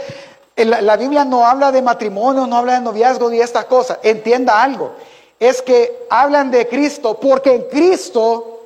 la, 0.56 0.98
Biblia 0.98 1.26
no 1.26 1.46
habla 1.46 1.72
de 1.72 1.82
matrimonio, 1.82 2.46
no 2.46 2.58
habla 2.58 2.74
de 2.74 2.82
noviazgo 2.82 3.30
ni 3.30 3.40
estas 3.40 3.66
cosas. 3.66 4.00
Entienda 4.04 4.62
algo. 4.62 4.94
Es 5.40 5.62
que 5.62 6.06
hablan 6.10 6.52
de 6.52 6.68
Cristo 6.68 7.20
porque 7.20 7.54
en 7.54 7.62
Cristo 7.64 8.64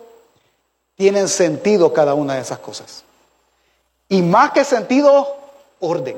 tienen 0.95 1.28
sentido 1.28 1.91
cada 1.91 2.13
una 2.13 2.36
de 2.36 2.41
esas 2.41 2.59
cosas. 2.59 3.03
Y 4.09 4.22
más 4.22 4.51
que 4.51 4.63
sentido, 4.63 5.36
orden. 5.80 6.17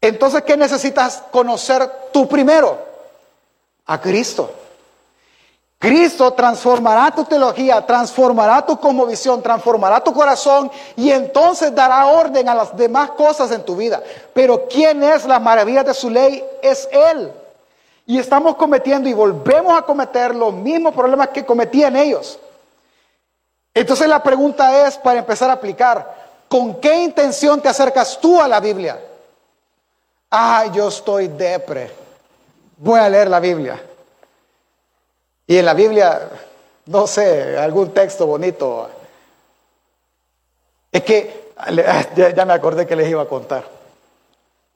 Entonces, 0.00 0.42
¿qué 0.42 0.56
necesitas 0.56 1.22
conocer 1.30 1.88
tú 2.12 2.26
primero? 2.26 2.78
A 3.86 4.00
Cristo. 4.00 4.50
Cristo 5.82 6.32
transformará 6.32 7.10
tu 7.10 7.24
teología, 7.24 7.84
transformará 7.84 8.64
tu 8.64 8.78
visión, 9.04 9.42
transformará 9.42 9.98
tu 9.98 10.14
corazón 10.14 10.70
y 10.94 11.10
entonces 11.10 11.74
dará 11.74 12.06
orden 12.06 12.48
a 12.48 12.54
las 12.54 12.76
demás 12.76 13.10
cosas 13.10 13.50
en 13.50 13.64
tu 13.64 13.74
vida. 13.74 14.00
Pero 14.32 14.68
¿quién 14.68 15.02
es 15.02 15.24
la 15.24 15.40
maravilla 15.40 15.82
de 15.82 15.92
su 15.92 16.08
ley? 16.08 16.44
Es 16.62 16.88
Él. 16.92 17.32
Y 18.06 18.16
estamos 18.16 18.54
cometiendo 18.54 19.08
y 19.08 19.12
volvemos 19.12 19.76
a 19.76 19.82
cometer 19.82 20.36
los 20.36 20.54
mismos 20.54 20.94
problemas 20.94 21.30
que 21.30 21.44
cometían 21.44 21.96
ellos. 21.96 22.38
Entonces 23.74 24.06
la 24.06 24.22
pregunta 24.22 24.86
es, 24.86 24.96
para 24.96 25.18
empezar 25.18 25.50
a 25.50 25.54
aplicar, 25.54 26.14
¿con 26.46 26.76
qué 26.76 26.94
intención 27.02 27.60
te 27.60 27.68
acercas 27.68 28.20
tú 28.20 28.40
a 28.40 28.46
la 28.46 28.60
Biblia? 28.60 29.00
Ah, 30.30 30.66
yo 30.72 30.86
estoy 30.86 31.26
depre. 31.26 31.90
Voy 32.76 33.00
a 33.00 33.08
leer 33.08 33.28
la 33.28 33.40
Biblia. 33.40 33.82
Y 35.52 35.58
en 35.58 35.66
la 35.66 35.74
Biblia, 35.74 36.30
no 36.86 37.06
sé, 37.06 37.58
algún 37.58 37.92
texto 37.92 38.26
bonito. 38.26 38.88
Es 40.90 41.02
que, 41.02 41.52
ya, 42.34 42.46
me 42.46 42.54
acordé 42.54 42.86
que 42.86 42.96
les 42.96 43.10
iba 43.10 43.20
a 43.20 43.28
contar. 43.28 43.62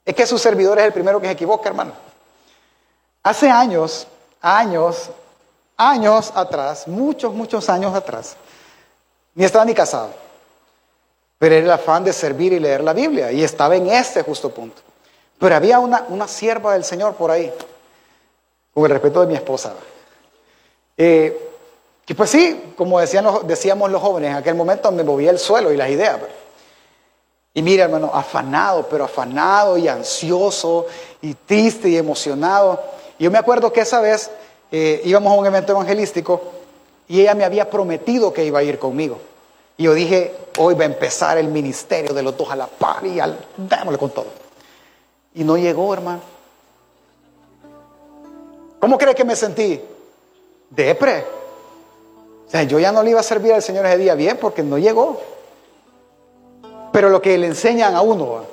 Es 0.05 0.13
que 0.13 0.27
su 0.27 0.37
servidor 0.37 0.77
es 0.77 0.85
el 0.85 0.93
primero 0.93 1.19
que 1.19 1.25
se 1.25 1.33
equivoca, 1.33 1.69
hermano. 1.69 1.93
Hace 3.23 3.49
años, 3.49 4.05
años, 4.39 5.09
años 5.77 6.31
atrás, 6.35 6.87
muchos, 6.87 7.33
muchos 7.33 7.67
años 7.71 7.95
atrás, 7.95 8.35
ni 9.33 9.45
estaba 9.45 9.65
ni 9.65 9.73
casado, 9.73 10.11
pero 11.39 11.55
era 11.55 11.65
el 11.65 11.71
afán 11.71 12.03
de 12.03 12.13
servir 12.13 12.53
y 12.53 12.59
leer 12.59 12.83
la 12.83 12.93
Biblia, 12.93 13.31
y 13.31 13.43
estaba 13.43 13.75
en 13.75 13.87
este 13.87 14.21
justo 14.21 14.51
punto. 14.51 14.79
Pero 15.39 15.55
había 15.55 15.79
una, 15.79 16.05
una 16.09 16.27
sierva 16.27 16.73
del 16.73 16.83
Señor 16.83 17.15
por 17.15 17.31
ahí, 17.31 17.51
con 18.75 18.85
el 18.85 18.91
respeto 18.91 19.21
de 19.21 19.25
mi 19.25 19.33
esposa. 19.33 19.73
Eh, 20.97 21.51
que 22.05 22.15
pues 22.15 22.29
sí, 22.29 22.73
como 22.75 22.99
decían 22.99 23.25
decíamos 23.43 23.91
los 23.91 24.01
jóvenes, 24.01 24.31
en 24.31 24.37
aquel 24.37 24.55
momento 24.55 24.91
me 24.91 25.03
movía 25.03 25.29
el 25.29 25.39
suelo 25.39 25.71
y 25.71 25.77
las 25.77 25.89
ideas. 25.89 26.17
Pues. 26.17 26.31
Y 27.53 27.61
mira, 27.61 27.85
hermano, 27.85 28.11
afanado, 28.13 28.87
pero 28.89 29.03
afanado 29.03 29.77
y 29.77 29.87
ansioso 29.87 30.85
y 31.21 31.33
triste 31.33 31.89
y 31.89 31.97
emocionado. 31.97 32.79
Y 33.17 33.23
yo 33.23 33.31
me 33.31 33.37
acuerdo 33.37 33.73
que 33.73 33.81
esa 33.81 33.99
vez 33.99 34.29
eh, 34.71 35.01
íbamos 35.03 35.33
a 35.33 35.35
un 35.35 35.45
evento 35.45 35.71
evangelístico 35.71 36.39
y 37.07 37.21
ella 37.21 37.33
me 37.33 37.43
había 37.43 37.69
prometido 37.69 38.31
que 38.31 38.45
iba 38.45 38.59
a 38.59 38.63
ir 38.63 38.79
conmigo. 38.79 39.19
Y 39.75 39.83
yo 39.83 39.93
dije, 39.93 40.35
hoy 40.59 40.75
va 40.75 40.83
a 40.83 40.85
empezar 40.85 41.37
el 41.37 41.47
ministerio 41.47 42.13
de 42.13 42.23
los 42.23 42.37
dos 42.37 42.49
a 42.51 42.55
la 42.55 42.67
par 42.67 43.05
y 43.05 43.19
al, 43.19 43.37
démosle 43.57 43.97
con 43.97 44.11
todo. 44.11 44.27
Y 45.33 45.43
no 45.43 45.57
llegó, 45.57 45.93
hermano. 45.93 46.21
¿Cómo 48.79 48.97
cree 48.97 49.15
que 49.15 49.25
me 49.25 49.35
sentí? 49.35 49.81
Depre. 50.69 51.25
O 52.47 52.49
sea, 52.49 52.63
yo 52.63 52.79
ya 52.79 52.91
no 52.91 53.03
le 53.03 53.11
iba 53.11 53.19
a 53.19 53.23
servir 53.23 53.53
al 53.53 53.61
Señor 53.61 53.85
ese 53.85 53.97
día 53.97 54.15
bien 54.15 54.37
porque 54.39 54.63
no 54.63 54.77
llegó. 54.77 55.21
Pero 56.91 57.09
lo 57.09 57.21
que 57.21 57.37
le 57.37 57.47
enseñan 57.47 57.95
a 57.95 58.01
uno, 58.01 58.43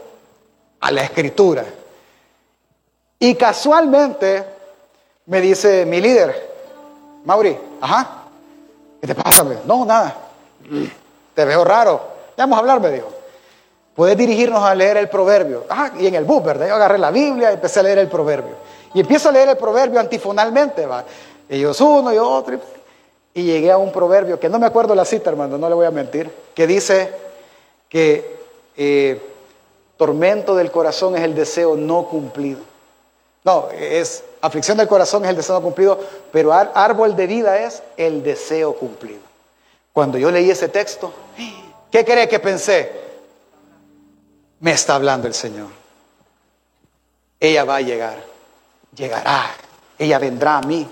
a 0.80 0.90
la 0.90 1.02
escritura. 1.02 1.64
Y 3.18 3.34
casualmente 3.36 4.44
me 5.26 5.40
dice 5.40 5.86
mi 5.86 6.00
líder, 6.00 6.54
Mauri, 7.24 7.56
ajá, 7.80 8.24
¿qué 9.00 9.06
te 9.06 9.14
pasa? 9.14 9.44
No, 9.64 9.84
nada. 9.84 10.14
Te 11.34 11.44
veo 11.44 11.64
raro. 11.64 12.00
Ya 12.36 12.44
vamos 12.44 12.56
a 12.56 12.60
hablar, 12.60 12.80
me 12.80 12.90
dijo. 12.90 13.08
Puedes 13.94 14.16
dirigirnos 14.16 14.62
a 14.62 14.74
leer 14.74 14.96
el 14.96 15.08
proverbio. 15.08 15.64
Ah, 15.70 15.90
y 15.98 16.06
en 16.06 16.16
el 16.16 16.24
bus, 16.24 16.42
¿verdad? 16.42 16.66
Yo 16.66 16.74
agarré 16.74 16.98
la 16.98 17.12
Biblia 17.12 17.50
y 17.50 17.54
empecé 17.54 17.80
a 17.80 17.84
leer 17.84 17.98
el 17.98 18.08
proverbio. 18.08 18.56
Y 18.92 19.00
empiezo 19.00 19.28
a 19.28 19.32
leer 19.32 19.48
el 19.50 19.56
proverbio 19.56 20.00
antifonalmente, 20.00 20.84
¿va? 20.84 21.04
Ellos 21.49 21.80
uno 21.80 22.12
y 22.12 22.18
otro. 22.18 22.59
Y 23.34 23.42
llegué 23.42 23.70
a 23.70 23.78
un 23.78 23.90
proverbio, 23.90 24.38
que 24.38 24.49
no 24.49 24.59
me 24.59 24.66
acuerdo 24.66 24.95
la 24.95 25.05
cita, 25.05 25.30
hermano, 25.30 25.59
no 25.59 25.68
le 25.68 25.74
voy 25.74 25.86
a 25.86 25.90
mentir, 25.90 26.30
que 26.55 26.66
dice 26.68 27.12
que 27.88 28.36
eh, 28.76 29.20
tormento 29.97 30.55
del 30.55 30.70
corazón 30.70 31.16
es 31.16 31.22
el 31.22 31.34
deseo 31.34 31.76
no 31.76 32.07
cumplido. 32.09 32.61
No, 33.42 33.68
es 33.70 34.24
aflicción 34.40 34.78
del 34.78 34.88
corazón 34.88 35.24
es 35.24 35.30
el 35.30 35.36
deseo 35.36 35.57
no 35.57 35.62
cumplido, 35.62 35.99
pero 36.32 36.53
árbol 36.53 37.14
de 37.16 37.26
vida 37.26 37.59
es 37.59 37.82
el 37.97 38.22
deseo 38.22 38.74
cumplido. 38.74 39.20
Cuando 39.92 40.16
yo 40.16 40.30
leí 40.30 40.51
ese 40.51 40.68
texto, 40.68 41.12
¿qué 41.90 42.05
cree 42.05 42.28
que 42.28 42.38
pensé? 42.38 42.90
Me 44.61 44.72
está 44.72 44.95
hablando 44.95 45.28
el 45.28 45.34
Señor. 45.34 45.68
Ella 47.38 47.64
va 47.64 47.76
a 47.76 47.80
llegar, 47.80 48.16
llegará, 48.97 49.51
ella 49.99 50.18
vendrá 50.18 50.59
a 50.59 50.62
mí. 50.62 50.88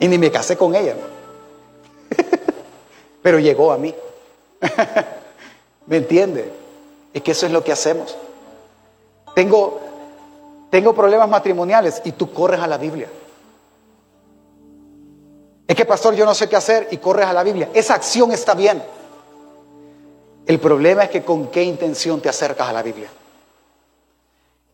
Y 0.00 0.08
ni 0.08 0.18
me 0.18 0.30
casé 0.30 0.56
con 0.56 0.74
ella. 0.74 0.94
Pero 3.22 3.38
llegó 3.38 3.72
a 3.72 3.78
mí. 3.78 3.94
¿Me 5.86 5.96
entiende? 5.96 6.52
Es 7.12 7.22
que 7.22 7.32
eso 7.32 7.46
es 7.46 7.52
lo 7.52 7.64
que 7.64 7.72
hacemos. 7.72 8.16
Tengo, 9.34 9.80
tengo 10.70 10.94
problemas 10.94 11.28
matrimoniales 11.28 12.02
y 12.04 12.12
tú 12.12 12.32
corres 12.32 12.60
a 12.60 12.66
la 12.66 12.78
Biblia. 12.78 13.08
Es 15.66 15.76
que, 15.76 15.84
pastor, 15.84 16.14
yo 16.14 16.24
no 16.24 16.34
sé 16.34 16.48
qué 16.48 16.56
hacer 16.56 16.88
y 16.90 16.96
corres 16.96 17.26
a 17.26 17.32
la 17.32 17.42
Biblia. 17.42 17.68
Esa 17.74 17.94
acción 17.94 18.32
está 18.32 18.54
bien. 18.54 18.82
El 20.46 20.58
problema 20.60 21.04
es 21.04 21.10
que 21.10 21.22
con 21.22 21.48
qué 21.48 21.62
intención 21.62 22.22
te 22.22 22.28
acercas 22.30 22.68
a 22.68 22.72
la 22.72 22.82
Biblia. 22.82 23.10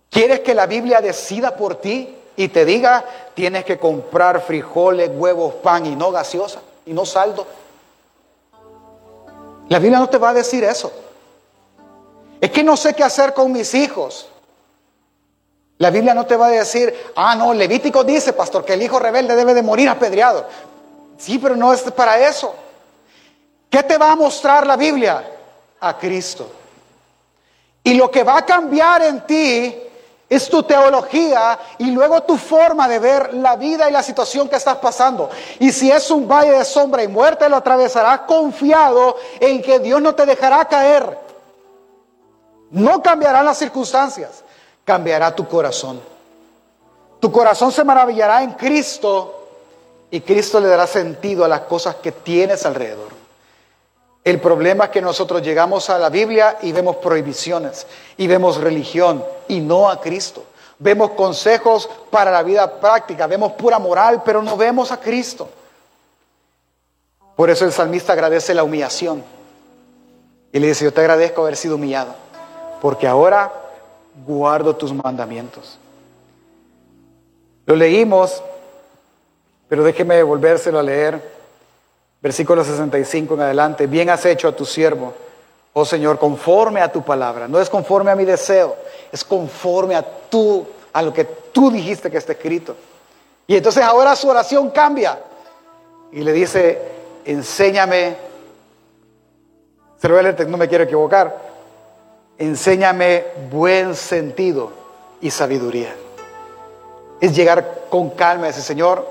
¿Quieres 0.09 0.41
que 0.41 0.55
la 0.55 0.67
Biblia 0.67 1.01
decida 1.01 1.57
por 1.57 1.81
ti? 1.81 2.17
Y 2.37 2.49
te 2.49 2.65
diga, 2.65 3.05
tienes 3.35 3.65
que 3.65 3.79
comprar 3.79 4.41
frijoles, 4.41 5.11
huevos, 5.15 5.55
pan 5.55 5.87
y 5.87 5.95
no 5.95 6.11
gaseosa 6.11 6.61
y 6.87 6.93
no 6.93 7.07
saldo. 7.07 7.47
La 9.69 9.79
Biblia 9.79 9.99
no 9.99 10.09
te 10.09 10.19
va 10.19 10.31
a 10.31 10.35
decir 10.35 10.65
eso. 10.65 10.93
Es 12.41 12.51
que 12.51 12.63
no 12.63 12.77
sé 12.77 12.95
qué 12.95 13.03
hacer 13.03 13.33
con 13.33 13.53
mis 13.53 13.75
hijos. 13.75 14.29
La 15.79 15.91
Biblia 15.91 16.15
no 16.15 16.27
te 16.27 16.37
va 16.37 16.47
a 16.47 16.51
decir, 16.51 16.95
ah, 17.17 17.35
no, 17.35 17.55
Levítico 17.55 18.05
dice, 18.05 18.33
pastor, 18.33 18.65
que 18.65 18.75
el 18.75 18.83
hijo 18.83 18.99
rebelde 18.99 19.35
debe 19.35 19.55
de 19.55 19.63
morir 19.63 19.89
apedreado. 19.89 20.47
Sí, 21.17 21.39
pero 21.39 21.57
no 21.57 21.73
es 21.73 21.83
para 21.93 22.29
eso. 22.29 22.55
¿Qué 23.71 23.83
te 23.83 23.99
va 23.99 24.13
a 24.13 24.17
mostrar 24.17 24.67
la 24.67 24.77
Biblia? 24.77 25.25
A 25.81 25.99
Cristo. 25.99 26.51
Y 27.83 27.95
lo 27.95 28.11
que 28.11 28.23
va 28.23 28.39
a 28.39 28.47
cambiar 28.47 29.03
en 29.03 29.27
ti 29.27 29.77
es 30.35 30.49
tu 30.49 30.63
teología 30.63 31.59
y 31.79 31.91
luego 31.91 32.23
tu 32.23 32.37
forma 32.37 32.89
de 32.89 32.99
ver 32.99 33.35
la 33.35 33.57
vida 33.57 33.89
y 33.89 33.93
la 33.93 34.03
situación 34.03 34.49
que 34.49 34.57
estás 34.57 34.77
pasando. 34.77 35.31
Y 35.59 35.73
si 35.73 35.91
es 35.91 36.11
un 36.11 36.29
valle 36.29 36.53
de 36.53 36.65
sombra 36.65 37.03
y 37.03 37.09
muerte, 37.09 37.49
lo 37.49 37.57
atravesarás 37.57 38.21
confiado 38.21 39.17
en 39.41 39.63
que 39.63 39.79
Dios 39.79 40.01
no 40.01 40.15
te 40.15 40.27
dejará 40.27 40.65
caer. 40.67 41.19
No 42.71 43.03
cambiarán 43.03 43.45
las 43.45 43.59
circunstancias, 43.59 44.43
cambiará 44.85 45.35
tu 45.35 45.47
corazón. 45.47 46.01
Tu 47.21 47.31
corazón 47.33 47.73
se 47.73 47.85
maravillará 47.85 48.43
en 48.43 48.53
Cristo 48.53 49.47
y 50.11 50.21
Cristo 50.21 50.61
le 50.61 50.69
dará 50.69 50.87
sentido 50.87 51.45
a 51.45 51.49
las 51.49 51.61
cosas 51.61 51.97
que 51.97 52.13
tienes 52.13 52.67
alrededor. 52.67 53.24
El 54.25 54.41
problema 54.41 54.85
es 54.85 54.91
que 54.91 55.03
nosotros 55.03 55.43
llegamos 55.43 55.91
a 55.91 55.99
la 55.99 56.09
Biblia 56.09 56.57
y 56.63 56.73
vemos 56.73 56.97
prohibiciones 56.97 57.87
y 58.17 58.27
vemos 58.27 58.57
religión 58.57 59.23
y 59.49 59.61
no 59.61 59.91
a 59.91 60.01
Cristo. 60.01 60.45
Vemos 60.79 61.11
consejos 61.11 61.89
para 62.11 62.31
la 62.31 62.43
vida 62.43 62.81
práctica, 62.81 63.27
vemos 63.27 63.53
pura 63.53 63.79
moral, 63.79 64.23
pero 64.25 64.43
no 64.43 64.57
vemos 64.57 64.91
a 64.91 64.99
Cristo. 64.99 65.49
Por 67.37 67.51
eso 67.51 67.67
el 67.67 67.73
salmista 67.73 68.15
agradece 68.15 68.55
la 68.55 68.65
humillación. 68.65 69.23
Y 70.53 70.59
le 70.59 70.69
dice, 70.69 70.85
yo 70.85 70.93
te 70.93 71.01
agradezco 71.01 71.43
haber 71.43 71.57
sido 71.57 71.75
humillado, 71.75 72.15
porque 72.81 73.07
ahora 73.07 73.53
guardo 74.27 74.75
tus 74.77 74.93
mandamientos. 74.93 75.79
Lo 77.67 77.77
leímos, 77.77 78.43
pero 79.69 79.83
déjeme 79.85 80.23
volvérselo 80.23 80.79
a 80.79 80.83
leer. 80.83 81.35
Versículo 82.25 82.65
65 82.65 83.35
en 83.35 83.41
adelante. 83.43 83.87
Bien 83.87 84.09
has 84.09 84.25
hecho 84.25 84.49
a 84.49 84.57
tu 84.57 84.65
siervo, 84.65 85.13
oh 85.75 85.85
Señor, 85.85 86.19
conforme 86.19 86.81
a 86.81 86.91
tu 86.91 87.03
palabra. 87.03 87.47
No 87.47 87.61
es 87.61 87.69
conforme 87.69 88.11
a 88.11 88.17
mi 88.17 88.25
deseo, 88.25 88.77
es 89.13 89.23
conforme 89.23 89.95
a 89.95 90.03
tú, 90.31 90.67
a 90.95 91.03
lo 91.03 91.13
que 91.13 91.27
tú 91.27 91.71
dijiste 91.71 92.11
que 92.11 92.17
está 92.17 92.33
escrito. 92.33 92.75
Y 93.47 93.59
entonces 93.59 93.85
ahora 93.85 94.17
su 94.17 94.27
oración 94.27 94.71
cambia. 94.71 95.19
Y 96.13 96.23
le 96.23 96.33
dice, 96.33 96.81
enséñame, 97.27 98.17
se 100.01 100.09
lo 100.09 100.15
voy 100.15 100.47
no 100.47 100.57
me 100.57 100.67
quiero 100.67 100.85
equivocar, 100.85 101.37
enséñame 102.39 103.23
buen 103.51 103.95
sentido 103.95 104.73
y 105.21 105.31
sabiduría. 105.31 105.95
Es 107.21 107.37
llegar 107.37 107.83
con 107.91 108.09
calma 108.11 108.47
y 108.47 108.49
decir, 108.49 108.63
Señor, 108.65 109.07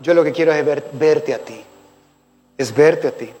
yo 0.00 0.14
lo 0.14 0.24
que 0.24 0.32
quiero 0.32 0.50
es 0.54 0.64
verte 0.92 1.34
a 1.34 1.38
ti, 1.40 1.62
es 2.56 2.74
verte 2.74 3.08
a 3.08 3.12
ti. 3.12 3.32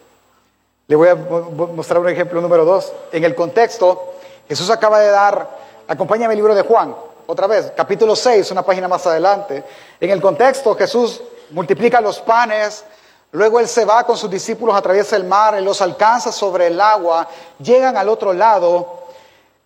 Le 0.86 0.96
voy 0.96 1.08
a 1.08 1.14
mostrar 1.14 2.00
un 2.00 2.08
ejemplo 2.08 2.40
número 2.40 2.64
dos. 2.64 2.92
En 3.12 3.24
el 3.24 3.34
contexto, 3.34 4.14
Jesús 4.48 4.68
acaba 4.70 5.00
de 5.00 5.10
dar, 5.10 5.48
acompáñame 5.88 6.34
el 6.34 6.38
libro 6.38 6.54
de 6.54 6.62
Juan, 6.62 6.94
otra 7.26 7.46
vez, 7.46 7.72
capítulo 7.74 8.14
6, 8.14 8.50
una 8.50 8.62
página 8.62 8.86
más 8.86 9.06
adelante. 9.06 9.64
En 9.98 10.10
el 10.10 10.20
contexto, 10.20 10.74
Jesús 10.74 11.22
multiplica 11.50 12.00
los 12.00 12.20
panes, 12.20 12.84
luego 13.32 13.60
él 13.60 13.68
se 13.68 13.84
va 13.84 14.04
con 14.04 14.16
sus 14.16 14.30
discípulos, 14.30 14.76
atraviesa 14.76 15.16
el 15.16 15.24
mar, 15.24 15.54
él 15.54 15.64
los 15.64 15.80
alcanza 15.80 16.30
sobre 16.30 16.66
el 16.66 16.80
agua, 16.80 17.26
llegan 17.58 17.96
al 17.96 18.08
otro 18.10 18.34
lado. 18.34 19.03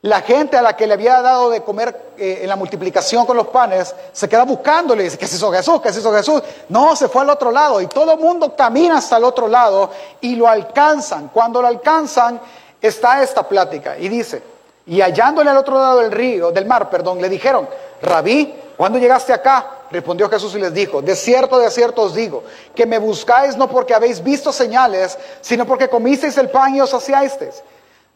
La 0.02 0.20
gente 0.20 0.56
a 0.56 0.62
la 0.62 0.76
que 0.76 0.86
le 0.86 0.94
había 0.94 1.20
dado 1.22 1.50
de 1.50 1.62
comer 1.62 2.12
eh, 2.16 2.40
en 2.42 2.48
la 2.48 2.54
multiplicación 2.54 3.26
con 3.26 3.36
los 3.36 3.48
panes 3.48 3.92
se 4.12 4.28
queda 4.28 4.44
buscándole 4.44 5.02
y 5.02 5.04
dice, 5.06 5.18
¿qué 5.18 5.26
se 5.26 5.34
hizo 5.34 5.50
Jesús? 5.50 5.80
¿Qué 5.82 5.92
se 5.92 5.98
hizo 5.98 6.12
Jesús? 6.12 6.40
No, 6.68 6.94
se 6.94 7.08
fue 7.08 7.22
al 7.22 7.30
otro 7.30 7.50
lado 7.50 7.80
y 7.80 7.88
todo 7.88 8.12
el 8.12 8.18
mundo 8.20 8.54
camina 8.54 8.98
hasta 8.98 9.16
el 9.16 9.24
otro 9.24 9.48
lado 9.48 9.90
y 10.20 10.36
lo 10.36 10.46
alcanzan. 10.46 11.30
Cuando 11.34 11.60
lo 11.60 11.66
alcanzan 11.66 12.40
está 12.80 13.24
esta 13.24 13.42
plática 13.48 13.98
y 13.98 14.08
dice, 14.08 14.40
y 14.86 15.00
hallándole 15.00 15.50
al 15.50 15.56
otro 15.56 15.74
lado 15.74 15.98
del 15.98 16.12
río, 16.12 16.52
del 16.52 16.66
mar, 16.66 16.88
perdón, 16.88 17.20
le 17.20 17.28
dijeron, 17.28 17.68
Rabí, 18.00 18.54
¿cuándo 18.76 19.00
llegaste 19.00 19.32
acá? 19.32 19.68
Respondió 19.90 20.30
Jesús 20.30 20.54
y 20.54 20.60
les 20.60 20.72
dijo, 20.72 21.02
de 21.02 21.16
cierto, 21.16 21.58
de 21.58 21.72
cierto 21.72 22.02
os 22.02 22.14
digo, 22.14 22.44
que 22.72 22.86
me 22.86 22.98
buscáis 22.98 23.56
no 23.56 23.68
porque 23.68 23.94
habéis 23.94 24.22
visto 24.22 24.52
señales, 24.52 25.18
sino 25.40 25.66
porque 25.66 25.88
comisteis 25.88 26.38
el 26.38 26.50
pan 26.50 26.76
y 26.76 26.80
os 26.80 26.90
saciasteis. 26.90 27.64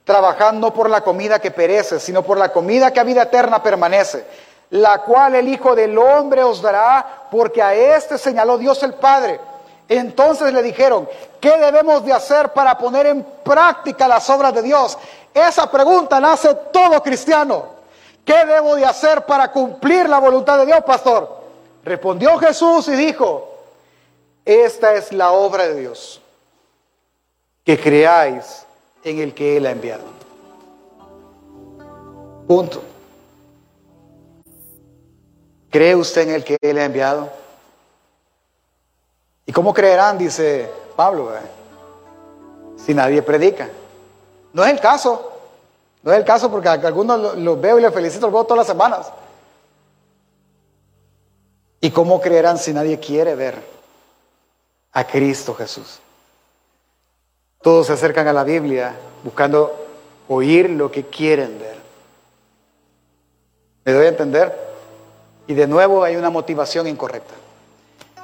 Trabajad 0.04 0.54
no 0.54 0.74
por 0.74 0.90
la 0.90 1.02
comida 1.02 1.38
que 1.38 1.50
perece, 1.50 2.00
sino 2.00 2.22
por 2.22 2.36
la 2.36 2.52
comida 2.52 2.92
que 2.92 3.00
a 3.00 3.04
vida 3.04 3.22
eterna 3.22 3.62
permanece, 3.62 4.24
la 4.70 4.98
cual 5.02 5.36
el 5.36 5.48
Hijo 5.48 5.76
del 5.76 5.96
Hombre 5.96 6.42
os 6.42 6.60
dará, 6.60 7.26
porque 7.30 7.62
a 7.62 7.74
éste 7.74 8.18
señaló 8.18 8.58
Dios 8.58 8.82
el 8.82 8.94
Padre. 8.94 9.38
Entonces 9.88 10.52
le 10.52 10.62
dijeron, 10.62 11.08
¿qué 11.40 11.56
debemos 11.58 12.04
de 12.04 12.12
hacer 12.12 12.52
para 12.52 12.76
poner 12.78 13.06
en 13.06 13.22
práctica 13.44 14.08
las 14.08 14.28
obras 14.30 14.54
de 14.54 14.62
Dios? 14.62 14.98
Esa 15.32 15.70
pregunta 15.70 16.18
la 16.18 16.32
hace 16.32 16.54
todo 16.72 17.02
cristiano. 17.02 17.66
¿Qué 18.24 18.44
debo 18.44 18.76
de 18.76 18.84
hacer 18.84 19.24
para 19.26 19.50
cumplir 19.50 20.08
la 20.08 20.18
voluntad 20.18 20.58
de 20.58 20.66
Dios, 20.66 20.82
pastor? 20.84 21.42
Respondió 21.84 22.38
Jesús 22.38 22.88
y 22.88 22.92
dijo, 22.92 23.48
esta 24.44 24.94
es 24.94 25.12
la 25.12 25.32
obra 25.32 25.64
de 25.64 25.80
Dios, 25.80 26.20
que 27.64 27.78
creáis 27.78 28.64
en 29.04 29.18
el 29.18 29.34
que 29.34 29.56
Él 29.56 29.66
ha 29.66 29.70
enviado. 29.70 30.04
Punto. 32.46 32.82
¿Cree 35.70 35.94
usted 35.94 36.28
en 36.28 36.34
el 36.34 36.44
que 36.44 36.56
Él 36.60 36.78
ha 36.78 36.84
enviado? 36.84 37.30
¿Y 39.46 39.52
cómo 39.52 39.72
creerán, 39.72 40.18
dice 40.18 40.70
Pablo, 40.96 41.30
si 42.76 42.94
nadie 42.94 43.22
predica? 43.22 43.68
No 44.52 44.64
es 44.64 44.70
el 44.70 44.80
caso. 44.80 45.30
No 46.02 46.12
es 46.12 46.18
el 46.18 46.24
caso 46.24 46.50
porque 46.50 46.68
a 46.68 46.72
algunos 46.72 47.36
los 47.38 47.60
veo 47.60 47.78
y 47.78 47.82
les 47.82 47.94
felicito, 47.94 48.26
los 48.26 48.32
veo 48.32 48.44
todas 48.44 48.58
las 48.58 48.66
semanas. 48.66 49.12
¿Y 51.80 51.90
cómo 51.90 52.20
creerán 52.20 52.58
si 52.58 52.72
nadie 52.72 52.98
quiere 52.98 53.34
ver 53.34 53.56
a 54.92 55.06
Cristo 55.06 55.54
Jesús? 55.54 56.00
Todos 57.62 57.86
se 57.86 57.92
acercan 57.92 58.26
a 58.26 58.32
la 58.32 58.42
Biblia 58.42 58.94
buscando 59.22 59.72
oír 60.28 60.68
lo 60.68 60.90
que 60.90 61.06
quieren 61.06 61.58
ver. 61.60 61.76
¿Me 63.84 63.92
doy 63.92 64.06
a 64.06 64.08
entender? 64.08 64.72
Y 65.46 65.54
de 65.54 65.68
nuevo 65.68 66.02
hay 66.02 66.16
una 66.16 66.28
motivación 66.28 66.88
incorrecta. 66.88 67.34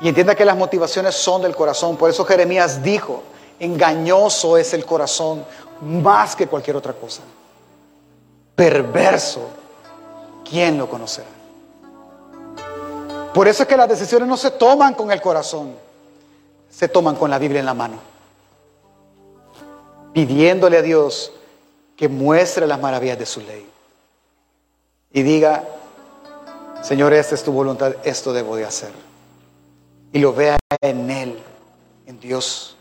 Y 0.00 0.08
entienda 0.08 0.34
que 0.34 0.44
las 0.44 0.56
motivaciones 0.56 1.14
son 1.14 1.42
del 1.42 1.54
corazón. 1.54 1.96
Por 1.96 2.10
eso 2.10 2.24
Jeremías 2.24 2.82
dijo, 2.82 3.22
engañoso 3.60 4.56
es 4.56 4.74
el 4.74 4.84
corazón 4.84 5.44
más 5.82 6.34
que 6.34 6.48
cualquier 6.48 6.76
otra 6.76 6.92
cosa. 6.92 7.22
Perverso, 8.56 9.48
¿quién 10.48 10.78
lo 10.78 10.88
conocerá? 10.88 11.28
Por 13.32 13.46
eso 13.46 13.62
es 13.62 13.68
que 13.68 13.76
las 13.76 13.88
decisiones 13.88 14.26
no 14.26 14.36
se 14.36 14.52
toman 14.52 14.94
con 14.94 15.12
el 15.12 15.20
corazón, 15.20 15.74
se 16.68 16.88
toman 16.88 17.14
con 17.14 17.30
la 17.30 17.38
Biblia 17.38 17.60
en 17.60 17.66
la 17.66 17.74
mano 17.74 18.07
pidiéndole 20.12 20.78
a 20.78 20.82
Dios 20.82 21.32
que 21.96 22.08
muestre 22.08 22.66
las 22.66 22.80
maravillas 22.80 23.18
de 23.18 23.26
su 23.26 23.40
ley. 23.40 23.66
Y 25.12 25.22
diga, 25.22 25.64
Señor, 26.82 27.12
esta 27.12 27.34
es 27.34 27.42
tu 27.42 27.52
voluntad, 27.52 27.96
esto 28.04 28.32
debo 28.32 28.56
de 28.56 28.64
hacer. 28.64 28.92
Y 30.12 30.20
lo 30.20 30.32
vea 30.32 30.58
en 30.80 31.10
Él, 31.10 31.38
en 32.06 32.20
Dios. 32.20 32.77